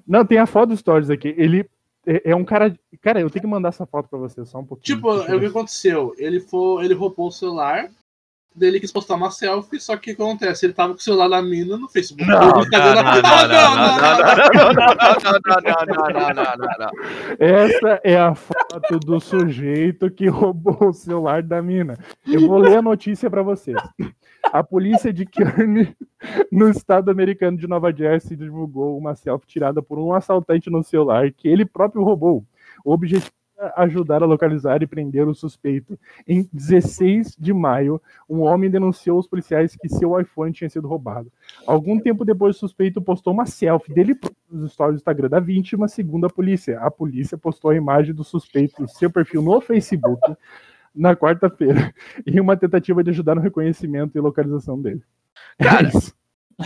Não, 0.07 0.25
tem 0.25 0.37
a 0.37 0.45
foto 0.45 0.69
dos 0.69 0.79
stories 0.79 1.09
aqui. 1.09 1.33
Ele 1.37 1.69
é, 2.05 2.31
é 2.31 2.35
um 2.35 2.45
cara. 2.45 2.77
Cara, 3.01 3.19
eu 3.19 3.29
tenho 3.29 3.41
que 3.41 3.47
mandar 3.47 3.69
essa 3.69 3.85
foto 3.85 4.09
pra 4.09 4.19
você 4.19 4.45
só 4.45 4.59
um 4.59 4.65
pouquinho. 4.65 4.95
Tipo, 4.95 5.11
é 5.23 5.35
o 5.35 5.39
que 5.39 5.45
aconteceu? 5.45 6.13
Ele 6.17 6.39
foi, 6.39 6.85
ele 6.85 6.93
roubou 6.93 7.27
o 7.27 7.31
celular, 7.31 7.89
dele 8.55 8.79
quis 8.79 8.91
postar 8.91 9.15
uma 9.15 9.29
selfie, 9.31 9.79
só 9.79 9.97
que 9.97 10.11
o 10.11 10.15
que 10.15 10.21
acontece? 10.21 10.65
Ele 10.65 10.73
tava 10.73 10.93
com 10.93 10.99
o 10.99 11.03
celular 11.03 11.27
da 11.27 11.41
mina 11.41 11.77
no 11.77 11.89
Facebook. 11.89 12.25
Não, 12.25 12.39
não, 12.39 12.49
não, 12.49 12.65
não, 16.77 16.89
Essa 17.39 17.99
é 18.03 18.17
a 18.17 18.33
foto 18.33 18.99
do 18.99 19.19
sujeito 19.19 20.09
que 20.09 20.27
roubou 20.27 20.89
o 20.89 20.93
celular 20.93 21.43
da 21.43 21.61
mina. 21.61 21.97
Eu 22.25 22.47
vou 22.47 22.57
ler 22.57 22.77
a 22.77 22.81
notícia 22.81 23.29
para 23.29 23.43
vocês. 23.43 23.77
A 24.43 24.63
polícia 24.63 25.11
de 25.11 25.25
Kearney, 25.25 25.93
no 26.51 26.69
estado 26.69 27.11
americano 27.11 27.57
de 27.57 27.67
Nova 27.67 27.91
Jersey, 27.91 28.37
divulgou 28.37 28.97
uma 28.97 29.15
selfie 29.15 29.47
tirada 29.47 29.81
por 29.81 29.99
um 29.99 30.13
assaltante 30.13 30.69
no 30.69 30.83
celular 30.83 31.31
que 31.31 31.47
ele 31.47 31.65
próprio 31.65 32.03
roubou. 32.03 32.45
O 32.83 32.93
objetivo 32.93 33.31
ajudar 33.75 34.21
a 34.21 34.25
localizar 34.25 34.81
e 34.81 34.87
prender 34.87 35.27
o 35.27 35.35
suspeito. 35.35 35.97
Em 36.27 36.47
16 36.51 37.35
de 37.37 37.53
maio, 37.53 38.01
um 38.29 38.41
homem 38.41 38.69
denunciou 38.69 39.17
aos 39.17 39.27
policiais 39.27 39.75
que 39.75 39.89
seu 39.89 40.19
iPhone 40.19 40.51
tinha 40.51 40.69
sido 40.69 40.87
roubado. 40.87 41.31
Algum 41.65 41.99
tempo 41.99 42.25
depois, 42.25 42.55
o 42.55 42.59
suspeito 42.59 43.01
postou 43.01 43.33
uma 43.33 43.45
selfie 43.45 43.93
dele 43.93 44.17
nos 44.49 44.73
stories 44.73 44.95
do 44.95 44.99
Instagram 44.99 45.29
da 45.29 45.39
vítima, 45.39 45.87
segundo 45.87 46.25
a 46.25 46.29
polícia. 46.29 46.79
A 46.79 46.91
polícia 46.91 47.37
postou 47.37 47.71
a 47.71 47.75
imagem 47.75 48.13
do 48.13 48.23
suspeito 48.23 48.81
no 48.81 48.87
seu 48.87 49.09
perfil 49.09 49.41
no 49.41 49.61
Facebook 49.61 50.19
na 50.95 51.15
quarta-feira, 51.15 51.93
em 52.25 52.39
uma 52.39 52.55
tentativa 52.55 53.03
de 53.03 53.09
ajudar 53.09 53.35
no 53.35 53.41
reconhecimento 53.41 54.17
e 54.17 54.21
localização 54.21 54.81
dele. 54.81 55.03
Cara, 55.59 55.89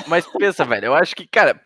mas 0.07 0.27
pensa, 0.27 0.63
velho, 0.65 0.85
eu 0.85 0.93
acho 0.93 1.15
que, 1.15 1.25
cara, 1.25 1.59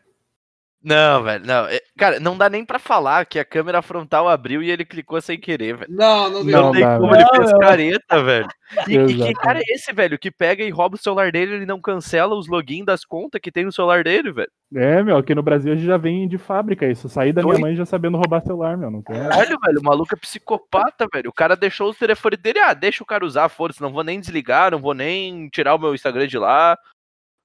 não, 0.84 1.24
velho, 1.24 1.46
não. 1.46 1.65
É, 1.65 1.80
cara, 1.98 2.19
não 2.19 2.38
dá 2.38 2.50
nem 2.50 2.65
pra 2.65 2.78
falar 2.78 3.26
que 3.26 3.39
a 3.39 3.46
câmera 3.46 3.82
frontal 3.82 4.28
abriu 4.28 4.62
e 4.62 4.69
ele 4.69 4.84
clicou 4.84 5.22
sem 5.22 5.39
querer, 5.39 5.78
velho. 5.78 5.91
Não, 5.93 6.30
não, 6.30 6.43
não, 6.43 6.62
não 6.63 6.72
tem 6.74 6.82
dá, 6.82 6.98
como 6.98 7.12
velho. 7.12 7.26
ele 7.32 7.38
fez 7.38 7.60
careta, 7.60 8.24
velho. 8.24 8.48
E, 8.88 8.96
e, 8.96 9.17
que 9.28 9.34
cara 9.36 9.60
é 9.60 9.63
esse, 9.76 9.93
velho, 9.93 10.17
que 10.17 10.32
pega 10.32 10.63
e 10.63 10.72
rouba 10.72 10.96
o 10.96 11.00
celular 11.00 11.32
dele 11.32 11.58
ele 11.58 11.65
não 11.65 11.80
cancela 11.80 12.34
os 12.34 12.48
logins 12.48 12.84
das 12.84 13.06
contas 13.06 13.39
que 13.39 13.52
tem 13.52 13.63
no 13.63 13.72
celular 13.72 14.04
dele, 14.04 14.32
velho? 14.32 14.50
É, 14.76 15.04
meu, 15.04 15.15
aqui 15.15 15.36
no 15.36 15.43
Brasil 15.43 15.72
a 15.72 15.76
gente 15.76 15.86
já 15.86 15.96
vem 15.96 16.28
de 16.28 16.39
fábrica 16.39 16.88
isso. 16.88 17.08
Saí 17.08 17.32
da 17.32 17.43
minha 17.43 17.60
mãe 17.60 17.76
já 17.76 17.86
sabendo 17.86 18.17
roubar 18.17 18.41
celular, 18.41 18.76
meu. 18.76 18.89
Não 18.89 19.04
quero. 19.04 19.30
Caralho, 19.30 19.60
velho, 19.63 19.80
o 19.80 19.84
maluco 19.84 20.15
é 20.15 20.17
psicopata, 20.17 21.08
velho. 21.13 21.30
O 21.30 21.34
cara 21.34 21.56
deixou 21.56 21.91
o 21.91 21.93
telefone 21.93 22.36
dele, 22.36 22.60
ah, 22.60 22.74
deixa 22.74 23.04
o 23.04 23.06
cara 23.06 23.24
usar, 23.24 23.48
foda-se, 23.48 23.80
não 23.80 23.93
vou 23.93 24.04
nem 24.04 24.19
desligar, 24.19 24.72
não 24.72 24.80
vou 24.80 24.96
nem 24.96 25.48
tirar 25.50 25.76
o 25.76 25.80
meu 25.80 25.93
Instagram 25.93 26.26
de 26.26 26.39
lá. 26.39 26.76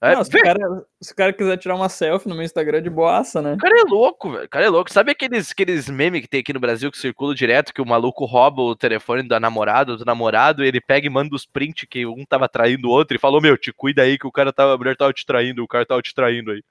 É, 0.00 0.14
não, 0.14 0.22
se, 0.22 0.36
o 0.36 0.40
cara, 0.42 0.86
se 1.00 1.12
o 1.12 1.16
cara 1.16 1.32
quiser 1.32 1.56
tirar 1.56 1.74
uma 1.74 1.88
selfie 1.88 2.28
no 2.28 2.34
meu 2.34 2.44
Instagram 2.44 2.80
de 2.80 2.90
boaça, 2.90 3.42
né? 3.42 3.54
O 3.54 3.58
cara 3.58 3.74
é 3.80 3.84
louco, 3.84 4.30
velho. 4.30 4.44
O 4.44 4.48
cara 4.48 4.64
é 4.64 4.68
louco. 4.68 4.92
Sabe 4.92 5.10
aqueles, 5.12 5.50
aqueles 5.50 5.88
memes 5.88 6.22
que 6.22 6.28
tem 6.28 6.40
aqui 6.40 6.52
no 6.52 6.60
Brasil 6.60 6.90
que 6.90 6.98
circulam 6.98 7.34
direto, 7.34 7.74
que 7.74 7.82
o 7.82 7.86
maluco 7.86 8.24
rouba 8.24 8.62
o 8.62 8.76
telefone 8.76 9.26
da 9.26 9.40
namorada, 9.40 9.96
do 9.96 10.04
namorado, 10.04 10.64
e 10.64 10.68
ele 10.68 10.80
pega 10.80 11.06
e 11.06 11.10
manda 11.10 11.34
os 11.34 11.44
prints 11.44 11.86
que 11.88 12.06
um 12.06 12.24
tava 12.24 12.48
traindo 12.48 12.88
o 12.88 12.92
outro 12.92 13.16
e 13.16 13.20
falou, 13.20 13.40
meu, 13.40 13.56
te 13.56 13.72
cuida 13.72 14.02
aí 14.02 14.18
que 14.18 14.26
o 14.26 14.32
cara 14.32 14.52
tava, 14.52 14.74
a 14.74 14.78
mulher 14.78 14.96
tava 14.96 15.12
te 15.12 15.26
traindo, 15.26 15.62
o 15.62 15.68
cara 15.68 15.84
tava 15.84 16.00
te 16.00 16.14
traindo 16.14 16.52
aí. 16.52 16.62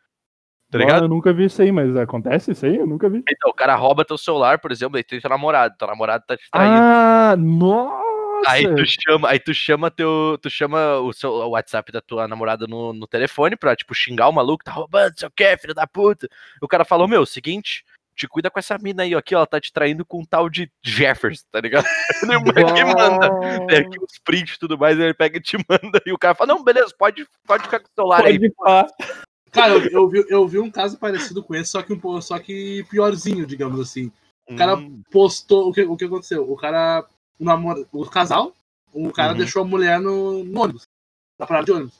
Tá 0.69 0.77
ligado? 0.77 1.05
eu 1.05 1.09
nunca 1.09 1.31
vi 1.31 1.45
isso 1.45 1.61
aí, 1.61 1.71
mas 1.71 1.95
acontece 1.95 2.51
isso 2.51 2.65
aí? 2.65 2.75
Eu 2.75 2.85
nunca 2.85 3.09
vi. 3.09 3.23
Então, 3.29 3.49
o 3.49 3.53
cara 3.53 3.73
rouba 3.75 4.03
teu 4.03 4.17
celular, 4.17 4.59
por 4.59 4.69
exemplo, 4.69 4.99
e 4.99 5.03
tem 5.03 5.19
teu 5.19 5.29
namorado, 5.29 5.75
teu 5.77 5.87
namorado 5.87 6.25
tá 6.27 6.35
te 6.35 6.49
traindo. 6.51 6.75
Ah, 6.75 7.35
nossa! 7.37 8.06
Aí 8.45 8.63
tu 8.75 8.83
chama, 8.85 9.29
aí 9.29 9.39
tu 9.39 9.53
chama 9.53 9.91
teu, 9.91 10.37
tu 10.41 10.49
chama 10.49 10.99
o 10.99 11.13
seu 11.13 11.31
o 11.31 11.49
WhatsApp 11.49 11.91
da 11.91 12.01
tua 12.01 12.27
namorada 12.27 12.67
no, 12.67 12.93
no 12.93 13.07
telefone 13.07 13.55
pra, 13.55 13.75
tipo, 13.75 13.93
xingar 13.93 14.27
o 14.29 14.33
maluco, 14.33 14.63
tá 14.63 14.71
roubando, 14.71 15.17
sei 15.17 15.27
o 15.27 15.31
que, 15.31 15.57
filho 15.57 15.73
da 15.73 15.87
puta. 15.87 16.27
O 16.61 16.67
cara 16.67 16.85
falou, 16.85 17.07
meu, 17.07 17.25
seguinte, 17.25 17.83
te 18.15 18.27
cuida 18.27 18.49
com 18.49 18.59
essa 18.59 18.77
mina 18.77 19.03
aí, 19.03 19.13
ó, 19.15 19.19
aqui, 19.19 19.35
ó, 19.35 19.39
ela 19.39 19.47
tá 19.47 19.59
te 19.61 19.71
traindo 19.71 20.03
com 20.03 20.21
um 20.21 20.25
tal 20.25 20.49
de 20.49 20.71
Jefferson, 20.83 21.45
tá 21.51 21.61
ligado? 21.61 21.85
Ele 22.23 22.83
manda, 22.85 23.29
é, 23.69 23.77
aqui 23.77 23.97
os 24.01 24.19
prints 24.23 24.55
e 24.55 24.59
tudo 24.59 24.77
mais, 24.77 24.99
ele 24.99 25.13
pega 25.13 25.37
e 25.37 25.41
te 25.41 25.57
manda, 25.69 26.01
e 26.05 26.11
o 26.11 26.17
cara 26.17 26.33
fala, 26.33 26.53
não, 26.53 26.63
beleza, 26.63 26.93
pode, 26.97 27.27
pode 27.45 27.63
ficar 27.63 27.79
com 27.79 27.87
o 27.87 27.91
celular 27.95 28.23
pode 28.23 28.45
aí. 28.45 28.53
Falar. 28.57 28.87
Cara, 29.51 29.73
eu, 29.73 29.87
eu, 29.87 30.09
vi, 30.09 30.25
eu 30.29 30.47
vi 30.47 30.59
um 30.59 30.71
caso 30.71 30.97
parecido 30.97 31.43
com 31.43 31.55
esse, 31.55 31.71
só 31.71 31.81
que, 31.81 31.93
um, 31.93 32.21
só 32.21 32.39
que 32.39 32.83
piorzinho, 32.89 33.45
digamos 33.45 33.79
assim. 33.79 34.11
O 34.49 34.55
cara 34.55 34.75
hum. 34.75 35.01
postou, 35.11 35.69
o 35.69 35.73
que, 35.73 35.81
o 35.83 35.95
que 35.97 36.05
aconteceu? 36.05 36.49
O 36.49 36.55
cara 36.55 37.05
o, 37.39 37.43
namoro, 37.43 37.87
o 37.91 38.05
casal, 38.09 38.53
o 38.93 39.11
cara 39.11 39.33
uhum. 39.33 39.37
deixou 39.37 39.61
a 39.61 39.67
mulher 39.67 39.99
no, 39.99 40.43
no, 40.43 40.61
ônibus, 40.61 40.83
na 41.39 41.45
parada 41.45 41.65
de 41.65 41.71
ônibus. 41.71 41.99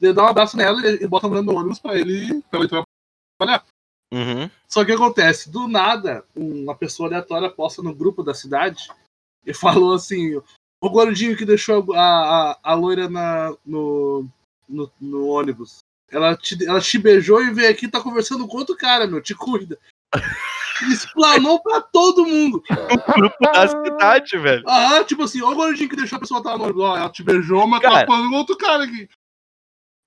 Ele 0.00 0.12
dá 0.12 0.24
um 0.24 0.28
abraço 0.28 0.56
nela 0.56 0.80
e, 0.86 1.04
e 1.04 1.06
bota 1.06 1.26
a 1.26 1.30
mulher 1.30 1.42
no 1.42 1.54
ônibus 1.54 1.78
pra 1.78 1.98
ele, 1.98 2.42
pra 2.50 2.60
ele 2.60 2.68
trabalhar. 2.68 3.64
Uhum. 4.12 4.50
Só 4.68 4.84
que 4.84 4.92
acontece, 4.92 5.50
do 5.50 5.66
nada, 5.66 6.24
uma 6.36 6.74
pessoa 6.74 7.08
aleatória 7.08 7.50
posta 7.50 7.82
no 7.82 7.94
grupo 7.94 8.22
da 8.22 8.34
cidade 8.34 8.88
e 9.44 9.52
falou 9.54 9.94
assim: 9.94 10.40
o 10.80 10.90
gordinho 10.90 11.36
que 11.36 11.44
deixou 11.44 11.92
a, 11.94 12.52
a, 12.52 12.58
a 12.62 12.74
loira 12.74 13.08
na, 13.08 13.56
no, 13.64 14.28
no, 14.68 14.90
no, 15.00 15.26
ônibus. 15.26 15.78
Ela 16.10 16.36
te, 16.36 16.64
ela 16.64 16.80
te 16.80 16.98
beijou 16.98 17.42
e 17.42 17.52
veio 17.52 17.70
aqui 17.70 17.88
tá 17.88 18.00
conversando 18.00 18.46
com 18.46 18.58
outro 18.58 18.76
cara, 18.76 19.06
meu, 19.06 19.20
te 19.20 19.34
cuida. 19.34 19.78
Explanou 20.82 21.62
pra 21.62 21.80
todo 21.80 22.26
mundo. 22.26 22.62
O 22.70 23.12
grupo 23.12 23.36
da 23.40 23.68
cidade, 23.68 24.38
velho. 24.38 24.64
Ah, 24.66 25.04
tipo 25.04 25.22
assim, 25.22 25.42
olha 25.42 25.52
o 25.52 25.56
gordinho 25.56 25.88
que 25.88 25.96
deixou 25.96 26.16
a 26.16 26.20
pessoa 26.20 26.38
estar 26.38 26.58
no 26.58 26.80
Ó, 26.80 26.96
ela 26.96 27.10
te 27.10 27.22
beijou, 27.22 27.66
mas 27.66 27.80
tá 27.80 27.88
cara, 27.88 28.00
tá 28.00 28.06
falando 28.06 28.34
outro 28.34 28.56
cara 28.56 28.84
aqui. 28.84 29.08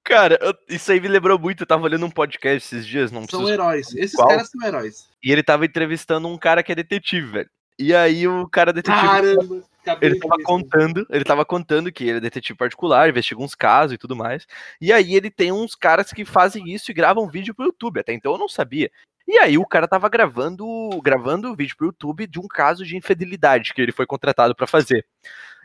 Cara, 0.03 0.39
eu, 0.41 0.53
isso 0.69 0.91
aí 0.91 0.99
me 0.99 1.07
lembrou 1.07 1.37
muito. 1.37 1.63
Eu 1.63 1.67
tava 1.67 1.83
olhando 1.83 2.05
um 2.05 2.11
podcast 2.11 2.75
esses 2.75 2.87
dias. 2.87 3.11
Não 3.11 3.27
são 3.27 3.47
heróis. 3.47 3.93
Esses 3.93 4.15
qual. 4.15 4.27
caras 4.29 4.49
são 4.49 4.65
heróis. 4.65 5.09
E 5.21 5.31
ele 5.31 5.43
tava 5.43 5.65
entrevistando 5.65 6.27
um 6.27 6.37
cara 6.37 6.63
que 6.63 6.71
é 6.71 6.75
detetive, 6.75 7.27
velho. 7.27 7.49
E 7.79 7.93
aí 7.93 8.27
o 8.27 8.47
cara 8.47 8.73
detetive. 8.73 9.05
Caramba! 9.05 9.63
Ele 10.01 10.19
tava 10.19 10.43
contando, 10.43 11.07
ele 11.09 11.23
tava 11.23 11.45
contando 11.45 11.91
que 11.91 12.03
ele 12.03 12.17
é 12.17 12.21
detetive 12.21 12.57
particular, 12.57 13.09
investiga 13.09 13.41
uns 13.41 13.55
casos 13.55 13.93
e 13.93 13.97
tudo 13.97 14.15
mais. 14.15 14.45
E 14.81 14.91
aí 14.91 15.15
ele 15.15 15.29
tem 15.29 15.51
uns 15.51 15.75
caras 15.75 16.11
que 16.11 16.25
fazem 16.25 16.69
isso 16.73 16.91
e 16.91 16.93
gravam 16.93 17.29
vídeo 17.29 17.55
pro 17.55 17.65
YouTube. 17.65 17.99
Até 17.99 18.13
então 18.13 18.33
eu 18.33 18.37
não 18.37 18.49
sabia. 18.49 18.91
E 19.27 19.37
aí 19.39 19.57
o 19.57 19.65
cara 19.65 19.87
tava 19.87 20.07
gravando, 20.07 20.65
gravando 21.03 21.53
vídeo 21.55 21.75
pro 21.75 21.87
YouTube 21.87 22.25
de 22.27 22.39
um 22.39 22.47
caso 22.47 22.85
de 22.85 22.95
infidelidade 22.95 23.73
que 23.73 23.81
ele 23.81 23.91
foi 23.91 24.05
contratado 24.05 24.55
para 24.55 24.65
fazer. 24.67 25.05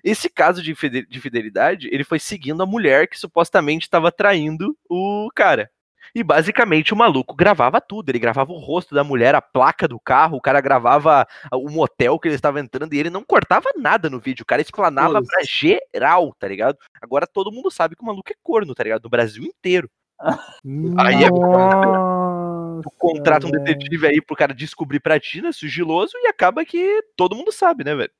Esse 0.02 0.28
caso 0.28 0.60
de 0.62 0.72
infide- 0.72 1.06
de 1.08 1.20
fidelidade, 1.20 1.88
ele 1.92 2.02
foi 2.02 2.18
seguindo 2.18 2.60
a 2.62 2.66
mulher 2.66 3.06
que 3.06 3.16
supostamente 3.18 3.86
estava 3.86 4.10
traindo 4.10 4.76
o 4.90 5.28
cara. 5.32 5.70
E 6.12 6.22
basicamente 6.24 6.92
o 6.92 6.96
maluco 6.96 7.34
gravava 7.36 7.80
tudo. 7.80 8.10
Ele 8.10 8.18
gravava 8.18 8.52
o 8.52 8.58
rosto 8.58 8.94
da 8.96 9.04
mulher, 9.04 9.34
a 9.36 9.40
placa 9.40 9.86
do 9.86 9.98
carro, 10.00 10.36
o 10.36 10.40
cara 10.42 10.60
gravava 10.60 11.24
o 11.52 11.70
motel 11.70 12.18
que 12.18 12.26
ele 12.28 12.34
estava 12.34 12.58
entrando 12.60 12.92
e 12.92 12.98
ele 12.98 13.08
não 13.10 13.22
cortava 13.22 13.70
nada 13.76 14.10
no 14.10 14.18
vídeo. 14.18 14.42
O 14.42 14.46
cara 14.46 14.60
explanava 14.60 15.22
pra 15.24 15.42
geral, 15.44 16.34
tá 16.38 16.48
ligado? 16.48 16.76
Agora 17.00 17.26
todo 17.26 17.52
mundo 17.52 17.70
sabe 17.70 17.94
que 17.94 18.02
o 18.02 18.06
maluco 18.06 18.30
é 18.32 18.36
corno, 18.42 18.74
tá 18.74 18.82
ligado? 18.82 19.04
No 19.04 19.08
Brasil 19.10 19.44
inteiro. 19.44 19.88
Aí 20.98 21.24
é- 21.24 21.30
Nossa, 21.30 22.41
Tu 22.82 22.90
contrata 22.98 23.46
um 23.46 23.50
detetive 23.50 24.06
aí 24.06 24.20
pro 24.22 24.36
cara 24.36 24.54
descobrir 24.54 25.00
pra 25.00 25.18
ti, 25.20 25.42
né? 25.42 25.52
Sigiloso, 25.52 26.12
e 26.16 26.26
acaba 26.28 26.64
que 26.64 27.02
todo 27.16 27.36
mundo 27.36 27.50
sabe, 27.52 27.84
né, 27.84 27.94
velho? 27.94 28.10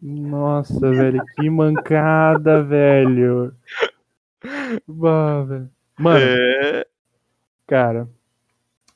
Nossa, 0.00 0.90
velho, 0.90 1.22
que 1.36 1.50
mancada, 1.50 2.62
velho. 2.62 3.52
Bah, 4.88 5.42
velho. 5.42 5.70
Mano, 5.98 6.18
É... 6.24 6.86
cara. 7.66 8.08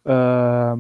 ah, 0.05 0.77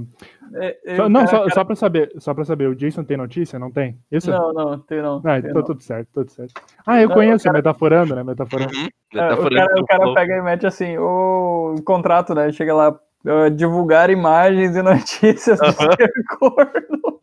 É, 0.54 0.78
é, 0.84 0.96
só- 0.96 1.08
não, 1.08 1.24
cara, 1.26 1.36
só, 1.36 1.48
só 1.50 1.64
pra 1.64 1.74
saber, 1.76 2.12
só 2.18 2.32
pra 2.32 2.44
saber, 2.44 2.68
o 2.68 2.74
Jason 2.74 3.02
tem 3.04 3.16
notícia? 3.16 3.58
Não 3.58 3.70
tem? 3.70 3.98
Isso? 4.10 4.30
Não, 4.30 4.52
não, 4.52 4.78
tem 4.78 5.02
não. 5.02 5.16
Ah, 5.18 5.40
tem 5.40 5.50
então 5.50 5.54
não. 5.54 5.62
tudo 5.64 5.82
certo, 5.82 6.08
tudo 6.14 6.30
certo. 6.30 6.52
Ah, 6.86 7.02
eu 7.02 7.08
Não, 7.08 7.14
conheço, 7.16 7.42
o 7.42 7.44
cara- 7.44 7.58
metaforando, 7.58 8.14
né? 8.14 8.22
Metaforando. 8.22 8.72
Uhum. 8.74 8.88
É, 9.12 9.18
Tá 9.18 9.34
o 9.34 9.36
falando 9.36 9.54
cara, 9.56 9.80
o 9.80 9.84
cara 9.86 10.14
pega 10.14 10.36
e 10.36 10.42
mete 10.42 10.66
assim, 10.66 10.96
o 10.96 11.74
contrato, 11.84 12.34
né? 12.34 12.50
Chega 12.52 12.74
lá, 12.74 12.98
uh, 13.24 13.50
divulgar 13.50 14.10
imagens 14.10 14.76
e 14.76 14.82
notícias 14.82 15.58
do 15.58 15.66
Aham. 15.66 15.96
ser 15.96 16.12
corno. 16.38 17.20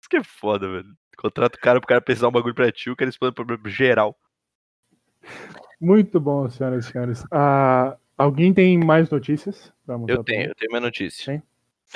Isso 0.00 0.08
que 0.08 0.16
é 0.16 0.24
foda, 0.24 0.68
velho. 0.68 0.94
Contrata 1.16 1.56
o 1.56 1.60
cara 1.60 1.80
pro 1.80 1.88
cara 1.88 2.00
pensar 2.00 2.28
um 2.28 2.32
bagulho 2.32 2.54
pra 2.54 2.72
ti, 2.72 2.90
o 2.90 2.96
cara 2.96 3.08
explana 3.08 3.30
o 3.30 3.34
problema 3.34 3.68
geral. 3.68 4.16
Muito 5.80 6.18
bom, 6.20 6.48
senhoras 6.48 6.86
e 6.86 6.92
senhores. 6.92 7.24
Ah, 7.30 7.96
alguém 8.16 8.52
tem 8.52 8.78
mais 8.78 9.10
notícias? 9.10 9.72
Eu 10.08 10.24
tenho, 10.24 10.48
eu 10.48 10.54
tenho 10.54 10.70
minha 10.70 10.80
notícia. 10.80 11.26
Tem? 11.26 11.42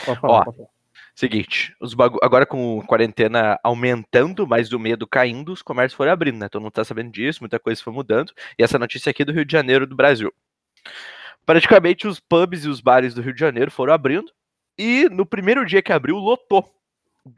Pode 0.04 0.20
falar, 0.20 0.32
Ó, 0.34 0.44
pode 0.44 0.56
falar. 0.56 0.68
Seguinte, 1.14 1.74
os 1.80 1.94
bagu... 1.94 2.18
agora 2.22 2.44
com 2.44 2.80
a 2.80 2.86
quarentena 2.86 3.58
aumentando, 3.64 4.46
mas 4.46 4.70
o 4.72 4.78
medo 4.78 5.06
caindo, 5.06 5.50
os 5.50 5.62
comércios 5.62 5.96
foram 5.96 6.12
abrindo, 6.12 6.38
né? 6.38 6.48
Todo 6.48 6.60
mundo 6.60 6.72
tá 6.72 6.84
sabendo 6.84 7.10
disso, 7.10 7.40
muita 7.40 7.58
coisa 7.58 7.82
foi 7.82 7.92
mudando. 7.92 8.32
E 8.58 8.62
essa 8.62 8.78
notícia 8.78 9.10
aqui 9.10 9.22
é 9.22 9.24
do 9.24 9.32
Rio 9.32 9.44
de 9.44 9.52
Janeiro, 9.52 9.86
do 9.86 9.96
Brasil. 9.96 10.30
Praticamente 11.46 12.08
os 12.08 12.18
pubs 12.18 12.64
e 12.64 12.68
os 12.68 12.80
bares 12.80 13.14
do 13.14 13.22
Rio 13.22 13.32
de 13.32 13.38
Janeiro 13.38 13.70
foram 13.70 13.94
abrindo. 13.94 14.30
E 14.76 15.08
no 15.08 15.24
primeiro 15.24 15.64
dia 15.64 15.80
que 15.80 15.92
abriu, 15.92 16.16
lotou. 16.16 16.68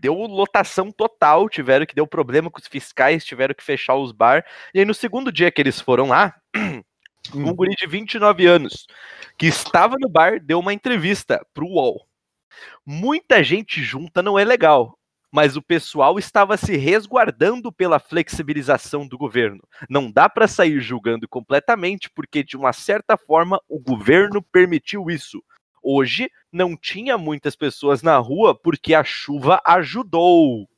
Deu 0.03 0.14
lotação 0.14 0.90
total, 0.90 1.49
tiveram 1.49 1.87
que 1.87 1.94
deu 1.94 2.07
problema 2.07 2.51
com 2.51 2.59
os 2.59 2.66
fiscais, 2.66 3.25
tiveram 3.25 3.55
que 3.55 3.62
fechar 3.62 3.94
os 3.97 4.11
bar. 4.11 4.44
E 4.75 4.81
aí 4.81 4.85
no 4.85 4.94
segundo 4.94 5.31
dia 5.31 5.51
que 5.51 5.61
eles 5.61 5.81
foram 5.81 6.09
lá, 6.09 6.35
um 7.35 7.55
guri 7.55 7.75
de 7.77 7.87
29 7.87 8.47
anos, 8.47 8.87
que 9.38 9.47
estava 9.47 9.94
no 10.01 10.09
bar, 10.09 10.40
deu 10.40 10.59
uma 10.59 10.73
entrevista 10.73 11.44
pro 11.55 11.66
UOL. 11.66 12.07
Muita 12.85 13.44
gente 13.44 13.83
junta 13.83 14.23
não 14.23 14.38
é 14.38 14.44
legal, 14.44 14.97
mas 15.32 15.56
o 15.56 15.62
pessoal 15.62 16.18
estava 16.18 16.56
se 16.56 16.76
resguardando 16.76 17.72
pela 17.72 17.98
flexibilização 17.98 19.06
do 19.06 19.18
governo. 19.18 19.60
Não 19.88 20.10
dá 20.10 20.28
para 20.28 20.48
sair 20.48 20.80
julgando 20.80 21.28
completamente, 21.28 22.10
porque 22.10 22.42
de 22.42 22.56
uma 22.56 22.72
certa 22.72 23.16
forma 23.16 23.60
o 23.68 23.78
governo 23.78 24.42
permitiu 24.42 25.10
isso. 25.10 25.42
Hoje 25.82 26.30
não 26.52 26.76
tinha 26.76 27.16
muitas 27.16 27.54
pessoas 27.54 28.02
na 28.02 28.16
rua 28.18 28.54
porque 28.54 28.94
a 28.94 29.04
chuva 29.04 29.60
ajudou. 29.64 30.68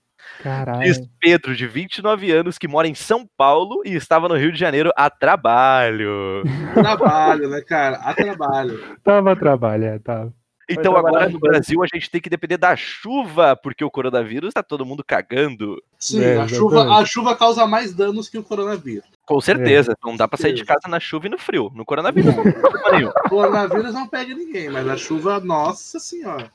Caralho. 0.42 0.80
Diz 0.80 1.00
Pedro, 1.18 1.56
de 1.56 1.66
29 1.66 2.30
anos, 2.30 2.58
que 2.58 2.68
mora 2.68 2.86
em 2.86 2.94
São 2.94 3.26
Paulo 3.36 3.82
e 3.84 3.94
estava 3.94 4.28
no 4.28 4.36
Rio 4.36 4.52
de 4.52 4.58
Janeiro 4.58 4.90
a 4.96 5.08
trabalho. 5.08 6.42
Trabalho, 6.74 7.48
né, 7.48 7.60
cara? 7.62 7.96
A 7.96 8.14
trabalho. 8.14 8.98
Tava 9.02 9.32
a 9.32 9.36
trabalho, 9.36 9.84
é, 9.84 9.98
tava. 9.98 10.32
Então 10.70 10.96
agora 10.96 11.28
no 11.28 11.38
Brasil 11.38 11.82
a 11.82 11.86
gente 11.86 12.10
tem 12.10 12.20
que 12.20 12.30
depender 12.30 12.56
da 12.56 12.74
chuva, 12.76 13.56
porque 13.56 13.84
o 13.84 13.90
coronavírus 13.90 14.54
tá 14.54 14.62
todo 14.62 14.86
mundo 14.86 15.02
cagando. 15.04 15.82
Sim, 15.98 16.22
É, 16.22 16.36
a, 16.38 16.46
chuva, 16.48 16.94
a 16.98 17.04
chuva 17.04 17.36
causa 17.36 17.66
mais 17.66 17.92
danos 17.92 18.28
que 18.28 18.38
o 18.38 18.42
coronavírus. 18.42 19.04
Com 19.26 19.40
certeza. 19.40 19.96
Não 20.04 20.16
dá 20.16 20.26
pra 20.26 20.38
sair 20.38 20.52
de 20.54 20.64
casa 20.64 20.88
na 20.88 20.98
chuva 21.00 21.26
e 21.26 21.30
no 21.30 21.38
frio. 21.38 21.70
No 21.74 21.84
coronavírus 21.84 22.34
não 22.34 22.42
tem 22.42 22.52
problema 22.52 22.90
nenhum. 22.92 23.08
O 23.08 23.12
coronavírus 23.28 23.94
não 23.94 24.06
pega 24.06 24.34
ninguém, 24.34 24.68
mas 24.70 24.86
a 24.88 24.96
chuva, 24.96 25.40
nossa 25.40 25.98
senhora. 25.98 26.50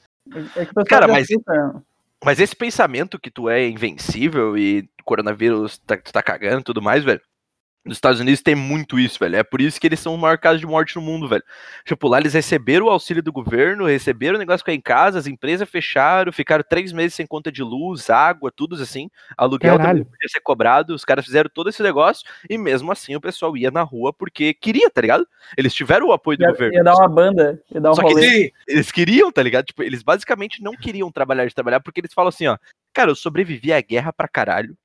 É 0.55 0.65
que 0.65 0.71
o 0.71 0.75
pessoal 0.75 0.85
Cara, 0.85 1.07
mas- 1.07 1.27
Mas 2.23 2.39
esse 2.39 2.55
pensamento 2.55 3.19
que 3.19 3.29
tu 3.29 3.49
é 3.49 3.67
invencível 3.67 4.57
e 4.57 4.89
coronavírus 5.03 5.77
tá, 5.77 5.95
tu 5.97 6.11
tá 6.11 6.21
cagando 6.23 6.61
e 6.61 6.63
tudo 6.63 6.81
mais, 6.81 7.03
velho. 7.03 7.21
Nos 7.85 7.97
Estados 7.97 8.19
Unidos 8.19 8.41
tem 8.41 8.55
muito 8.55 8.97
isso, 8.99 9.19
velho. 9.19 9.35
É 9.35 9.43
por 9.43 9.61
isso 9.61 9.79
que 9.79 9.85
eles 9.85 9.99
são 9.99 10.15
o 10.15 10.17
maior 10.17 10.39
caso 10.39 10.59
de 10.59 10.65
morte 10.65 10.95
no 10.95 11.03
mundo, 11.03 11.27
velho. 11.27 11.43
Tipo, 11.85 12.07
lá 12.07 12.19
eles 12.19 12.33
receberam 12.33 12.87
o 12.87 12.89
auxílio 12.89 13.21
do 13.21 13.31
governo, 13.31 13.85
receberam 13.85 14.37
o 14.37 14.39
negócio 14.39 14.59
ficar 14.59 14.73
em 14.73 14.81
casa, 14.81 15.19
as 15.19 15.27
empresas 15.27 15.69
fecharam, 15.69 16.33
ficaram 16.33 16.63
três 16.67 16.91
meses 16.91 17.13
sem 17.13 17.27
conta 17.27 17.51
de 17.51 17.61
luz, 17.61 18.09
água, 18.09 18.51
tudo 18.51 18.75
assim. 18.81 19.07
Aluguel 19.37 19.77
Caralho. 19.77 19.99
também 19.99 20.11
podia 20.11 20.29
ser 20.29 20.39
cobrado. 20.39 20.95
Os 20.95 21.05
caras 21.05 21.23
fizeram 21.23 21.47
todo 21.53 21.69
esse 21.69 21.83
negócio 21.83 22.27
e 22.49 22.57
mesmo 22.57 22.91
assim 22.91 23.15
o 23.15 23.21
pessoal 23.21 23.55
ia 23.55 23.69
na 23.69 23.83
rua 23.83 24.11
porque 24.11 24.55
queria, 24.55 24.89
tá 24.89 25.01
ligado? 25.01 25.27
Eles 25.55 25.71
tiveram 25.71 26.07
o 26.07 26.11
apoio 26.11 26.39
do 26.39 26.43
ia, 26.43 26.49
governo. 26.49 26.73
ia 26.73 26.83
dar 26.83 26.95
uma 26.95 27.07
banda, 27.07 27.61
ia 27.71 27.79
dar 27.79 27.91
um 27.91 27.95
Só 27.95 28.01
que 28.01 28.13
rolê. 28.13 28.27
Sim, 28.27 28.51
Eles 28.67 28.91
queriam, 28.91 29.31
tá 29.31 29.43
ligado? 29.43 29.65
Tipo, 29.65 29.83
eles 29.83 30.01
basicamente 30.01 30.59
não 30.59 30.73
queriam 30.73 31.11
trabalhar 31.11 31.45
de 31.45 31.53
trabalhar, 31.53 31.81
porque 31.81 31.99
eles 31.99 32.13
falam 32.13 32.29
assim, 32.29 32.47
ó, 32.47 32.57
cara, 32.91 33.11
eu 33.11 33.15
sobrevivi 33.15 33.71
à 33.71 33.79
guerra 33.79 34.11
pra 34.11 34.27
caralho. 34.27 34.75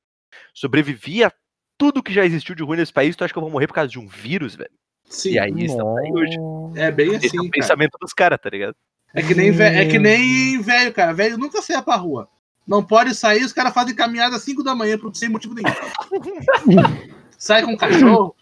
Sobrevivi 0.52 1.24
a 1.24 1.32
tudo 1.80 2.02
que 2.02 2.12
já 2.12 2.26
existiu 2.26 2.54
de 2.54 2.62
ruim 2.62 2.76
nesse 2.76 2.92
país, 2.92 3.16
tu 3.16 3.24
acha 3.24 3.32
que 3.32 3.38
eu 3.38 3.42
vou 3.42 3.50
morrer 3.50 3.66
por 3.66 3.72
causa 3.72 3.88
de 3.90 3.98
um 3.98 4.06
vírus, 4.06 4.54
velho? 4.54 4.70
sim. 5.08 5.30
E 5.32 5.38
aí 5.38 5.50
estão 5.64 5.96
aí 5.96 6.12
hoje. 6.12 6.36
É 6.76 6.90
bem 6.92 7.14
Esse 7.14 7.24
é 7.24 7.28
assim, 7.28 7.38
o 7.38 7.42
cara. 7.44 7.50
pensamento 7.52 7.96
dos 7.98 8.12
caras, 8.12 8.38
tá 8.40 8.50
ligado? 8.50 8.76
É 9.14 9.22
que 9.22 9.34
nem, 9.34 9.50
ve- 9.50 9.64
é 9.64 9.86
que 9.86 9.98
nem 9.98 10.60
velho, 10.60 10.92
cara. 10.92 11.12
Velho 11.14 11.36
nunca 11.38 11.60
saia 11.62 11.82
pra 11.82 11.96
rua. 11.96 12.28
Não 12.68 12.84
pode 12.84 13.14
sair, 13.14 13.42
os 13.42 13.52
caras 13.52 13.72
fazem 13.72 13.94
caminhada 13.94 14.36
às 14.36 14.42
5 14.42 14.62
da 14.62 14.74
manhã 14.74 14.96
sem 15.14 15.28
motivo 15.30 15.54
nenhum. 15.54 15.66
Sai 17.36 17.62
com 17.64 17.76
cachorro. 17.76 18.36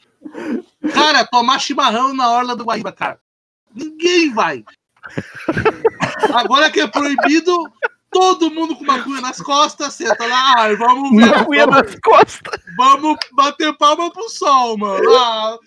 Cara, 0.92 1.24
tomar 1.24 1.58
chimarrão 1.60 2.12
na 2.12 2.30
orla 2.30 2.56
do 2.56 2.64
Guaíba, 2.64 2.92
cara. 2.92 3.18
Ninguém 3.74 4.34
vai. 4.34 4.64
Agora 6.34 6.70
que 6.70 6.80
é 6.80 6.86
proibido, 6.86 7.54
todo 8.10 8.50
mundo 8.50 8.76
com 8.76 8.84
maconha 8.84 9.20
nas 9.20 9.40
costas, 9.40 9.94
senta 9.94 10.26
lá, 10.26 10.54
ai, 10.58 10.76
vamos, 10.76 11.10
Cunha 11.10 11.66
vamos, 11.66 11.82
nas 11.82 12.00
costas, 12.00 12.60
vamos 12.76 13.18
bater 13.32 13.76
palma 13.76 14.10
pro 14.12 14.28
sol, 14.28 14.76
mano. 14.78 15.10
Ah, 15.16 15.58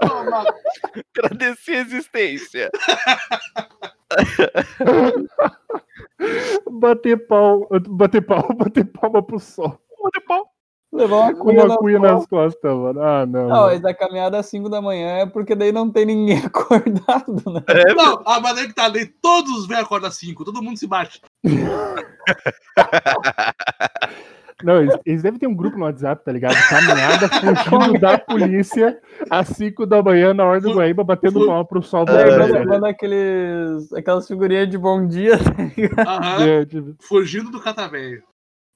toma. 0.00 0.44
agradecer 1.16 1.76
a 1.76 1.80
existência. 1.80 2.70
Bater 6.70 7.26
pau, 7.26 7.68
bater 7.88 8.22
pau, 8.22 8.48
bater 8.54 8.84
palma 8.84 9.22
pro 9.22 9.38
sol. 9.38 9.78
Bater 10.02 10.20
pau. 10.26 10.54
Levar 10.92 11.16
uma 11.16 11.34
Com 11.34 11.40
cuia, 11.40 11.58
uma 11.64 11.66
nas 11.66 11.76
costas. 11.78 11.98
nas 11.98 12.26
costas, 12.28 12.76
mano. 12.76 13.02
Ah, 13.02 13.26
não. 13.26 13.48
Não, 13.48 13.48
mano. 13.48 13.66
mas 13.66 13.84
a 13.84 13.92
caminhada 13.92 14.38
às 14.38 14.46
5 14.46 14.68
da 14.68 14.80
manhã 14.80 15.18
é 15.18 15.26
porque 15.26 15.56
daí 15.56 15.72
não 15.72 15.90
tem 15.90 16.06
ninguém 16.06 16.38
acordado, 16.46 17.42
né? 17.52 17.62
Não, 17.96 18.22
a 18.24 18.40
maneira 18.40 18.68
que 18.68 18.74
tá 18.74 18.84
ali, 18.84 19.06
todos 19.06 19.66
vêm 19.66 19.78
acordar 19.78 20.12
5, 20.12 20.44
todo 20.44 20.62
mundo 20.62 20.78
se 20.78 20.86
bate. 20.86 21.20
Não, 24.62 24.80
eles, 24.80 24.94
eles 25.04 25.22
devem 25.22 25.38
ter 25.38 25.46
um 25.46 25.54
grupo 25.54 25.76
no 25.76 25.84
WhatsApp, 25.84 26.24
tá 26.24 26.32
ligado? 26.32 26.54
Caminhada 26.68 27.28
fugindo 27.28 27.98
da 28.00 28.18
polícia 28.18 28.98
às 29.28 29.48
5 29.48 29.84
da 29.84 30.02
manhã 30.02 30.32
na 30.32 30.44
hora 30.44 30.60
do 30.60 30.72
Guaíba, 30.72 31.04
batendo 31.04 31.46
palma 31.46 31.66
pro 31.66 31.82
sol. 31.82 32.06
É, 32.08 32.24
do 32.24 32.36
quando, 32.36 32.52
dia. 32.52 32.66
quando 32.66 32.84
aqueles, 32.86 33.92
aquelas 33.92 34.26
figurinhas 34.26 34.68
de 34.68 34.78
bom 34.78 35.06
dia, 35.06 35.36
tá 35.38 35.52
ligado? 35.76 36.08
Aham, 36.08 36.46
É, 36.46 36.64
tipo, 36.64 36.94
fugindo 37.00 37.50
do 37.50 37.60
catavelho. 37.60 38.22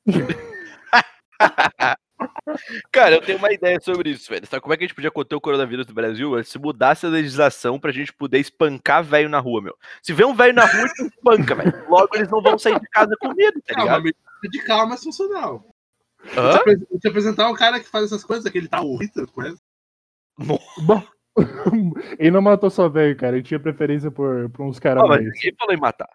Cara, 2.90 3.14
eu 3.16 3.20
tenho 3.20 3.38
uma 3.38 3.52
ideia 3.52 3.78
sobre 3.81 4.11
isso, 4.11 4.28
velho. 4.31 4.46
Sabe 4.46 4.61
como 4.61 4.72
é 4.72 4.76
que 4.76 4.85
a 4.85 4.87
gente 4.87 4.94
podia 4.94 5.11
conter 5.11 5.35
o 5.37 5.40
coronavírus 5.40 5.87
do 5.87 5.94
Brasil? 5.94 6.42
Se 6.44 6.59
mudasse 6.59 7.07
a 7.07 7.09
legislação 7.09 7.78
pra 7.78 7.92
gente 7.92 8.12
poder 8.12 8.38
espancar 8.38 9.02
velho 9.04 9.28
na 9.28 9.38
rua, 9.38 9.62
meu. 9.62 9.76
Se 10.02 10.12
vê 10.12 10.24
um 10.24 10.35
velho 10.35 10.54
na 10.54 10.64
rua, 10.64 10.85
a 10.85 10.88
gente 10.88 11.14
espanca, 11.14 11.54
velho. 11.54 11.85
Logo 11.88 12.09
eles 12.14 12.28
não 12.31 12.42
vão 12.42 12.59
sair 12.59 12.81
de 12.81 12.88
casa 12.88 13.14
com 13.20 13.33
medo, 13.35 13.61
tá 13.62 13.74
É 13.74 13.74
uma 13.76 13.83
ligado? 13.85 14.02
medida 14.04 14.18
de 14.50 14.59
calma 14.64 14.94
é 14.94 14.98
funcional. 14.98 15.64
Hã? 16.37 16.59
Vou 16.90 16.98
te, 16.98 17.09
apresentar 17.09 17.48
um 17.48 17.54
cara 17.54 17.78
que 17.78 17.88
faz 17.88 18.07
essas 18.07 18.24
coisas, 18.24 18.44
aquele 18.46 18.68
tá 18.68 18.81
o 18.83 18.96
Hitler, 18.96 19.26
conhece? 19.28 19.61
bom. 20.38 21.02
Ele 22.18 22.31
não 22.33 22.42
matou 22.42 22.68
só 22.70 22.88
velho, 22.88 23.16
cara. 23.16 23.37
Ele 23.37 23.44
tinha 23.44 23.61
preferência 23.61 24.11
por, 24.11 24.50
por 24.50 24.66
uns 24.66 24.78
caras 24.81 25.04
Ah, 25.04 25.07
mas 25.07 25.20
mais. 25.22 25.33
ninguém 25.33 25.54
falou 25.57 25.74
em 25.74 25.78
matar. 25.81 26.09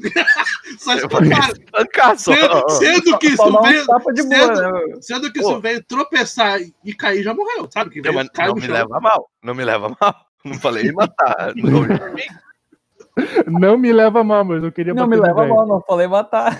Só 0.78 0.94
espancar. 0.94 1.50
Espancar 1.50 2.18
só. 2.18 2.34
Sendo, 2.34 2.68
sendo 2.70 3.18
que 3.18 3.26
isso 3.28 3.42
um 3.42 3.62
veio. 3.62 3.86
tapa 3.86 4.12
de 4.12 4.22
boa, 4.22 4.56
sendo- 4.56 4.72
né? 4.72 4.80
Sendo 5.00 5.32
que 5.32 5.40
Pô. 5.40 5.50
isso 5.50 5.60
veio 5.60 5.84
tropeçar 5.84 6.60
e 6.84 6.94
cair, 6.94 7.22
já 7.22 7.34
morreu, 7.34 7.68
sabe? 7.72 7.90
Que 7.90 8.00
Não, 8.02 8.12
veio, 8.12 8.28
não 8.36 8.46
no 8.48 8.54
me 8.54 8.60
chão. 8.62 8.74
leva 8.74 8.96
a 8.96 9.00
mal. 9.00 9.30
Não 9.42 9.54
me 9.54 9.64
leva 9.64 9.96
mal. 10.00 10.14
Não 10.44 10.54
falei 10.54 10.92
matar. 10.92 11.52
Mim. 11.56 11.64
Não 13.46 13.76
me 13.76 13.92
leva 13.92 14.22
mal, 14.22 14.44
mas 14.44 14.62
eu 14.62 14.70
queria 14.70 14.94
Não 14.94 15.06
bater 15.08 15.20
me 15.20 15.26
leva 15.26 15.46
mal, 15.46 15.66
não 15.66 15.80
falei 15.82 16.06
matar. 16.06 16.58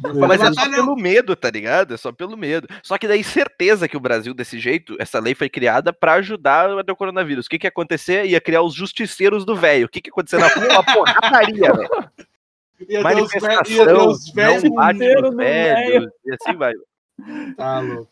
Mas 0.00 0.40
é 0.40 0.52
só 0.52 0.64
não. 0.66 0.70
pelo 0.76 0.94
medo, 0.96 1.34
tá 1.34 1.50
ligado? 1.50 1.92
É 1.92 1.96
só 1.96 2.12
pelo 2.12 2.36
medo. 2.36 2.68
Só 2.84 2.96
que 2.96 3.08
daí, 3.08 3.24
certeza 3.24 3.88
que 3.88 3.96
o 3.96 4.00
Brasil, 4.00 4.32
desse 4.32 4.60
jeito, 4.60 4.96
essa 5.00 5.18
lei 5.18 5.34
foi 5.34 5.48
criada 5.48 5.92
pra 5.92 6.12
ajudar 6.14 6.70
o 6.70 6.96
coronavírus. 6.96 7.46
O 7.46 7.48
que 7.48 7.58
que 7.58 7.66
ia 7.66 7.70
acontecer? 7.70 8.24
Ia 8.26 8.40
criar 8.40 8.62
os 8.62 8.72
justiceiros 8.74 9.44
do 9.44 9.56
velho. 9.56 9.86
O 9.86 9.88
que 9.88 10.00
que 10.00 10.08
ia 10.08 10.12
acontecer 10.12 10.38
na 10.38 10.46
rua? 10.46 10.68
Uma 10.74 10.84
porradaria, 10.84 11.72
velho. 11.72 12.10
Ia 12.80 12.86
ter 12.86 12.98
os 12.98 13.02
velhos- 13.02 13.32
ia 13.32 13.40
ter 13.40 13.42
Manifestação, 13.42 14.08
os 14.08 14.32
velhos 14.32 14.62
não 14.64 14.70
bate 14.72 14.96
inteiro 14.96 15.20
nos 15.22 15.30
do 15.32 15.36
velhos, 15.36 16.10
e 16.24 16.32
assim 16.34 16.56
vai. 16.56 16.72
Tá 17.56 17.80
louco. 17.80 18.08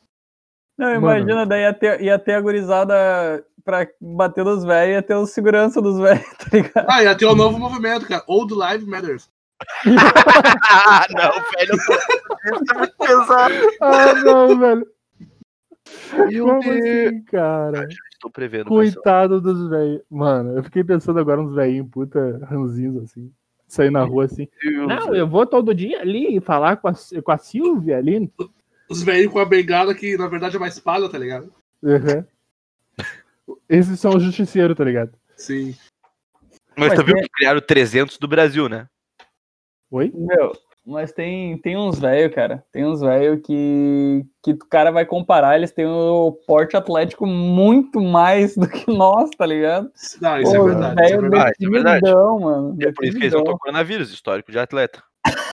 Não, 0.79 0.87
Mano. 0.89 0.99
imagina, 1.21 1.47
daí 1.47 1.63
ia 1.63 1.73
ter, 1.73 2.01
ia 2.03 2.19
ter 2.19 2.33
a 2.35 2.41
gurizada 2.41 3.45
pra 3.65 3.87
bater 4.01 4.45
nos 4.45 4.65
velhos, 4.65 4.93
ia 4.95 5.03
ter 5.03 5.15
os 5.15 5.31
segurança 5.31 5.81
dos 5.81 5.99
velhos, 5.99 6.27
tá 6.39 6.47
ligado? 6.53 6.87
Ah, 6.91 7.03
ia 7.03 7.17
ter 7.17 7.27
um 7.27 7.35
novo 7.35 7.59
movimento, 7.59 8.07
cara. 8.07 8.23
Old 8.27 8.53
Live 8.55 8.85
Matters. 8.87 9.31
Ah, 10.69 11.07
não, 11.11 11.33
velho. 11.33 11.75
Isso 11.75 11.93
é 12.75 12.79
muito 12.79 12.97
pesado. 12.99 13.55
Ah, 13.81 14.15
não, 14.15 14.59
velho. 14.59 14.87
Meu 16.29 16.47
Como 16.47 16.61
Deus. 16.61 16.77
assim, 16.77 17.23
cara? 17.25 17.87
Estou 18.13 18.31
prevendo. 18.31 18.65
pessoal. 18.65 18.83
Coitado 18.83 19.41
dos 19.41 19.69
velhos. 19.71 20.03
Mano, 20.11 20.59
eu 20.59 20.65
fiquei 20.65 20.83
pensando 20.85 21.19
agora 21.21 21.41
uns 21.41 21.55
velhinhos 21.55 21.89
puta 21.91 22.39
ranzinhos 22.51 23.03
assim. 23.05 23.33
Sair 23.67 23.91
na 23.91 24.03
rua 24.05 24.25
assim. 24.27 24.49
Não, 24.63 25.15
eu 25.15 25.27
vou 25.27 25.47
todo 25.47 25.75
dia 25.75 26.01
ali 26.01 26.41
falar 26.41 26.77
com 26.77 26.89
a, 26.89 26.95
com 27.23 27.33
a 27.33 27.39
Silvia 27.39 27.99
ali. 27.99 28.31
Os 28.89 29.03
velhos 29.03 29.33
com 29.33 29.41
a 29.41 29.45
bengala 29.45 29.95
que 29.95 30.17
na 30.17 30.29
verdade 30.29 30.57
é 30.57 30.59
uma 30.59 30.69
espada, 30.69 31.09
tá 31.09 31.19
ligado? 31.19 31.53
Uhum. 31.83 32.25
Esses 33.69 33.99
são 33.99 34.15
os 34.17 34.23
justiceiros, 34.23 34.77
tá 34.77 34.85
ligado? 34.85 35.13
Sim. 35.37 35.75
Mas 36.77 36.91
Mas 36.91 36.99
tu 36.99 37.05
viu 37.05 37.17
é- 37.17 37.23
que 37.23 37.29
criaram 37.29 37.61
300 37.61 38.19
do 38.19 38.29
Brasil, 38.29 38.69
né? 38.69 38.89
Oi? 39.91 40.13
Meu, 40.15 40.53
mas 40.87 41.13
tem, 41.13 41.59
tem 41.59 41.77
uns 41.77 41.99
velhos, 41.99 42.33
cara. 42.33 42.65
Tem 42.71 42.87
uns 42.87 43.01
velhos 43.01 43.41
que, 43.45 44.25
que 44.43 44.53
o 44.53 44.59
cara 44.59 44.93
vai 44.93 45.05
comparar, 45.05 45.57
eles 45.57 45.73
têm 45.73 45.85
o 45.85 46.31
porte 46.47 46.77
atlético 46.77 47.27
muito 47.27 48.01
mais 48.01 48.57
do 48.57 48.69
que 48.69 48.91
nós, 48.91 49.31
tá 49.31 49.45
ligado? 49.45 49.91
Não, 50.21 50.41
isso 50.41 50.55
é 50.55 50.59
Pô, 50.59 50.65
os 50.65 50.71
verdade. 50.73 51.03
Isso 51.03 51.15
é 51.15 51.21
verdade. 51.21 51.53
isso 51.59 51.69
é 51.69 51.71
verdade. 51.71 52.15
mano. 52.41 52.77
É 52.81 52.93
por 52.93 53.05
isso 53.05 53.17
que 53.17 53.25
eles 53.25 53.33
não 53.33 53.41
estão 53.41 53.59
coronavírus, 53.59 54.13
histórico 54.13 54.53
de 54.53 54.59
atleta. 54.59 55.03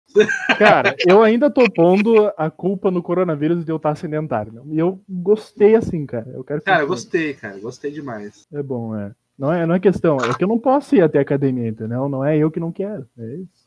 Cara, 0.57 0.95
eu 1.07 1.21
ainda 1.21 1.51
tô 1.51 1.69
pondo 1.71 2.31
a 2.35 2.49
culpa 2.49 2.89
no 2.89 3.03
coronavírus 3.03 3.63
de 3.63 3.71
eu 3.71 3.77
estar 3.77 3.95
sedentário. 3.95 4.51
meu. 4.51 4.65
E 4.67 4.79
eu 4.79 4.99
gostei 5.07 5.75
assim, 5.75 6.05
cara. 6.07 6.27
Eu 6.33 6.43
quero 6.43 6.63
Cara, 6.63 6.81
eu 6.81 6.87
gostei, 6.87 7.35
cara. 7.35 7.59
Gostei 7.59 7.91
demais. 7.91 8.47
É 8.51 8.63
bom, 8.63 8.95
é. 8.95 9.11
Não 9.37 9.53
é, 9.53 9.65
não 9.65 9.75
é 9.75 9.79
questão, 9.79 10.17
é 10.17 10.33
que 10.33 10.43
eu 10.43 10.47
não 10.49 10.59
posso 10.59 10.95
ir 10.95 11.01
até 11.01 11.19
a 11.19 11.21
academia, 11.21 11.69
entendeu? 11.69 12.09
Não 12.09 12.25
é 12.25 12.37
eu 12.37 12.51
que 12.51 12.59
não 12.59 12.73
quero. 12.73 13.07
É 13.17 13.35
isso. 13.35 13.58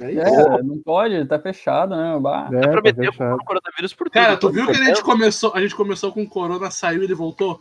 É. 0.00 0.12
É, 0.14 0.62
não 0.62 0.78
pode, 0.78 1.24
tá 1.26 1.38
fechado, 1.38 1.94
né? 1.96 2.18
Bah. 2.20 2.48
É, 2.52 2.60
tá 2.60 2.68
Prometeu 2.70 3.12
fechado. 3.12 3.34
o 3.36 3.44
coronavírus 3.44 3.94
por 3.94 4.04
tudo. 4.10 4.12
Cara, 4.14 4.36
tu 4.36 4.40
Todo 4.42 4.54
viu 4.54 4.66
que 4.66 4.72
a 4.72 4.74
gente 4.84 5.02
começou, 5.02 5.52
a 5.54 5.60
gente 5.60 5.74
começou 5.74 6.12
com 6.12 6.26
corona, 6.26 6.70
saiu 6.70 7.02
e 7.02 7.04
ele 7.04 7.14
voltou? 7.14 7.60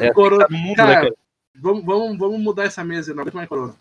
É, 0.00 0.10
Corona, 0.14 0.46
tá 0.46 0.52
no 0.52 0.58
mundo, 0.58 0.68
né, 0.70 0.74
cara, 0.76 0.94
cara? 1.02 1.14
vamos, 1.54 1.84
vamos, 1.84 2.18
vamos 2.18 2.40
mudar 2.40 2.64
essa 2.64 2.82
mesa, 2.82 3.14
não 3.14 3.22
aguento 3.22 3.34
mais 3.36 3.48
corona. 3.48 3.74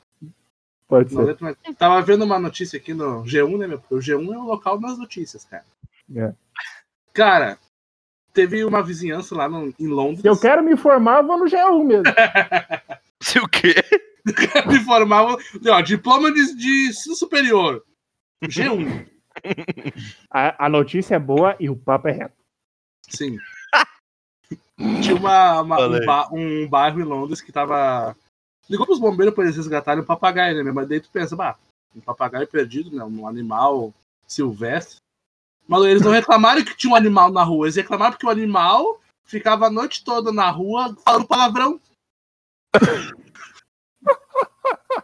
Pode 0.88 1.14
Não 1.16 1.26
ser. 1.26 1.38
mais. 1.40 1.56
Tava 1.78 2.02
vendo 2.02 2.26
uma 2.26 2.40
notícia 2.40 2.78
aqui 2.78 2.94
no 2.94 3.24
G1, 3.24 3.58
né, 3.58 3.68
meu? 3.68 3.80
Porque 3.80 3.96
o 3.96 4.00
G1 4.00 4.34
é 4.34 4.38
o 4.38 4.44
local 4.44 4.78
das 4.80 4.98
notícias, 4.98 5.46
cara. 5.46 5.64
É. 6.16 6.34
Cara, 7.14 7.58
teve 8.34 8.64
uma 8.66 8.82
vizinhança 8.84 9.36
lá 9.36 9.48
no- 9.48 9.74
em 9.80 9.88
Londres. 9.88 10.22
Se 10.22 10.28
eu 10.28 10.40
quero 10.40 10.64
me 10.64 10.74
informar, 10.74 11.22
vou 11.22 11.38
no 11.38 11.46
G1 11.46 11.84
mesmo. 11.86 12.04
Se 13.22 13.38
o 13.40 13.48
quê? 13.48 13.76
me 14.68 14.78
informavam. 14.78 15.38
Ó, 15.68 15.82
diploma 15.82 16.32
de, 16.32 16.56
de 16.56 16.90
ensino 16.90 17.16
superior. 17.16 17.84
G1. 18.44 19.08
A, 20.30 20.66
a 20.66 20.70
notícia 20.70 21.16
é 21.16 21.20
boa 21.20 21.56
e 21.60 21.70
o 21.70 21.76
papo 21.76 22.08
é 22.08 22.12
reto. 22.12 22.36
Sim. 23.08 23.38
Tinha 25.02 25.16
uma, 25.16 25.62
uma- 25.62 25.88
um, 25.88 26.06
ba- 26.06 26.30
um 26.32 26.68
bairro 26.68 27.00
em 27.02 27.04
Londres 27.04 27.42
que 27.42 27.52
tava. 27.52 28.16
Ligou 28.70 28.86
pros 28.86 29.00
bombeiros 29.00 29.34
pra 29.34 29.44
eles 29.44 29.58
resgatarem 29.58 30.04
um 30.04 30.06
papagaio, 30.06 30.64
né? 30.64 30.72
Mas 30.72 30.88
daí 30.88 31.00
tu 31.02 31.10
pensa, 31.10 31.36
bah, 31.36 31.58
um 31.96 32.00
papagaio 32.00 32.48
perdido, 32.48 32.96
né? 32.96 33.04
Um 33.04 33.28
animal 33.28 33.94
silvestre. 34.28 34.98
Mas 35.68 35.84
eles 35.86 36.02
não 36.02 36.12
reclamaram 36.14 36.64
que 36.64 36.76
tinha 36.78 36.94
um 36.94 36.96
animal 36.96 37.32
na 37.32 37.44
rua, 37.44 37.66
eles 37.66 37.76
reclamaram 37.76 38.12
porque 38.14 38.26
o 38.26 38.30
animal 38.30 39.02
ficava 39.26 39.68
a 39.68 39.72
noite 39.72 40.04
toda 40.04 40.32
na 40.32 40.50
rua 40.50 40.96
falando 41.04 41.28
palavrão. 41.28 41.80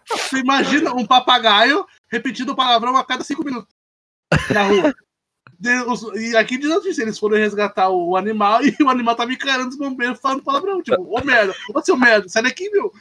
Você 0.10 0.38
imagina 0.40 0.94
um 0.94 1.06
papagaio 1.06 1.86
repetindo 2.12 2.56
palavrão 2.56 2.96
a 2.98 3.04
cada 3.06 3.24
cinco 3.24 3.44
minutos 3.44 3.74
na 4.54 4.64
rua. 4.64 4.94
De- 5.58 5.82
os- 5.84 6.04
E 6.20 6.36
aqui 6.36 6.58
diz 6.58 6.70
notícia, 6.70 7.02
eles 7.02 7.18
foram 7.18 7.38
resgatar 7.38 7.90
o, 7.90 8.10
o 8.10 8.18
animal 8.18 8.60
e 8.64 8.76
o 8.84 8.90
animal 8.90 9.16
tava 9.16 9.32
encarando 9.34 9.70
os 9.70 9.78
bombeiros 9.78 10.20
falando 10.20 10.44
palavrão. 10.44 10.82
Tipo, 10.84 11.02
ô 11.18 11.24
merda, 11.24 11.54
ô 11.74 11.82
seu 11.82 11.96
merda, 11.98 12.28
sai 12.30 12.44
daqui, 12.44 12.70
meu. 12.70 12.92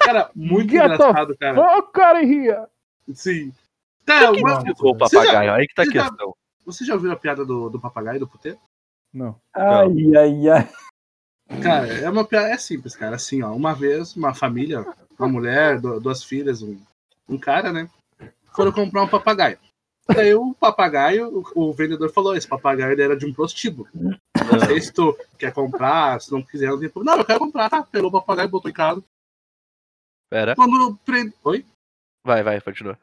Cara, 0.00 0.30
muito 0.34 0.70
Get 0.70 0.84
engraçado, 0.84 1.36
cara. 1.38 1.78
Ô, 1.78 1.82
cara, 1.84 2.20
ria! 2.20 2.66
Sim. 3.14 3.52
Cara, 4.04 4.32
uma- 4.32 4.60
ficou 4.60 4.94
o 4.94 4.98
você 4.98 5.16
já- 5.16 5.22
papagaio? 5.22 5.52
Aí 5.52 5.66
que 5.66 5.74
tá 5.74 5.82
a 5.82 5.84
você 5.86 5.92
já- 5.92 6.08
questão. 6.08 6.34
Você 6.64 6.84
já 6.84 6.94
ouviu 6.94 7.12
a 7.12 7.16
piada 7.16 7.44
do, 7.44 7.68
do 7.70 7.80
papagaio 7.80 8.18
do 8.18 8.26
puteiro? 8.26 8.58
Não. 9.12 9.40
Ai, 9.54 10.16
ai, 10.16 10.48
ai. 10.48 10.68
Cara, 11.62 11.86
é 11.86 12.08
uma 12.10 12.24
piada, 12.24 12.48
é 12.48 12.58
simples, 12.58 12.94
cara. 12.96 13.16
Assim, 13.16 13.42
ó, 13.42 13.52
uma 13.54 13.74
vez, 13.74 14.16
uma 14.16 14.34
família, 14.34 14.84
uma 15.18 15.28
mulher, 15.28 15.80
du- 15.80 16.00
duas 16.00 16.22
filhas, 16.22 16.62
um, 16.62 16.78
um 17.28 17.38
cara, 17.38 17.72
né? 17.72 17.88
Foram 18.54 18.72
comprar 18.72 19.02
um 19.02 19.08
papagaio. 19.08 19.58
Daí 20.08 20.34
o 20.34 20.54
papagaio, 20.54 21.44
o, 21.54 21.68
o 21.68 21.72
vendedor 21.72 22.12
falou: 22.12 22.36
esse 22.36 22.46
papagaio 22.46 23.00
era 23.00 23.16
de 23.16 23.26
um 23.26 23.32
prostíbulo. 23.32 23.88
Não 23.94 24.60
sei 24.66 24.80
se 24.80 24.92
tu 24.92 25.16
quer 25.38 25.52
comprar, 25.52 26.20
se 26.20 26.30
não 26.30 26.42
quiser, 26.42 26.68
não 26.68 26.78
tem 26.78 26.88
problema. 26.88 27.16
Não, 27.16 27.22
eu 27.22 27.26
quero 27.26 27.40
comprar, 27.40 27.68
tá? 27.68 27.82
Pegou 27.82 28.08
o 28.08 28.12
papagaio, 28.12 28.48
botou 28.48 28.70
em 28.70 28.74
casa. 28.74 29.02
Pera. 30.30 30.54
Quando 30.54 30.96
prende... 31.04 31.34
Oi? 31.44 31.64
Vai, 32.24 32.42
vai, 32.42 32.60
continua. 32.60 32.98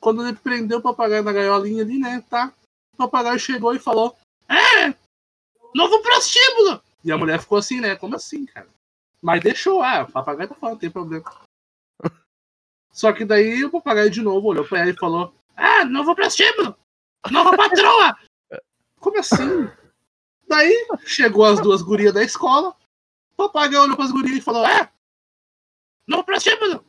Quando 0.00 0.26
ele 0.26 0.36
prendeu 0.36 0.78
o 0.78 0.82
papagaio 0.82 1.22
na 1.22 1.32
gaiolinha 1.32 1.82
ali, 1.82 1.98
né? 1.98 2.24
Tá? 2.28 2.52
O 2.94 2.96
papagaio 2.96 3.38
chegou 3.38 3.74
e 3.74 3.78
falou: 3.78 4.16
É! 4.48 4.88
Novo 5.74 6.02
prostíbulo! 6.02 6.82
E 7.04 7.10
a 7.10 7.18
mulher 7.18 7.40
ficou 7.40 7.58
assim, 7.58 7.80
né? 7.80 7.96
Como 7.96 8.16
assim, 8.16 8.46
cara? 8.46 8.68
Mas 9.20 9.42
deixou, 9.42 9.82
ah, 9.82 10.02
o 10.02 10.12
papagaio 10.12 10.48
tá 10.48 10.54
falando, 10.54 10.74
não 10.74 10.80
tem 10.80 10.90
problema. 10.90 11.24
Só 12.92 13.12
que 13.12 13.24
daí 13.24 13.64
o 13.64 13.70
papagaio 13.70 14.10
de 14.10 14.22
novo 14.22 14.48
olhou 14.48 14.66
pra 14.66 14.80
ela 14.80 14.90
e 14.90 14.98
falou: 14.98 15.34
Ah, 15.56 15.84
novo 15.84 16.14
prostíbulo! 16.14 16.76
Nova 17.30 17.56
patroa! 17.56 18.16
Como 18.98 19.18
assim? 19.18 19.68
Daí 20.48 20.86
chegou 21.04 21.44
as 21.44 21.60
duas 21.60 21.82
gurias 21.82 22.12
da 22.12 22.24
escola, 22.24 22.74
o 23.32 23.36
papagaio 23.36 23.82
olhou 23.82 23.96
pras 23.96 24.10
gurias 24.10 24.38
e 24.38 24.42
falou: 24.42 24.66
É! 24.66 24.90
Novo 26.06 26.24
prostíbulo! 26.24 26.84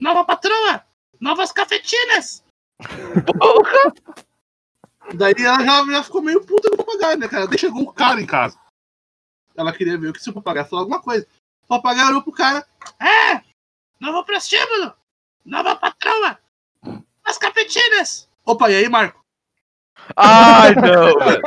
Nova 0.00 0.24
patroa! 0.24 0.84
Novas 1.20 1.52
cafetinas! 1.52 2.42
Daí 5.14 5.34
ela 5.38 5.62
já, 5.62 5.84
já 5.84 6.02
ficou 6.02 6.22
meio 6.22 6.44
puta 6.44 6.68
com 6.70 6.74
o 6.74 6.84
papagaio, 6.84 7.18
né, 7.18 7.28
cara? 7.28 7.46
Daí 7.46 7.58
chegou 7.58 7.82
um 7.82 7.92
cara 7.92 8.20
em 8.20 8.26
casa. 8.26 8.58
Ela 9.56 9.72
queria 9.72 9.96
ver 9.98 10.08
o 10.08 10.12
que 10.12 10.20
se 10.22 10.30
o 10.30 10.32
papagaio 10.32 10.66
falou 10.66 10.82
alguma 10.84 11.00
coisa. 11.00 11.26
O 11.64 11.68
papagaio 11.68 12.08
olhou 12.08 12.22
pro 12.22 12.32
cara. 12.32 12.66
É! 13.00 13.40
Novo 14.00 14.24
prostíbulo! 14.24 14.92
Nova 15.44 15.76
patroa! 15.76 16.38
As 17.24 17.38
cafetinas! 17.38 18.28
Opa, 18.44 18.70
e 18.70 18.76
aí, 18.76 18.88
Marco? 18.88 19.22
Ai, 20.16 20.74
não, 20.74 21.18
velho. 21.24 21.42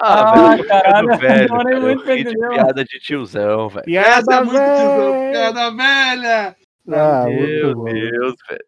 Ah, 0.00 0.48
velho, 0.50 0.66
caralho, 0.66 1.18
velho, 1.18 1.48
cara, 1.48 1.70
eu 1.72 1.80
muito 1.80 2.04
de 2.04 2.24
piada 2.48 2.84
de 2.84 2.98
tiozão, 2.98 3.68
velho. 3.68 3.96
Essa 3.98 4.18
é 4.18 4.22
Piada 4.22 4.44
muito 4.44 4.58
tiozão. 4.58 5.12
velha! 5.12 5.30
Piada 5.32 5.70
velha! 5.70 6.56
Ah, 6.90 7.24
Meu. 7.26 7.84
Deus, 7.84 8.34
velho. 8.48 8.66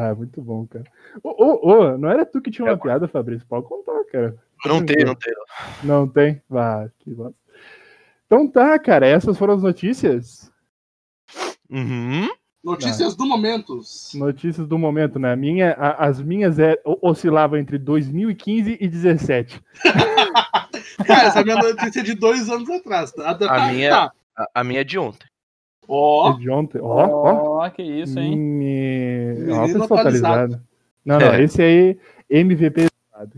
Ah, 0.00 0.14
muito 0.14 0.40
bom, 0.40 0.64
cara. 0.66 0.84
Ô, 1.24 1.30
ô, 1.44 1.68
ô, 1.72 1.98
não 1.98 2.08
era 2.08 2.24
tu 2.24 2.40
que 2.40 2.52
tinha 2.52 2.64
uma 2.66 2.76
piada, 2.78 3.08
Fabrício? 3.08 3.44
Pode 3.48 3.66
contar, 3.66 4.04
cara. 4.12 4.36
Não 4.64 4.84
tem, 4.86 5.04
não 5.04 5.14
tem. 5.16 5.34
Não 5.82 6.08
tem? 6.08 6.42
Ah, 6.52 6.88
que 7.00 7.12
bosta. 7.12 7.34
Então 8.26 8.46
tá, 8.46 8.78
cara, 8.78 9.06
essas 9.08 9.36
foram 9.36 9.54
as 9.54 9.62
notícias. 9.62 10.52
Uhum. 11.68 12.28
Notícias 12.62 13.16
do 13.16 13.26
momento. 13.26 13.80
Notícias 14.14 14.68
do 14.68 14.78
momento, 14.78 15.18
né? 15.18 15.32
A 15.32 15.36
minha, 15.36 15.72
a- 15.72 16.06
as 16.06 16.20
minhas 16.20 16.58
é, 16.60 16.80
oscilavam 16.84 17.58
entre 17.58 17.76
2015 17.78 18.76
e 18.80 18.86
17. 18.88 19.60
Cara, 21.06 21.28
essa 21.28 21.38
é 21.38 21.42
a 21.42 21.44
minha 21.44 21.56
notícia 21.56 22.02
de 22.02 22.14
dois 22.14 22.48
anos 22.50 22.68
atrás. 22.70 23.10
Tá? 23.12 23.34
Tá, 23.34 23.68
minha- 23.72 23.90
tá. 23.90 24.12
A, 24.36 24.60
a 24.60 24.64
minha 24.64 24.80
é 24.80 24.84
de 24.84 24.98
ontem. 24.98 25.26
Ó, 25.88 26.32
De 26.32 26.50
ontem. 26.50 26.80
Ó, 26.80 27.06
ó. 27.08 27.64
Ó, 27.64 27.70
que 27.70 27.82
isso, 27.82 28.18
hein? 28.18 28.36
Me... 28.38 29.32
Atualizado. 29.52 29.94
atualizada. 29.94 30.62
Não, 31.04 31.18
não, 31.18 31.32
É. 31.32 31.42
esse 31.42 31.62
aí, 31.62 31.98
MVP. 32.28 32.86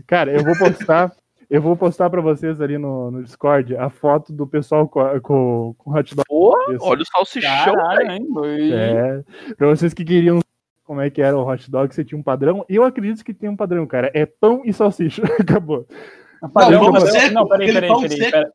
Cara, 0.05 0.31
eu 0.31 0.43
vou 0.43 0.55
postar, 0.57 1.11
eu 1.49 1.61
vou 1.61 1.75
postar 1.77 2.09
pra 2.09 2.21
vocês 2.21 2.59
ali 2.59 2.77
no, 2.77 3.09
no 3.09 3.23
Discord 3.23 3.75
a 3.77 3.89
foto 3.89 4.33
do 4.33 4.45
pessoal 4.45 4.87
com, 4.87 5.01
com, 5.21 5.75
com 5.77 5.91
hot 5.93 6.13
dog. 6.13 6.25
Pô, 6.27 6.55
Isso. 6.71 6.83
Olha 6.85 7.01
o 7.01 7.05
salsichão, 7.05 7.73
caralho, 7.73 8.11
hein? 8.11 8.27
É, 8.73 9.23
pra 9.55 9.67
vocês 9.67 9.93
que 9.93 10.03
queriam 10.03 10.39
como 10.83 10.99
é 10.99 11.09
que 11.09 11.21
era 11.21 11.37
o 11.37 11.47
hot 11.47 11.71
dog, 11.71 11.95
você 11.95 12.03
tinha 12.03 12.19
um 12.19 12.23
padrão. 12.23 12.65
Eu 12.67 12.83
acredito 12.83 13.23
que 13.23 13.33
tem 13.33 13.49
um 13.49 13.55
padrão, 13.55 13.87
cara. 13.87 14.11
É 14.13 14.25
pão 14.25 14.61
e 14.65 14.73
salsicha. 14.73 15.23
Acabou. 15.39 15.87
Padrão- 16.53 16.91
não, 17.31 17.47
peraí, 17.47 17.71
peraí, 17.73 17.89
peraí, 18.09 18.51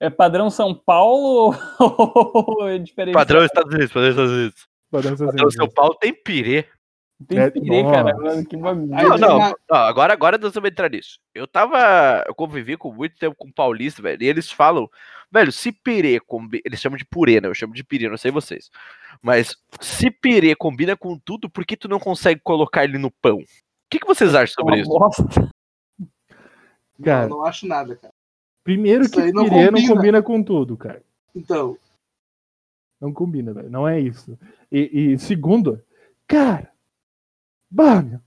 É 0.00 0.10
padrão 0.10 0.50
São 0.50 0.74
Paulo 0.74 1.54
ou 1.80 2.68
é 2.68 2.78
diferente? 2.78 3.14
Padrão 3.14 3.44
Estados 3.44 3.72
Unidos, 3.72 3.92
padrão 3.92 4.10
Estados 4.10 4.32
Unidos. 4.32 4.68
Padrão 4.90 5.16
Padrão 5.16 5.38
salsicha. 5.38 5.58
São 5.58 5.68
Paulo 5.68 5.94
tem 5.94 6.12
pirê. 6.12 6.66
Tem 7.28 7.38
É, 7.38 7.50
pirê, 7.50 7.82
cara. 7.84 8.12
nossa. 8.12 8.22
mano, 8.22 8.46
Que 8.46 8.56
bagulho. 8.56 8.86
Não, 8.88 9.18
não, 9.18 9.38
não, 9.38 9.76
agora, 9.78 10.12
agora 10.12 10.38
nós 10.38 10.52
vamos 10.52 10.70
entrar 10.70 10.90
nisso. 10.90 11.18
Eu 11.34 11.46
tava. 11.46 12.24
Eu 12.26 12.34
convivi 12.34 12.76
com 12.76 12.92
muito 12.92 13.16
tempo 13.16 13.36
com 13.36 13.50
paulista, 13.50 14.02
velho. 14.02 14.22
E 14.22 14.26
eles 14.26 14.50
falam, 14.50 14.88
velho, 15.30 15.52
se 15.52 15.72
pirê 15.72 16.20
combina. 16.20 16.62
Eles 16.64 16.80
chamam 16.80 16.96
de 16.98 17.04
purê, 17.04 17.40
né? 17.40 17.48
Eu 17.48 17.54
chamo 17.54 17.72
de 17.72 17.84
pirê, 17.84 18.08
não 18.08 18.16
sei 18.16 18.30
vocês. 18.30 18.68
Mas 19.22 19.56
se 19.80 20.10
pirê 20.10 20.54
combina 20.54 20.96
com 20.96 21.18
tudo, 21.18 21.48
por 21.48 21.64
que 21.64 21.76
tu 21.76 21.88
não 21.88 21.98
consegue 22.00 22.40
colocar 22.42 22.84
ele 22.84 22.98
no 22.98 23.10
pão? 23.10 23.38
O 23.38 23.44
que, 23.90 24.00
que 24.00 24.06
vocês 24.06 24.34
acham 24.34 24.54
sobre 24.54 24.82
Uma 24.82 25.08
isso? 25.08 25.50
Cara. 27.02 27.28
Não, 27.28 27.38
não 27.38 27.46
acho 27.46 27.66
nada, 27.66 27.96
cara. 27.96 28.12
Primeiro 28.64 29.04
Isso 29.04 29.12
que 29.12 29.30
não 29.32 29.44
pirê 29.44 29.66
não 29.66 29.72
combina. 29.72 29.94
combina 29.94 30.22
com 30.22 30.42
tudo, 30.42 30.76
cara. 30.76 31.02
Então, 31.36 31.76
Não 33.00 33.12
combina, 33.12 33.52
velho. 33.52 33.70
Não 33.70 33.86
é 33.86 34.00
isso. 34.00 34.38
E, 34.72 35.12
e 35.12 35.18
segundo, 35.18 35.80
cara, 36.26 36.70
bah, 37.70 38.00
meu, 38.02 38.18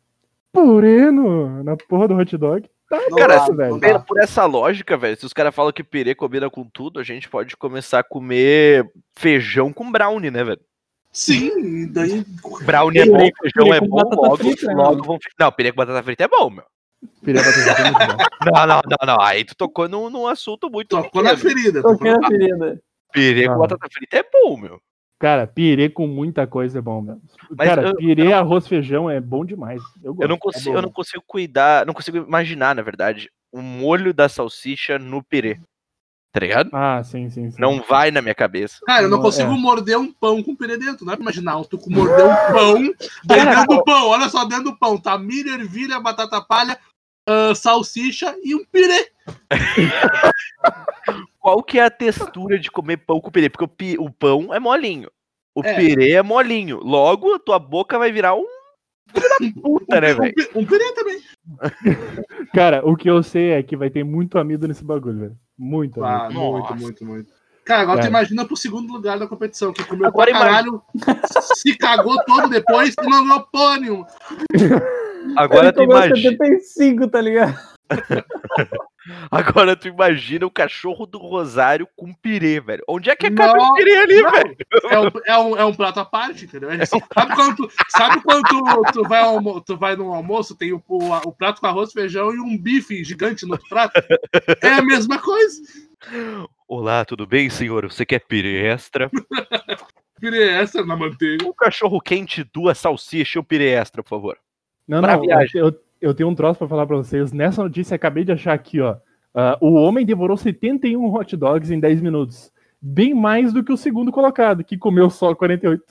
purê 0.54 1.10
no, 1.10 1.64
na 1.64 1.76
porra 1.76 2.08
do 2.08 2.16
hot 2.16 2.38
dog. 2.38 2.70
Tá 2.88 3.02
não 3.10 3.18
Cara, 3.18 3.38
dá, 3.38 3.48
velho. 3.50 4.04
Por 4.06 4.18
essa 4.20 4.46
lógica, 4.46 4.96
velho, 4.96 5.18
se 5.20 5.26
os 5.26 5.34
caras 5.34 5.54
falam 5.54 5.74
que 5.74 5.84
pirê 5.84 6.16
combina 6.16 6.50
com 6.50 6.64
tudo, 6.64 7.00
a 7.00 7.04
gente 7.04 7.28
pode 7.28 7.58
começar 7.58 8.00
a 8.00 8.04
comer 8.04 8.90
feijão 9.18 9.74
com 9.74 9.92
brownie, 9.92 10.32
né, 10.32 10.44
velho? 10.44 10.62
Sim, 11.12 11.92
daí. 11.92 12.24
Brownie 12.64 13.00
é 13.00 13.06
bom, 13.06 13.18
feijão 13.42 13.66
pirê 13.66 13.78
é 13.78 13.82
bom, 13.82 13.98
logo, 13.98 14.38
frita, 14.38 14.68
né, 14.68 14.74
logo 14.76 15.04
vão... 15.04 15.18
Não, 15.40 15.52
pirê 15.52 15.72
com 15.72 15.78
batata 15.78 16.04
frita 16.04 16.24
é 16.24 16.28
bom, 16.30 16.50
meu. 16.50 16.64
Pirê 17.24 17.40
batata 17.40 17.54
frita 17.54 17.82
é 17.82 17.92
muito 17.92 18.18
bom. 18.18 18.24
Não, 18.54 18.68
não, 18.68 18.82
não, 18.86 19.16
não. 19.16 19.22
Aí 19.22 19.44
tu 19.44 19.56
tocou 19.56 19.88
num, 19.90 20.10
num 20.10 20.28
assunto 20.28 20.70
muito 20.70 20.90
Tocou 20.90 21.22
na 21.24 21.36
pequeno. 21.36 21.50
ferida. 21.56 21.82
Tô 21.82 21.92
tocou 21.94 22.08
na- 22.12 22.18
na 22.20 22.28
ferida. 22.28 22.82
Pirê 23.12 23.48
com 23.48 23.54
Ah. 23.54 23.58
batata 23.58 23.88
frita 23.92 24.18
é 24.18 24.24
bom, 24.24 24.58
meu. 24.58 24.80
Cara, 25.20 25.48
pirê 25.48 25.90
com 25.90 26.06
muita 26.08 26.46
coisa 26.48 26.78
é 26.78 26.82
bom, 26.82 27.02
meu. 27.02 27.20
Mas 27.58 27.68
Cara, 27.68 27.88
eu- 27.90 27.96
pirê, 27.96 28.32
arroz, 28.34 28.68
feijão 28.68 29.10
é 29.10 29.20
bom 29.20 29.44
demais. 29.44 29.82
Eu, 30.04 30.14
gosto. 30.14 30.22
Eu 30.24 30.28
não 30.30 30.36
É 30.36 30.40
consigo, 30.40 30.72
bom. 30.72 30.78
eu 30.78 30.82
não 30.84 30.92
consigo 30.92 31.24
cuidar, 31.28 31.86
não 31.86 31.94
consigo 31.94 32.18
imaginar, 32.18 32.76
na 32.76 32.82
verdade, 32.84 33.30
o 33.52 33.62
molho 33.62 34.14
da 34.14 34.30
salsicha 34.30 34.98
no 35.00 35.24
pirê. 35.24 35.60
Tá 36.32 36.42
ligado? 36.42 36.70
Ah, 36.72 37.02
sim, 37.04 37.30
sim, 37.32 37.50
sim. 37.50 37.60
Não 37.60 37.82
vai 37.82 38.12
na 38.12 38.22
minha 38.22 38.36
cabeça. 38.36 38.78
Cara, 38.86 39.04
eu 39.04 39.10
não 39.10 39.20
consigo 39.20 39.52
é. 39.52 39.58
morder 39.58 39.98
um 39.98 40.12
pão 40.14 40.44
com 40.44 40.56
pirê 40.56 40.78
dentro. 40.78 41.04
Não 41.04 41.14
é 41.14 41.16
pra 41.16 41.24
imaginar, 41.24 41.60
tu 41.66 41.80
com 41.80 41.90
morder 41.90 42.26
um 42.26 42.54
pão. 42.54 42.94
Daí 43.26 43.40
dentro 43.66 43.66
do 43.66 43.84
pão, 43.84 44.08
olha 44.10 44.30
só, 44.30 44.46
dentro 44.46 44.66
do 44.66 44.78
pão, 44.78 45.00
tá 45.00 45.18
milho, 45.18 45.52
ervilha, 45.52 46.00
batata 46.00 46.40
palha, 46.42 46.78
ah, 47.28 47.54
salsicha 47.54 48.36
e 48.44 48.56
um 48.56 48.66
pirê. 48.66 49.12
Qual 51.40 51.64
que 51.64 51.80
é 51.80 51.84
a 51.84 51.90
textura 51.90 52.58
de 52.60 52.70
comer 52.72 52.98
pão 52.98 53.20
com 53.22 53.32
pirê? 53.32 53.50
Porque 53.50 53.64
o, 53.64 53.68
pi- 53.68 53.98
o 54.00 54.10
pão 54.10 54.54
é 54.54 54.60
molinho. 54.60 55.10
O 55.56 55.62
É. 55.64 55.74
pirê 55.76 56.12
é 56.12 56.22
molinho. 56.24 56.80
Logo, 56.80 57.34
a 57.34 57.40
tua 57.40 57.60
boca 57.60 57.98
vai 57.98 58.12
virar 58.12 58.36
um. 58.36 58.46
Puta, 59.62 60.02
né, 60.02 60.14
Um, 60.14 60.18
velho? 60.18 60.34
pi- 60.36 60.50
um 60.56 60.66
pirê 60.66 60.94
também. 60.94 61.22
Cara, 62.54 62.82
o 62.86 62.96
que 62.96 63.10
eu 63.10 63.24
sei 63.24 63.52
é 63.52 63.64
que 63.64 63.78
vai 63.78 63.90
ter 63.90 64.04
muito 64.04 64.38
amido 64.38 64.68
nesse 64.68 64.84
bagulho, 64.84 65.20
velho. 65.20 65.38
Muito 65.58 66.04
Ah, 66.04 66.26
amido. 66.26 66.40
muito, 66.42 66.62
Nossa. 66.70 66.76
muito, 66.76 67.06
muito. 67.06 67.34
Cara, 67.64 67.82
agora 67.82 67.98
tu 68.00 68.04
Cara. 68.04 68.10
imagina 68.10 68.46
pro 68.46 68.56
segundo 68.56 68.92
lugar 68.94 69.20
da 69.20 69.28
competição, 69.28 69.74
que 69.74 69.84
comeu 69.84 70.08
Agora 70.08 70.32
pra 70.32 70.40
caralho, 70.40 70.82
se 71.56 71.76
cagou 71.78 72.16
todo 72.26 72.50
depois 72.50 72.94
e 72.98 73.10
não 73.10 73.26
ganhou 73.28 73.42
porra 73.52 73.78
nenhuma. 73.80 74.08
Agora 75.38 75.72
tu, 75.74 75.84
imagina, 75.84 76.16
75, 76.32 77.08
tá 77.08 77.22
ligado? 77.22 77.58
agora 79.32 79.76
tu 79.76 79.88
imagina 79.88 80.46
o 80.46 80.52
cachorro 80.52 81.06
do 81.06 81.18
Rosário 81.18 81.88
com 81.96 82.14
pirê, 82.14 82.60
velho. 82.60 82.84
Onde 82.88 83.10
é 83.10 83.16
que 83.16 83.30
Não, 83.30 83.36
cabe 83.36 83.60
o 83.60 83.74
pirê 83.76 83.98
ali, 83.98 84.22
não. 84.22 84.32
velho? 84.32 84.58
É 84.90 85.00
um, 85.00 85.12
é 85.26 85.38
um, 85.40 85.58
é 85.58 85.66
um 85.66 85.74
prato 85.74 86.00
à 86.00 86.06
parte, 86.06 86.46
entendeu? 86.46 86.70
É 86.72 86.82
assim, 86.84 87.00
sabe 87.14 87.36
quando, 87.36 87.56
tu, 87.56 87.70
sabe 87.90 88.22
quando 88.22 88.44
tu, 88.48 88.82
tu 88.94 89.04
vai 89.08 89.22
almo- 89.22 89.62
tu 89.62 89.78
vai 89.78 89.96
no 89.96 90.14
almoço, 90.14 90.56
tem 90.56 90.74
o, 90.74 90.84
o, 90.88 91.14
o 91.14 91.32
prato 91.32 91.62
com 91.62 91.68
arroz, 91.68 91.94
feijão 91.94 92.34
e 92.34 92.40
um 92.40 92.58
bife 92.58 93.04
gigante 93.04 93.46
no 93.46 93.58
prato? 93.70 94.02
É 94.62 94.70
a 94.70 94.82
mesma 94.82 95.20
coisa. 95.20 95.62
Olá, 96.68 97.06
tudo 97.06 97.26
bem, 97.26 97.50
senhor? 97.50 97.90
Você 97.90 98.06
quer 98.06 98.20
pirê 98.20 98.66
extra? 98.68 99.10
Pirê 100.20 100.50
extra 100.50 100.84
na 100.84 100.96
manteiga. 100.96 101.46
Um 101.46 101.54
cachorro 101.54 102.02
quente, 102.02 102.44
duas 102.44 102.80
salsichas 102.80 103.36
e 103.36 103.40
um 103.40 103.44
pirê 103.44 103.70
extra, 103.70 104.02
por 104.02 104.10
favor. 104.10 104.38
Não, 104.88 105.02
não, 105.02 105.22
viagem. 105.22 105.62
eu, 105.62 105.74
eu 106.00 106.14
tenho 106.14 106.30
um 106.30 106.36
troço 106.36 106.60
pra 106.60 106.68
falar 106.68 106.86
pra 106.86 106.98
vocês. 106.98 107.32
Nessa 107.32 107.64
notícia, 107.64 107.96
acabei 107.96 108.24
de 108.24 108.32
achar 108.32 108.54
aqui, 108.54 108.80
ó. 108.80 108.96
Ah, 109.34 109.58
o 109.62 109.74
homem 109.74 110.06
devorou 110.06 110.38
71 110.38 111.14
hot 111.14 111.36
dogs 111.36 111.72
em 111.72 111.80
10 111.80 112.02
minutos. 112.02 112.52
Bem 112.82 113.14
mais 113.14 113.54
do 113.54 113.64
que 113.64 113.72
o 113.72 113.78
segundo 113.78 114.12
colocado, 114.12 114.64
que 114.64 114.78
comeu 114.78 115.10
só 115.10 115.36
48. 115.36 115.84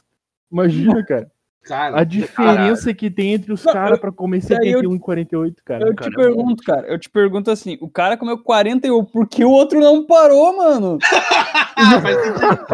Imagina, 0.50 1.04
cara. 1.06 1.30
Cara, 1.66 2.00
A 2.00 2.04
diferença 2.04 2.94
que 2.94 3.10
tem 3.10 3.34
entre 3.34 3.52
os 3.52 3.62
caras 3.64 3.98
pra 3.98 4.12
comer 4.12 4.40
daí 4.46 4.70
eu- 4.70 4.78
71 4.78 4.94
e 4.94 4.98
48, 5.00 5.62
cara. 5.64 5.84
Eu 5.84 5.90
te 5.94 5.96
Caramba. 5.96 6.16
pergunto, 6.16 6.62
cara, 6.62 6.86
eu 6.86 6.98
te 6.98 7.10
pergunto 7.10 7.50
assim, 7.50 7.76
o 7.80 7.88
cara 7.90 8.16
comeu 8.16 8.38
41, 8.38 9.04
por 9.04 9.28
que 9.28 9.44
o 9.44 9.50
outro 9.50 9.80
não 9.80 10.06
parou, 10.06 10.56
mano? 10.56 10.98
Ah, 11.78 12.00
faz 12.00 12.16
sentido. 12.24 12.66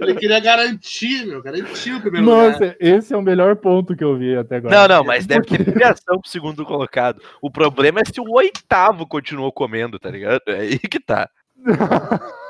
Ele 0.00 0.14
queria 0.16 0.40
garantir, 0.40 1.24
meu, 1.24 1.40
garantir 1.40 1.94
o 1.94 2.00
primeiro 2.00 2.26
lugar. 2.26 2.50
Nossa, 2.52 2.76
esse 2.80 3.14
é 3.14 3.16
o 3.16 3.22
melhor 3.22 3.54
ponto 3.54 3.94
que 3.94 4.02
eu 4.02 4.18
vi 4.18 4.36
até 4.36 4.56
agora. 4.56 4.74
Não, 4.74 4.88
não, 4.96 5.04
mas 5.04 5.24
deve 5.24 5.42
ter 5.46 5.64
criação 5.72 6.18
pro 6.20 6.28
segundo 6.28 6.64
colocado. 6.64 7.22
O 7.40 7.48
problema 7.48 8.00
é 8.00 8.04
se 8.12 8.20
o 8.20 8.28
oitavo 8.32 9.06
continuou 9.06 9.52
comendo, 9.52 10.00
tá 10.00 10.10
ligado? 10.10 10.40
É 10.48 10.54
aí 10.60 10.78
que 10.80 10.98
tá. 10.98 11.28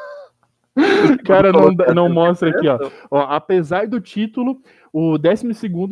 Cara, 1.27 1.53
não, 1.53 1.71
não 1.95 2.09
mostra 2.09 2.51
aqui, 2.51 2.69
ó. 2.69 2.79
Ó, 3.11 3.21
Apesar 3.23 3.87
do 3.87 4.01
título, 4.01 4.63
o 4.93 5.19
12 5.19 5.47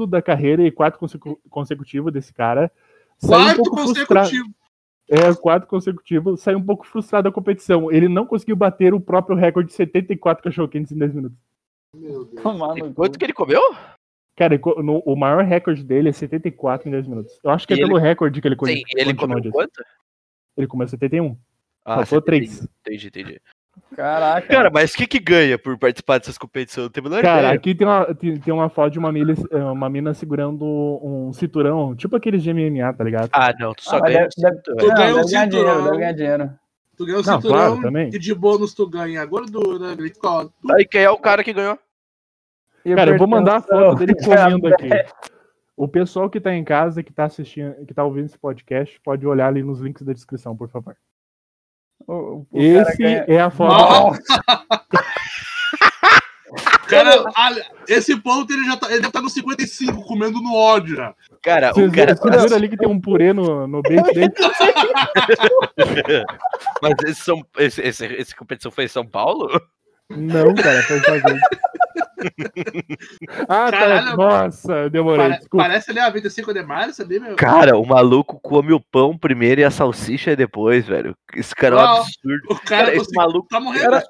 da 0.08 0.22
carreira 0.22 0.62
e 0.62 0.70
quatro 0.70 0.98
consecu- 0.98 1.40
consecutivo 1.50 2.10
desse 2.10 2.32
cara. 2.32 2.70
saiu 3.18 3.38
um 3.40 3.44
Quarto 3.44 3.56
pouco 3.62 3.76
frustrado. 3.82 4.28
consecutivo. 4.28 4.54
É, 5.10 5.34
quatro 5.34 5.68
consecutivo, 5.68 6.36
saiu 6.36 6.58
um 6.58 6.64
pouco 6.64 6.86
frustrado 6.86 7.24
da 7.28 7.32
competição. 7.34 7.90
Ele 7.90 8.08
não 8.08 8.26
conseguiu 8.26 8.54
bater 8.54 8.92
o 8.92 9.00
próprio 9.00 9.36
recorde 9.36 9.70
de 9.70 9.74
74 9.74 10.44
cachorro-quentes 10.44 10.92
em 10.92 10.98
10 10.98 11.14
minutos. 11.14 11.38
Meu 11.96 12.26
Deus. 12.26 12.92
Quanto 12.94 13.18
que 13.18 13.24
ele 13.24 13.32
comeu? 13.32 13.60
Cara, 14.36 14.54
ele 14.54 14.62
no- 14.82 15.02
o 15.04 15.16
maior 15.16 15.42
recorde 15.44 15.82
dele 15.82 16.10
é 16.10 16.12
74 16.12 16.86
em 16.88 16.92
10 16.92 17.06
minutos. 17.08 17.40
Eu 17.42 17.50
acho 17.50 17.66
que 17.66 17.72
é 17.72 17.76
E 17.76 17.80
pelo 17.80 17.96
recorde 17.96 18.40
que 18.40 18.46
ele, 18.46 18.54
Sim, 18.54 18.58
conti- 18.60 18.84
ele 18.96 19.14
comeu 19.14 19.40
disso. 19.40 19.52
quanto? 19.54 19.82
Ele 20.56 20.66
comeu 20.66 20.86
71. 20.86 21.36
Ah, 21.84 21.96
Faltou 21.96 22.18
você- 22.20 22.24
três. 22.26 22.68
Entendi, 22.86 23.06
entendi. 23.08 23.40
Caraca. 23.94 24.46
Cara, 24.48 24.70
mas 24.70 24.92
o 24.92 24.96
que 24.96 25.06
que 25.06 25.18
ganha 25.18 25.58
por 25.58 25.76
participar 25.78 26.18
dessas 26.18 26.38
competições? 26.38 26.90
Não 26.94 27.00
a 27.00 27.02
menor 27.08 27.22
Cara, 27.22 27.38
ideia. 27.40 27.54
aqui 27.54 27.74
tem 27.74 27.86
uma, 27.86 28.14
tem, 28.14 28.36
tem 28.38 28.54
uma 28.54 28.68
foto 28.68 28.92
de 28.92 28.98
uma, 28.98 29.10
milha, 29.12 29.34
uma 29.72 29.88
mina 29.88 30.14
segurando 30.14 30.64
um 31.02 31.32
cinturão, 31.32 31.94
tipo 31.96 32.14
aqueles 32.16 32.42
de 32.42 32.52
MMA, 32.52 32.92
tá 32.92 33.04
ligado? 33.04 33.28
Ah, 33.32 33.52
não, 33.58 33.74
tu 33.74 33.82
só 33.84 33.96
Ah, 33.96 34.00
ganha. 34.00 34.28
deve- 34.28 34.30
deve- 34.38 34.62
Tu 34.62 34.86
não, 34.86 34.94
ganha 34.94 35.12
um 35.12 35.16
deve 35.16 35.30
ganhar 35.30 35.46
dinheiro, 35.46 35.68
cinturão. 35.68 35.84
deve 35.84 35.96
ganhar 35.98 36.12
dinheiro. 36.12 36.50
Tu 36.96 37.06
ganha 37.06 37.18
o 37.18 37.22
Não, 37.22 37.34
cinturão 37.40 37.56
claro, 37.66 37.82
também. 37.82 38.08
e 38.12 38.18
de 38.18 38.34
bônus 38.34 38.74
tu 38.74 38.88
ganha 38.88 39.24
gordura, 39.24 39.94
glicose. 39.94 40.50
tudo. 40.60 40.74
Aí 40.74 40.84
quem 40.84 41.02
é 41.02 41.10
o 41.10 41.18
cara 41.18 41.44
que 41.44 41.52
ganhou? 41.52 41.78
E 42.84 42.94
Cara, 42.94 43.10
eu 43.12 43.18
vou 43.18 43.26
mandar 43.28 43.56
a 43.56 43.60
foto 43.60 43.98
dele 43.98 44.14
comendo 44.62 44.66
aqui. 44.68 44.88
O 45.76 45.86
pessoal 45.86 46.28
que 46.28 46.40
tá 46.40 46.52
em 46.52 46.64
casa, 46.64 47.02
que 47.04 47.12
tá 47.12 47.24
assistindo, 47.24 47.72
que 47.86 47.94
tá 47.94 48.02
ouvindo 48.02 48.26
esse 48.26 48.38
podcast, 48.38 49.00
pode 49.04 49.24
olhar 49.26 49.46
ali 49.46 49.62
nos 49.62 49.78
links 49.80 50.02
da 50.04 50.12
descrição, 50.12 50.56
por 50.56 50.68
favor. 50.68 50.96
O, 52.08 52.46
o 52.50 52.74
cara 52.74 52.90
Esse 52.90 52.96
ganha- 53.02 53.24
é 53.28 53.40
a 53.40 53.50
foto. 53.50 53.70
Nossa. 53.76 54.18
Cara, 56.88 57.22
esse 57.86 58.16
ponto 58.16 58.50
ele 58.50 58.64
já 58.64 58.74
tá, 58.78 58.90
ele 58.90 59.02
já 59.02 59.10
tá 59.10 59.20
no 59.20 59.28
55, 59.28 60.02
comendo 60.06 60.40
no 60.40 60.54
ódio 60.54 60.96
já. 60.96 61.14
Cara, 61.42 61.74
Vocês 61.74 61.86
o 61.90 61.94
cara. 61.94 62.14
viram 62.14 62.56
ali 62.56 62.68
que 62.70 62.76
tem 62.78 62.88
um 62.88 62.98
purê 62.98 63.34
no, 63.34 63.66
no 63.66 63.82
beijo 63.82 64.04
dele? 64.04 64.32
Mas 66.80 66.94
esse, 67.04 67.20
são, 67.20 67.44
esse, 67.58 67.82
esse, 67.82 68.06
esse 68.06 68.34
competição 68.34 68.70
foi 68.72 68.84
em 68.84 68.88
São 68.88 69.04
Paulo? 69.06 69.48
Não, 70.08 70.54
cara, 70.54 70.82
foi 70.84 70.98
só 71.00 71.12
gente. 71.18 71.40
Ah, 73.48 73.70
tá. 73.70 73.78
Caralho, 73.78 74.16
Nossa, 74.16 74.90
demorei. 74.90 75.28
Desculpa. 75.30 75.64
parece 75.64 75.90
ali 75.90 76.00
a 76.00 76.10
25 76.10 76.52
de 76.52 76.62
março 76.62 77.02
ali, 77.02 77.20
meu. 77.20 77.36
Cara, 77.36 77.76
o 77.78 77.86
maluco 77.86 78.38
come 78.40 78.72
o 78.72 78.80
pão 78.80 79.16
primeiro 79.16 79.60
e 79.60 79.64
a 79.64 79.70
salsicha 79.70 80.34
depois, 80.36 80.86
velho. 80.86 81.16
Esse 81.34 81.54
cara 81.54 81.76
é 81.76 81.78
um 81.78 81.80
absurdo. 81.82 82.42
O 82.50 82.54
cara, 82.56 82.86
Cara, 82.86 82.94
esse 82.96 83.14
maluco 83.14 83.48
tá 83.48 83.60
morrendo. 83.60 83.90
Cara, 83.90 84.04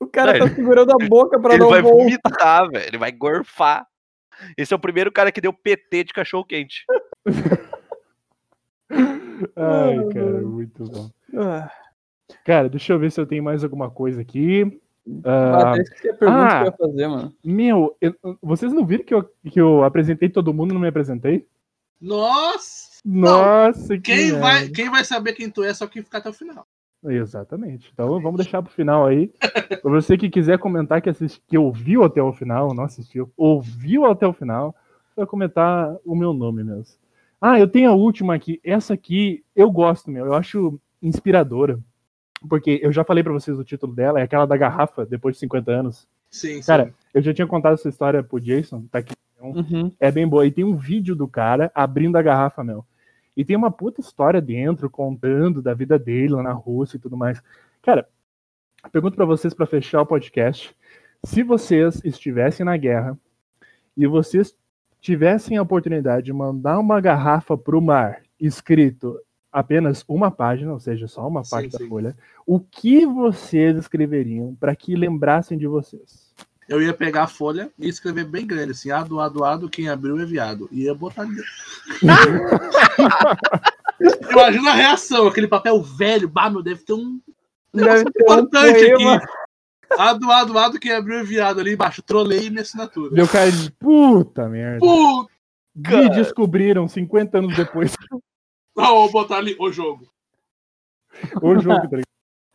O 0.00 0.06
cara 0.06 0.38
Não, 0.38 0.48
tá 0.48 0.54
segurando 0.54 0.92
a 0.92 1.06
boca 1.08 1.38
pra 1.38 1.54
ele 1.54 1.62
não 1.62 1.70
vai 1.70 1.82
voltar. 1.82 1.96
vomitar, 2.04 2.70
velho. 2.70 2.86
Ele 2.86 2.98
vai 2.98 3.12
gorfar. 3.12 3.86
Esse 4.56 4.72
é 4.72 4.76
o 4.76 4.80
primeiro 4.80 5.12
cara 5.12 5.30
que 5.30 5.40
deu 5.40 5.52
PT 5.52 6.04
de 6.04 6.12
cachorro 6.14 6.44
quente. 6.44 6.84
Ai, 9.56 9.96
cara, 10.12 10.40
muito 10.42 10.84
bom. 10.84 11.10
Ah, 11.36 11.70
Cara, 12.44 12.68
deixa 12.68 12.92
eu 12.92 12.98
ver 12.98 13.10
se 13.10 13.20
eu 13.20 13.26
tenho 13.26 13.42
mais 13.42 13.62
alguma 13.64 13.90
coisa 13.90 14.20
aqui. 14.20 14.80
Ah, 15.24 15.72
Até 15.72 15.82
esqueci 15.82 16.10
a 16.10 16.14
pergunta 16.14 16.42
ah. 16.42 16.48
que 16.48 16.62
eu 16.62 16.66
ia 16.66 16.72
fazer, 16.72 17.08
mano. 17.08 17.34
meu, 17.44 17.96
eu- 18.00 18.14
vocês 18.42 18.72
não 18.72 18.84
viram 18.84 19.04
que 19.04 19.14
eu, 19.14 19.22
que 19.50 19.60
eu 19.60 19.82
apresentei 19.82 20.28
todo 20.28 20.54
mundo 20.54 20.70
e 20.70 20.74
não 20.74 20.80
me 20.80 20.88
apresentei? 20.88 21.46
Nossa! 22.00 22.90
Nossa, 23.04 23.94
que 23.96 24.00
Quem 24.02 24.38
vai, 24.38 24.68
quem 24.68 24.90
vai 24.90 25.04
saber 25.04 25.32
quem 25.32 25.50
tu 25.50 25.62
é 25.64 25.72
só 25.72 25.86
quem 25.86 26.02
ficar 26.02 26.18
até 26.18 26.28
o 26.28 26.34
final. 26.34 26.66
Exatamente. 27.02 27.90
Então 27.92 28.20
vamos 28.20 28.36
deixar 28.42 28.62
pro 28.62 28.72
final 28.72 29.06
aí. 29.06 29.32
Pra 29.82 29.90
você 29.90 30.18
que 30.18 30.28
quiser 30.28 30.58
comentar 30.58 31.00
que, 31.00 31.08
assisti, 31.08 31.42
que 31.46 31.56
ouviu 31.56 32.04
até 32.04 32.22
o 32.22 32.32
final, 32.32 32.74
não 32.74 32.84
assistiu, 32.84 33.32
ouviu 33.36 34.04
até 34.04 34.26
o 34.26 34.34
final, 34.34 34.74
vai 35.16 35.24
comentar 35.24 35.96
o 36.04 36.14
meu 36.14 36.34
nome 36.34 36.62
mesmo. 36.62 36.98
Ah, 37.40 37.58
eu 37.58 37.66
tenho 37.66 37.90
a 37.90 37.94
última 37.94 38.34
aqui. 38.34 38.60
Essa 38.62 38.92
aqui 38.92 39.42
eu 39.56 39.70
gosto, 39.70 40.10
meu. 40.10 40.26
Eu 40.26 40.34
acho 40.34 40.78
inspiradora. 41.02 41.80
Porque 42.48 42.80
eu 42.82 42.92
já 42.92 43.04
falei 43.04 43.22
pra 43.22 43.32
vocês 43.32 43.58
o 43.58 43.64
título 43.64 43.94
dela, 43.94 44.20
é 44.20 44.22
aquela 44.22 44.46
da 44.46 44.56
garrafa, 44.56 45.04
depois 45.04 45.36
de 45.36 45.40
50 45.40 45.70
anos. 45.70 46.08
Sim, 46.30 46.62
sim. 46.62 46.66
Cara, 46.66 46.94
eu 47.12 47.20
já 47.20 47.34
tinha 47.34 47.46
contado 47.46 47.74
essa 47.74 47.88
história 47.88 48.22
pro 48.22 48.40
Jason, 48.40 48.84
tá 48.90 49.00
aqui. 49.00 49.14
Uhum. 49.40 49.90
É 49.98 50.10
bem 50.10 50.26
boa. 50.28 50.46
E 50.46 50.50
tem 50.50 50.64
um 50.64 50.76
vídeo 50.76 51.14
do 51.14 51.26
cara 51.26 51.70
abrindo 51.74 52.16
a 52.16 52.22
garrafa, 52.22 52.62
meu. 52.62 52.84
E 53.36 53.44
tem 53.44 53.56
uma 53.56 53.70
puta 53.70 54.00
história 54.00 54.40
dentro, 54.40 54.90
contando 54.90 55.62
da 55.62 55.72
vida 55.72 55.98
dele 55.98 56.34
lá 56.34 56.42
na 56.42 56.52
Rússia 56.52 56.96
e 56.96 57.00
tudo 57.00 57.16
mais. 57.16 57.42
Cara, 57.82 58.06
pergunto 58.92 59.16
pra 59.16 59.24
vocês 59.24 59.54
pra 59.54 59.66
fechar 59.66 60.02
o 60.02 60.06
podcast. 60.06 60.74
Se 61.24 61.42
vocês 61.42 62.00
estivessem 62.04 62.64
na 62.64 62.76
guerra 62.76 63.18
e 63.96 64.06
vocês 64.06 64.54
tivessem 65.00 65.56
a 65.56 65.62
oportunidade 65.62 66.26
de 66.26 66.32
mandar 66.32 66.78
uma 66.78 67.00
garrafa 67.00 67.56
pro 67.56 67.80
mar 67.80 68.22
escrito 68.38 69.18
apenas 69.52 70.04
uma 70.08 70.30
página, 70.30 70.72
ou 70.72 70.80
seja, 70.80 71.06
só 71.08 71.26
uma 71.26 71.42
Sim, 71.44 71.50
parte 71.50 71.70
da 71.70 71.78
sim. 71.78 71.88
folha, 71.88 72.16
o 72.46 72.60
que 72.60 73.04
vocês 73.06 73.76
escreveriam 73.76 74.54
pra 74.58 74.74
que 74.76 74.94
lembrassem 74.94 75.58
de 75.58 75.66
vocês? 75.66 76.30
Eu 76.68 76.80
ia 76.80 76.94
pegar 76.94 77.24
a 77.24 77.26
folha 77.26 77.68
e 77.78 77.88
escrever 77.88 78.24
bem 78.24 78.46
grande, 78.46 78.70
assim, 78.70 78.92
ado, 78.92 79.18
ado, 79.18 79.42
ado, 79.44 79.68
quem 79.68 79.88
abriu 79.88 80.18
é 80.20 80.24
viado. 80.24 80.68
E 80.70 80.84
ia 80.84 80.94
botar 80.94 81.22
ali. 81.22 81.34
Imagina 84.30 84.70
a 84.70 84.74
reação, 84.74 85.26
aquele 85.26 85.48
papel 85.48 85.82
velho, 85.82 86.28
bah, 86.28 86.48
meu, 86.48 86.62
deve 86.62 86.82
ter 86.84 86.92
um 86.92 87.20
Deve 87.74 88.04
ter 88.04 88.22
um 88.22 88.24
importante 88.24 88.92
poema. 88.94 89.16
aqui. 89.16 89.26
Ado, 89.98 90.30
ado, 90.30 90.58
ado, 90.58 90.78
quem 90.80 90.92
abriu 90.92 91.18
é 91.18 91.24
viado 91.24 91.58
ali 91.60 91.72
embaixo. 91.74 92.02
Trolei 92.02 92.48
minha 92.48 92.62
assinatura. 92.62 93.12
Deu 93.14 93.26
cara 93.26 93.50
de 93.50 93.70
puta 93.72 94.48
merda. 94.48 94.78
Puta, 94.78 95.28
Me 95.74 96.08
descobriram 96.10 96.86
50 96.86 97.38
anos 97.38 97.56
depois 97.56 97.96
não, 98.80 98.94
vou 98.94 99.10
botar 99.10 99.36
ali 99.36 99.56
o 99.58 99.70
jogo. 99.70 100.06
o 101.42 101.58
jogo, 101.58 101.88
tá 101.88 101.96
ligado? 101.96 102.04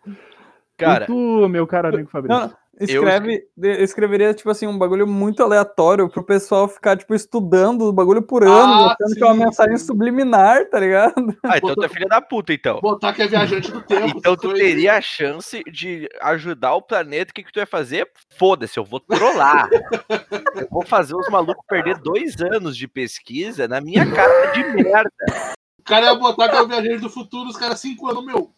Cara, 0.78 1.06
E 1.06 1.08
tu, 1.08 1.48
meu 1.48 1.66
cara 1.66 1.88
amigo 1.88 2.10
Fabrício? 2.10 2.38
Não, 2.38 2.54
escreve, 2.78 3.48
eu 3.58 3.84
escreveria, 3.84 4.34
tipo 4.34 4.50
assim, 4.50 4.68
um 4.68 4.78
bagulho 4.78 5.08
muito 5.08 5.42
aleatório 5.42 6.10
pro 6.10 6.22
pessoal 6.22 6.68
ficar, 6.68 6.98
tipo, 6.98 7.16
estudando 7.16 7.84
o 7.84 7.94
bagulho 7.94 8.22
por 8.22 8.44
ano, 8.44 8.90
Ah, 8.90 8.96
que 8.98 9.24
é 9.24 9.26
uma 9.26 9.46
mensagem 9.46 9.78
sim. 9.78 9.86
subliminar, 9.86 10.70
tá 10.70 10.80
ligado? 10.80 11.14
ah, 11.44 11.58
então 11.58 11.74
tu 11.76 11.86
é 11.86 11.88
filha 11.88 12.08
da 12.08 12.20
puta, 12.20 12.52
então. 12.52 12.82
Botar 12.82 13.14
que 13.14 13.22
é 13.22 13.28
viajante 13.28 13.72
do 13.72 13.82
tempo. 13.84 14.18
Então 14.18 14.36
tu 14.36 14.54
teria 14.54 14.98
a 14.98 15.02
chance 15.02 15.64
de 15.72 16.10
ajudar 16.22 16.74
o 16.76 16.82
planeta. 16.82 17.32
O 17.32 17.34
que, 17.34 17.44
que 17.44 17.54
tu 17.54 17.60
ia 17.60 17.66
fazer? 17.66 18.12
Foda-se, 18.38 18.78
eu 18.78 18.84
vou 18.84 19.00
trollar. 19.00 19.70
eu 20.60 20.68
vou 20.70 20.86
fazer 20.86 21.16
os 21.16 21.30
malucos 21.30 21.64
perder 21.70 21.98
dois 22.00 22.36
anos 22.42 22.76
de 22.76 22.86
pesquisa 22.86 23.66
na 23.66 23.80
minha 23.80 24.06
cara 24.12 24.52
de 24.52 24.64
merda. 24.84 25.55
O 25.86 25.88
cara 25.88 26.08
ia 26.08 26.16
botar 26.16 26.50
que 26.50 26.56
é 26.56 26.62
o 26.64 26.68
viajante 26.68 27.02
do 27.02 27.10
futuro, 27.12 27.48
os 27.48 27.56
caras 27.56 27.80
cinco 27.80 28.10
anos, 28.10 28.26
meu. 28.26 28.52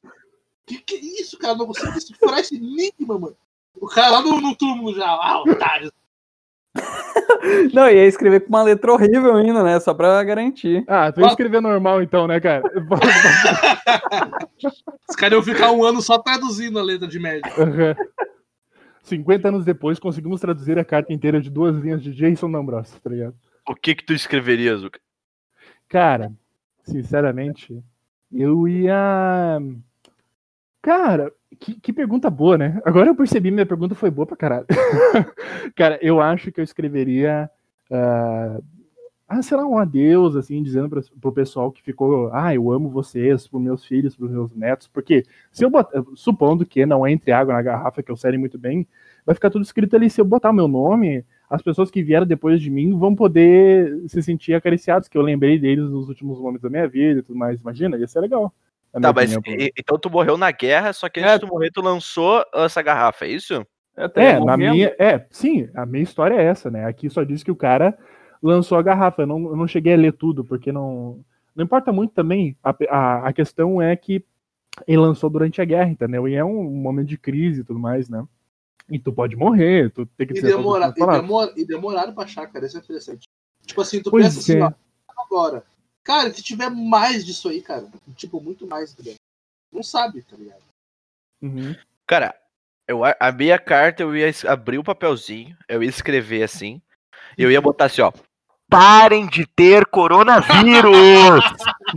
Que 0.65 0.77
que 0.77 0.95
é 0.95 0.99
isso, 1.21 1.37
cara? 1.37 1.55
Não 1.55 1.67
consigo 1.67 1.91
decifrar 1.91 2.39
esse 2.39 2.55
enigma, 2.55 3.19
mano. 3.19 3.35
O 3.75 3.85
cara 3.85 4.11
lá 4.11 4.21
no, 4.21 4.39
no 4.39 4.55
túmulo 4.55 4.95
já, 4.95 5.05
ah, 5.05 5.43
otário. 5.45 5.91
Não, 7.73 7.89
ia 7.89 8.05
escrever 8.05 8.39
com 8.39 8.47
uma 8.47 8.63
letra 8.63 8.93
horrível 8.93 9.35
ainda, 9.35 9.61
né? 9.61 9.77
Só 9.81 9.93
pra 9.93 10.23
garantir. 10.23 10.85
Ah, 10.87 11.11
tu 11.11 11.19
ia 11.19 11.27
escrever 11.27 11.61
normal 11.61 12.01
então, 12.01 12.27
né, 12.27 12.39
cara? 12.39 12.63
Os 15.09 15.15
caras 15.17 15.33
iam 15.33 15.43
ficar 15.43 15.71
um 15.73 15.83
ano 15.83 16.01
só 16.01 16.17
traduzindo 16.17 16.79
a 16.79 16.83
letra 16.83 17.09
de 17.09 17.19
média. 17.19 17.51
Aham. 17.57 17.93
50 19.03 19.49
anos 19.49 19.65
depois, 19.65 19.99
conseguimos 19.99 20.39
traduzir 20.39 20.79
a 20.79 20.85
carta 20.85 21.11
inteira 21.11 21.41
de 21.41 21.49
duas 21.49 21.75
linhas 21.75 22.01
de 22.01 22.13
Jason 22.13 22.49
D'Ambrosio, 22.49 22.99
tá 23.01 23.09
ligado? 23.09 23.35
O 23.67 23.75
que 23.75 23.95
que 23.95 24.05
tu 24.05 24.13
escreveria, 24.13 24.77
Zuka? 24.77 24.99
Cara, 25.89 26.31
sinceramente, 26.87 27.83
eu 28.31 28.67
ia. 28.67 29.59
Cara, 30.81 31.31
que, 31.59 31.79
que 31.79 31.93
pergunta 31.93 32.29
boa, 32.29 32.57
né? 32.57 32.81
Agora 32.85 33.09
eu 33.09 33.15
percebi, 33.15 33.51
minha 33.51 33.65
pergunta 33.65 33.95
foi 33.95 34.09
boa 34.09 34.25
pra 34.25 34.37
caralho. 34.37 34.65
Cara, 35.75 35.99
eu 36.01 36.21
acho 36.21 36.51
que 36.51 36.59
eu 36.59 36.63
escreveria. 36.63 37.49
ah, 37.91 38.59
ah, 39.29 39.41
sei 39.41 39.57
lá, 39.57 39.65
um 39.67 39.77
adeus, 39.77 40.37
assim, 40.37 40.63
dizendo 40.63 40.89
pra, 40.89 41.01
pro 41.19 41.33
pessoal 41.33 41.69
que 41.69 41.83
ficou, 41.83 42.29
ah, 42.31 42.55
eu 42.55 42.71
amo 42.71 42.89
vocês, 42.89 43.45
pros 43.45 43.61
meus 43.61 43.83
filhos, 43.83 44.15
pros 44.15 44.31
meus 44.31 44.53
netos, 44.55 44.87
porque 44.87 45.25
se 45.51 45.65
eu 45.65 45.69
botar, 45.69 46.01
supondo 46.15 46.65
que 46.65 46.85
não 46.85 47.05
entre 47.05 47.33
água 47.33 47.53
na 47.53 47.61
garrafa, 47.61 48.01
que 48.01 48.09
eu 48.09 48.15
sei 48.15 48.37
muito 48.37 48.57
bem, 48.57 48.87
vai 49.25 49.35
ficar 49.35 49.49
tudo 49.49 49.63
escrito 49.63 49.97
ali, 49.97 50.09
se 50.09 50.21
eu 50.21 50.25
botar 50.25 50.53
meu 50.53 50.67
nome, 50.69 51.25
as 51.49 51.61
pessoas 51.61 51.89
que 51.89 52.03
vieram 52.03 52.25
depois 52.25 52.61
de 52.61 52.69
mim 52.69 52.97
vão 52.97 53.15
poder 53.15 54.01
se 54.07 54.21
sentir 54.21 54.53
acariciados, 54.53 55.07
que 55.07 55.17
eu 55.17 55.21
lembrei 55.21 55.57
deles 55.57 55.89
nos 55.89 56.09
últimos 56.09 56.39
momentos 56.39 56.61
da 56.63 56.69
minha 56.69 56.87
vida 56.87 57.19
e 57.19 57.23
tudo 57.23 57.37
mais. 57.37 57.59
Imagina, 57.61 57.97
ia 57.97 58.07
ser 58.07 58.19
legal. 58.19 58.53
Tá, 59.01 59.13
mas 59.13 59.35
opinião, 59.35 59.61
e- 59.61 59.71
então 59.77 59.97
tu 59.99 60.09
morreu 60.09 60.37
na 60.37 60.49
guerra, 60.51 60.91
só 60.93 61.07
que 61.07 61.19
antes 61.19 61.31
É. 61.31 61.35
de 61.35 61.41
tu 61.45 61.47
morrer, 61.47 61.71
tu 61.71 61.81
lançou 61.81 62.43
essa 62.53 62.81
garrafa, 62.81 63.25
é 63.25 63.29
isso? 63.29 63.53
Eu 63.95 64.05
estaria 64.07 64.29
É, 64.31 64.39
na 64.39 64.57
minha. 64.57 64.95
É, 64.99 65.25
sim, 65.29 65.69
a 65.73 65.85
minha 65.85 66.03
história 66.03 66.35
é 66.35 66.43
essa, 66.43 66.69
né? 66.69 66.85
Aqui 66.85 67.09
só 67.09 67.23
diz 67.23 67.43
que 67.43 67.51
o 67.51 67.55
cara 67.55 67.97
lançou 68.41 68.77
a 68.77 68.81
garrafa. 68.81 69.23
Eu 69.23 69.27
não, 69.27 69.45
eu 69.49 69.55
não 69.55 69.67
cheguei 69.67 69.93
a 69.93 69.97
ler 69.97 70.13
tudo, 70.13 70.43
porque 70.43 70.71
não. 70.71 71.19
Não 71.55 71.63
importa 71.63 71.91
muito 71.91 72.13
também. 72.13 72.55
A, 72.63 72.75
a, 72.89 73.27
a 73.29 73.33
questão 73.33 73.81
é 73.81 73.95
que 73.95 74.23
ele 74.87 74.97
lançou 74.99 75.29
durante 75.29 75.59
a 75.61 75.65
guerra, 75.65 75.89
entendeu? 75.89 76.27
E 76.27 76.35
é 76.35 76.45
um 76.45 76.63
momento 76.65 77.07
de 77.07 77.17
crise 77.17 77.61
e 77.61 77.63
tudo 77.63 77.79
mais, 77.79 78.07
né? 78.09 78.23
E 78.89 78.97
tu 78.97 79.11
pode 79.11 79.35
morrer, 79.35 79.91
tu 79.91 80.05
tem 80.05 80.25
que 80.25 80.33
E, 80.33 80.35
dizer 80.35 80.55
demora, 80.55 80.93
e, 80.95 81.05
demora, 81.05 81.53
e 81.57 81.65
demoraram 81.65 82.13
pra 82.13 82.23
achar, 82.23 82.47
cara. 82.47 82.65
Isso 82.65 82.77
é 82.77 82.79
interessante. 82.79 83.27
Tipo 83.65 83.81
assim, 83.81 84.01
tu 84.01 84.09
Pois 84.09 84.25
pensa 84.25 84.39
assim, 84.39 84.59
é. 84.59 84.63
ó, 84.63 84.71
agora. 85.23 85.63
Cara, 86.03 86.33
se 86.33 86.41
tiver 86.41 86.69
mais 86.69 87.25
disso 87.25 87.49
aí, 87.49 87.61
cara, 87.61 87.85
tipo, 88.15 88.39
muito 88.39 88.65
mais, 88.65 88.93
entendeu? 88.93 89.15
Não 89.71 89.83
sabe, 89.83 90.21
tá 90.21 90.37
ligado? 90.37 90.63
Uhum. 91.41 91.75
Cara, 92.05 92.33
eu, 92.87 93.03
a 93.03 93.13
a 93.19 93.31
minha 93.31 93.59
carta 93.59 94.03
eu 94.03 94.15
ia 94.15 94.31
abrir 94.47 94.77
o 94.77 94.83
papelzinho, 94.83 95.57
eu 95.67 95.83
ia 95.83 95.89
escrever 95.89 96.43
assim, 96.43 96.81
e 97.37 97.43
eu 97.43 97.51
ia 97.51 97.59
botar 97.59 97.85
assim, 97.85 98.01
ó. 98.01 98.13
Parem 98.69 99.27
de 99.27 99.45
ter 99.45 99.85
coronavírus! 99.85 101.43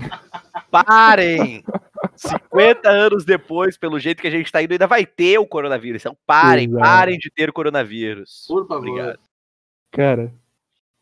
Parem! 0.70 1.64
50 2.20 2.88
anos 2.88 3.24
depois, 3.24 3.78
pelo 3.78 3.98
jeito 3.98 4.20
que 4.20 4.28
a 4.28 4.30
gente 4.30 4.52
tá 4.52 4.62
indo, 4.62 4.72
ainda 4.72 4.86
vai 4.86 5.06
ter 5.06 5.38
o 5.38 5.46
coronavírus. 5.46 6.02
Então 6.02 6.16
parem, 6.26 6.66
Exato. 6.68 6.82
parem 6.84 7.18
de 7.18 7.30
ter 7.30 7.50
coronavírus. 7.52 8.44
Por 8.46 8.66
favor. 8.66 8.88
Obrigado. 8.88 9.18
Cara, 9.90 10.32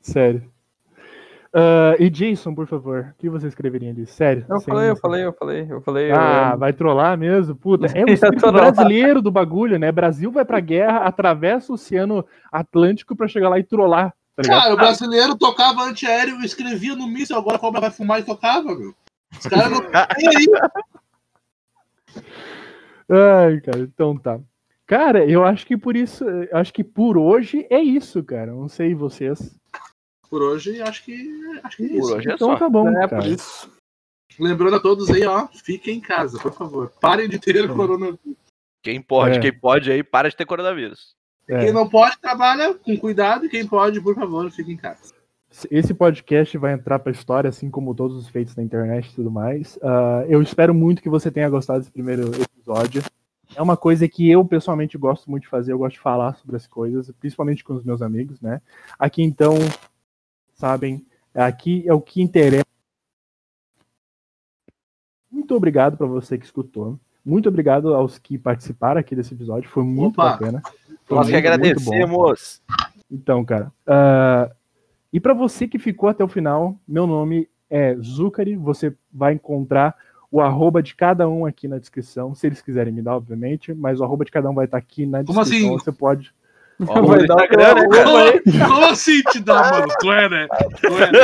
sério. 0.01 0.49
Ah, 1.53 1.97
e 1.99 2.09
Jason, 2.11 2.55
por 2.55 2.67
favor, 2.67 3.13
o 3.15 3.19
que 3.19 3.29
você 3.29 3.49
escreveria 3.49 3.91
ali? 3.91 4.07
Sério? 4.07 4.45
Eu 4.49 4.61
falei, 4.61 4.91
eu 4.91 4.97
falei, 4.97 5.25
eu 5.25 5.33
falei, 5.33 5.67
eu 5.69 5.81
falei. 5.81 6.13
Ah, 6.13 6.51
eu- 6.53 6.59
vai 6.59 6.73
trollar 6.73 7.17
mesmo? 7.19 7.57
Puta, 7.57 7.87
é 7.87 8.05
o 8.05 8.09
espírito 8.11 8.53
brasileiro 8.53 9.21
do 9.23 9.31
bagulho, 9.31 9.79
né? 9.79 9.91
Brasil 9.91 10.31
vai 10.31 10.45
pra 10.45 10.61
guerra, 10.61 10.99
atravessa 10.99 11.73
o 11.73 11.75
Oceano 11.75 12.25
Atlântico 12.53 13.17
pra 13.17 13.27
chegar 13.27 13.49
lá 13.49 13.59
e 13.59 13.65
trollar, 13.65 14.15
tá? 14.37 14.43
Cara, 14.43 14.75
o 14.75 14.77
brasileiro 14.77 15.37
tocava 15.37 15.83
antiaéreo, 15.83 16.37
escrevia 16.45 16.95
no 16.95 17.09
míssil, 17.09 17.37
agora 17.37 17.57
a 17.57 17.61
cobra 17.61 17.81
vai 17.81 17.91
fumar 17.91 18.21
e 18.21 18.25
tocava, 18.25 18.75
meu. 18.77 18.95
Os 19.33 19.47
caras 19.47 19.71
não. 19.71 19.81
E 20.21 20.29
aí? 20.29 20.47
Ai, 23.09 23.61
cara, 23.61 23.79
então 23.81 24.17
tá. 24.19 24.39
Cara, 24.87 25.25
eu 25.29 25.45
acho 25.45 25.67
que 25.67 25.77
por 25.77 25.97
isso, 25.97 26.25
acho 26.53 26.73
que 26.73 26.83
por 26.85 27.19
hoje 27.19 27.67
é 27.71 27.81
isso, 27.81 28.23
cara. 28.25 28.53
Não 28.53 28.69
sei 28.69 28.95
vocês. 28.95 29.55
Por 30.31 30.43
hoje, 30.43 30.81
acho 30.83 31.05
que, 31.05 31.31
acho 31.63 31.77
que 31.77 31.85
é 31.85 31.89
Por 31.89 31.97
isso. 31.97 32.15
hoje 32.17 32.31
é 32.31 32.35
Então 32.35 32.49
só. 32.53 32.57
tá 32.57 32.69
bom, 32.69 32.89
É, 32.89 33.09
cara. 33.09 33.23
por 33.23 33.27
isso. 33.27 33.71
Lembrando 34.39 34.77
a 34.77 34.81
todos 34.81 35.11
aí, 35.11 35.25
ó, 35.25 35.49
fiquem 35.49 35.97
em 35.97 36.01
casa, 36.01 36.39
por 36.39 36.53
favor. 36.53 36.93
Parem 37.01 37.29
de 37.29 37.39
ter 37.39 37.67
coronavírus. 37.69 38.37
Quem 38.83 39.01
pode, 39.03 39.39
É. 39.39 39.41
quem 39.41 39.53
pode 39.53 39.91
aí, 39.91 40.03
para 40.03 40.29
de 40.31 40.37
ter 40.37 40.47
coronavírus. 40.47 41.15
É. 41.49 41.65
Quem 41.65 41.73
não 41.73 41.89
pode, 41.89 42.19
trabalha 42.19 42.73
com 42.75 42.97
cuidado. 42.97 43.47
E 43.47 43.49
quem 43.49 43.67
pode, 43.67 44.01
por 44.01 44.15
favor, 44.15 44.51
fique 44.51 44.71
em 44.71 44.77
casa. 44.77 45.15
Esse 45.71 45.95
podcast 45.95 46.57
vai 46.59 46.73
entrar 46.73 46.99
pra 46.99 47.11
história, 47.11 47.49
assim 47.49 47.71
como 47.71 47.95
todos 47.95 48.17
os 48.17 48.29
feitos 48.29 48.55
na 48.55 48.63
internet 48.63 49.11
e 49.11 49.15
tudo 49.15 49.31
mais. 49.31 49.79
Ah, 49.83 50.25
eu 50.29 50.43
espero 50.43 50.75
muito 50.75 51.03
que 51.03 51.09
você 51.09 51.31
tenha 51.31 51.49
gostado 51.49 51.81
desse 51.81 51.91
primeiro 51.91 52.31
episódio. 52.41 53.03
É 53.57 53.63
uma 53.63 53.77
coisa 53.77 54.07
que 54.07 54.31
eu 54.31 54.45
pessoalmente 54.45 54.99
gosto 54.99 55.31
muito 55.31 55.45
de 55.45 55.49
fazer, 55.49 55.73
eu 55.73 55.79
gosto 55.79 55.95
de 55.95 56.01
falar 56.01 56.35
sobre 56.35 56.57
as 56.57 56.67
coisas, 56.67 57.11
principalmente 57.19 57.65
com 57.65 57.73
os 57.73 57.83
meus 57.83 58.03
amigos, 58.03 58.41
né? 58.41 58.61
Aqui 58.99 59.23
então, 59.23 59.55
sabem, 60.53 61.05
aqui 61.35 61.83
é 61.87 61.95
o 61.95 62.01
que 62.01 62.21
interessa. 62.21 62.65
Muito 65.31 65.55
obrigado 65.55 65.97
para 65.97 66.07
você 66.07 66.37
que 66.37 66.45
escutou. 66.45 66.99
Muito 67.25 67.49
obrigado 67.49 67.95
aos 67.95 68.19
que 68.19 68.39
participaram 68.39 69.01
aqui 69.01 69.17
desse 69.17 69.35
episódio, 69.35 69.69
foi 69.69 69.83
muito 69.83 70.21
Opa. 70.21 70.33
bacana. 70.33 70.63
Foi 71.05 71.17
Nós 71.17 71.27
que 71.27 71.33
muito, 71.33 71.47
agradecemos. 71.47 72.63
Então, 73.11 73.43
cara. 73.45 73.73
ah, 73.87 74.51
e 75.13 75.21
para 75.21 75.35
você 75.35 75.67
que 75.67 75.79
ficou 75.79 76.09
até 76.09 76.23
o 76.23 76.29
final, 76.29 76.77
meu 76.87 77.07
nome 77.07 77.49
é 77.71 77.97
Zucari. 77.97 78.57
Você 78.57 78.95
vai 79.13 79.35
encontrar 79.35 79.95
o 80.31 80.41
arroba 80.41 80.83
de 80.83 80.95
cada 80.95 81.29
um 81.29 81.47
aqui 81.47 81.67
na 81.67 81.79
descrição, 81.79 82.35
se 82.35 82.47
eles 82.47 82.61
quiserem 82.61 82.93
me 82.93 83.01
dar, 83.01 83.17
obviamente, 83.17 83.73
mas 83.73 83.99
o 83.99 84.05
arroba 84.05 84.25
de 84.25 84.31
cada 84.31 84.51
um 84.51 84.55
vai 84.55 84.67
estar 84.67 84.77
aqui 84.77 85.07
na 85.07 85.25
Como 85.25 85.41
descrição. 85.41 85.75
assim? 85.75 85.85
Você 85.85 85.93
pode. 85.93 86.35
Vai 86.79 87.27
dar 87.27 87.35
Instagram, 87.43 87.75
né? 87.75 88.67
Como, 88.69 88.85
assim 88.87 89.21
te 89.33 89.41
dá, 89.41 89.69
mano? 89.69 89.89
Tu 89.99 90.13
é, 90.13 90.29
né? 90.29 90.47
Tu 90.81 90.87
é, 90.87 91.11
né? 91.11 91.19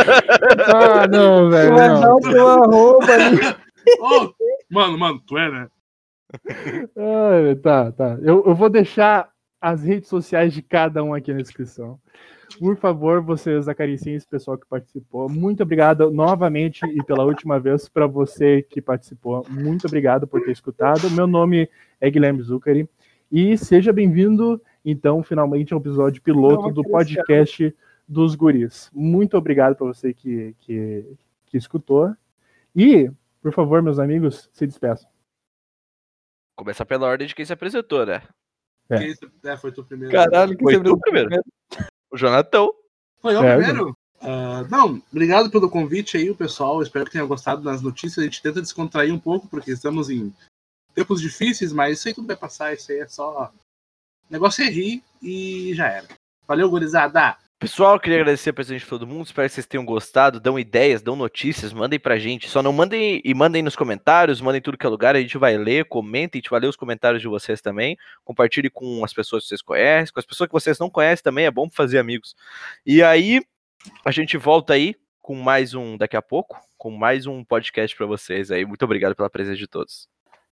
Ah, 0.75 1.07
não, 1.07 1.49
velho. 1.49 1.75
Vai 1.77 1.89
não. 1.91 2.01
dar 2.01 2.15
o 2.17 2.21
teu 2.21 2.49
arroba 2.49 3.13
ali. 3.13 3.39
Ô, 4.01 4.35
mano, 4.69 4.99
mano, 4.99 5.23
tu 5.25 5.39
é, 5.39 5.49
né? 5.49 5.69
Ah, 6.97 7.57
tá, 7.63 7.93
tá. 7.93 8.19
Eu, 8.21 8.43
eu 8.45 8.55
vou 8.57 8.69
deixar 8.69 9.29
as 9.61 9.85
redes 9.85 10.09
sociais 10.09 10.53
de 10.53 10.61
cada 10.61 11.05
um 11.05 11.15
aqui 11.15 11.33
na 11.33 11.41
descrição. 11.41 12.01
Por 12.59 12.77
favor, 12.77 13.21
vocês 13.21 13.69
acariciem 13.69 14.15
esse 14.15 14.27
pessoal 14.27 14.57
que 14.57 14.67
participou. 14.67 15.29
Muito 15.29 15.63
obrigado 15.63 16.11
novamente 16.11 16.81
e 16.87 17.03
pela 17.05 17.25
última 17.25 17.59
vez 17.59 17.89
para 17.89 18.07
você 18.07 18.63
que 18.63 18.81
participou. 18.81 19.45
Muito 19.51 19.87
obrigado 19.87 20.27
por 20.27 20.43
ter 20.43 20.53
escutado. 20.53 21.11
Meu 21.11 21.27
nome 21.27 21.69
é 22.01 22.11
Guilherme 22.11 22.43
Zucari 22.43 22.89
e 23.31 23.57
seja 23.59 23.93
bem-vindo, 23.93 24.61
então, 24.85 25.23
finalmente 25.23 25.73
ao 25.75 25.81
episódio 25.81 26.23
piloto 26.23 26.71
do 26.71 26.83
podcast 26.85 27.75
dos 28.07 28.35
Guris. 28.35 28.91
Muito 28.93 29.37
obrigado 29.37 29.75
para 29.77 29.87
você 29.87 30.13
que, 30.15 30.55
que, 30.61 31.05
que 31.47 31.57
escutou. 31.57 32.15
E, 32.77 33.11
por 33.41 33.53
favor, 33.53 33.83
meus 33.83 33.99
amigos, 33.99 34.49
se 34.53 34.67
despeçam. 34.67 35.09
Começar 36.57 36.85
pela 36.85 37.07
ordem 37.07 37.27
de 37.27 37.35
quem 37.35 37.45
se 37.45 37.53
apresentou, 37.53 38.07
né? 38.07 38.23
É. 38.91 38.99
Quem- 38.99 39.15
É, 39.45 39.57
foi 39.57 39.73
tu 39.73 39.83
primeiro. 39.83 40.13
Caralho, 40.13 40.57
que 40.57 40.63
Foi 40.63 40.75
você 40.77 40.85
tu 40.85 40.99
primeiro? 40.99 41.31
O 42.15 42.17
Jonatão. 42.17 42.73
Foi 43.21 43.35
eu 43.35 43.43
É, 43.43 43.57
primeiro? 43.57 43.97
Ah, 44.21 44.65
não, 44.71 45.03
obrigado 45.11 45.51
pelo 45.51 45.69
convite 45.69 46.17
aí, 46.17 46.31
o 46.31 46.37
pessoal. 46.37 46.81
Espero 46.81 47.05
que 47.05 47.11
tenham 47.11 47.27
gostado 47.27 47.61
das 47.61 47.83
notícias. 47.83 48.19
A 48.19 48.23
gente 48.23 48.41
tenta 48.41 48.63
descontrair 48.63 49.13
um 49.13 49.19
pouco, 49.19 49.49
porque 49.49 49.73
estamos 49.73 50.09
em 50.09 50.33
tempos 50.95 51.21
difíceis, 51.21 51.73
mas 51.73 51.99
isso 51.99 52.07
aí 52.07 52.15
tudo 52.15 52.29
vai 52.29 52.37
passar. 52.37 52.73
Isso 52.73 52.93
aí 52.93 53.01
é 53.01 53.09
só. 53.09 53.53
O 54.31 54.33
negócio 54.33 54.63
é 54.65 54.69
rir 54.69 55.03
e 55.21 55.75
já 55.75 55.89
era. 55.89 56.07
Valeu, 56.47 56.71
gurizada! 56.71 57.37
Pessoal, 57.65 57.99
queria 57.99 58.19
agradecer 58.19 58.51
a 58.51 58.53
presença 58.53 58.85
de 58.85 58.91
todo 58.91 59.07
mundo. 59.07 59.25
Espero 59.25 59.49
que 59.49 59.55
vocês 59.55 59.67
tenham 59.67 59.87
gostado. 59.87 60.39
Dão 60.39 60.59
ideias, 60.59 61.01
dão 61.01 61.17
notícias, 61.17 61.73
mandem 61.73 61.99
pra 61.99 62.19
gente. 62.19 62.47
Só 62.47 62.63
não 62.63 62.75
mandem 62.75 63.23
e 63.25 63.33
mandem 63.33 63.63
nos 63.63 63.75
comentários, 63.75 64.39
mandem 64.39 64.61
tudo 64.61 64.77
que 64.77 64.85
é 64.85 64.89
lugar. 64.89 65.17
A 65.17 65.21
gente 65.23 65.39
vai 65.39 65.57
ler, 65.57 65.87
comentem, 65.87 66.39
a 66.39 66.43
gente 66.43 66.51
vai 66.51 66.61
ler 66.61 66.67
os 66.67 66.77
comentários 66.77 67.23
de 67.23 67.27
vocês 67.27 67.63
também. 67.63 67.97
Compartilhe 68.23 68.69
com 68.69 69.03
as 69.03 69.15
pessoas 69.15 69.45
que 69.45 69.49
vocês 69.49 69.63
conhecem, 69.63 70.13
com 70.13 70.21
as 70.21 70.27
pessoas 70.27 70.47
que 70.47 70.53
vocês 70.53 70.79
não 70.79 70.91
conhecem 70.91 71.23
também. 71.23 71.47
É 71.47 71.51
bom 71.51 71.71
fazer 71.71 71.99
amigos. 71.99 72.37
E 72.85 73.03
aí, 73.03 73.41
a 74.05 74.11
gente 74.11 74.37
volta 74.37 74.75
aí 74.75 74.95
com 75.23 75.35
mais 75.35 75.73
um 75.73 75.97
daqui 75.97 76.19
a 76.19 76.23
pouco, 76.23 76.61
com 76.77 76.91
mais 76.91 77.25
um 77.25 77.43
podcast 77.43 77.97
pra 77.97 78.05
vocês 78.05 78.51
aí. 78.51 78.67
Muito 78.67 78.85
obrigado 78.85 79.17
pela 79.17 79.31
presença 79.31 79.57
de 79.57 79.67
todos. 79.67 80.07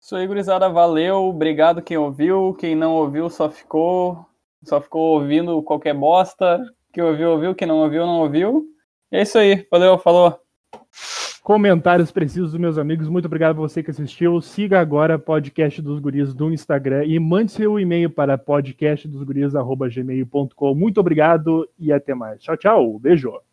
Isso 0.00 0.16
aí, 0.16 0.26
gurizada, 0.26 0.68
valeu. 0.68 1.26
Obrigado 1.26 1.82
quem 1.82 1.96
ouviu. 1.96 2.52
Quem 2.58 2.74
não 2.74 2.94
ouviu 2.94 3.30
só 3.30 3.48
ficou, 3.48 4.26
só 4.64 4.80
ficou 4.80 5.20
ouvindo 5.20 5.62
qualquer 5.62 5.94
bosta. 5.94 6.60
Quem 6.96 7.04
ouviu, 7.04 7.32
ouviu. 7.32 7.54
Quem 7.54 7.68
não 7.68 7.80
ouviu, 7.80 8.06
não 8.06 8.20
ouviu. 8.20 8.64
É 9.12 9.20
isso 9.20 9.36
aí. 9.36 9.66
Valeu, 9.70 9.98
falou. 9.98 10.40
Comentários 11.42 12.10
precisos 12.10 12.52
dos 12.52 12.58
meus 12.58 12.78
amigos. 12.78 13.06
Muito 13.06 13.26
obrigado 13.26 13.50
a 13.50 13.60
você 13.60 13.82
que 13.82 13.90
assistiu. 13.90 14.40
Siga 14.40 14.80
agora 14.80 15.18
podcast 15.18 15.82
dos 15.82 16.00
guris 16.00 16.32
do 16.32 16.50
Instagram 16.50 17.04
e 17.04 17.18
mande 17.18 17.52
seu 17.52 17.78
e-mail 17.78 18.08
para 18.08 18.38
podcastdosguris@gmail.com. 18.38 20.74
Muito 20.74 20.98
obrigado 20.98 21.68
e 21.78 21.92
até 21.92 22.14
mais. 22.14 22.40
Tchau, 22.40 22.56
tchau. 22.56 22.98
Beijo. 22.98 23.46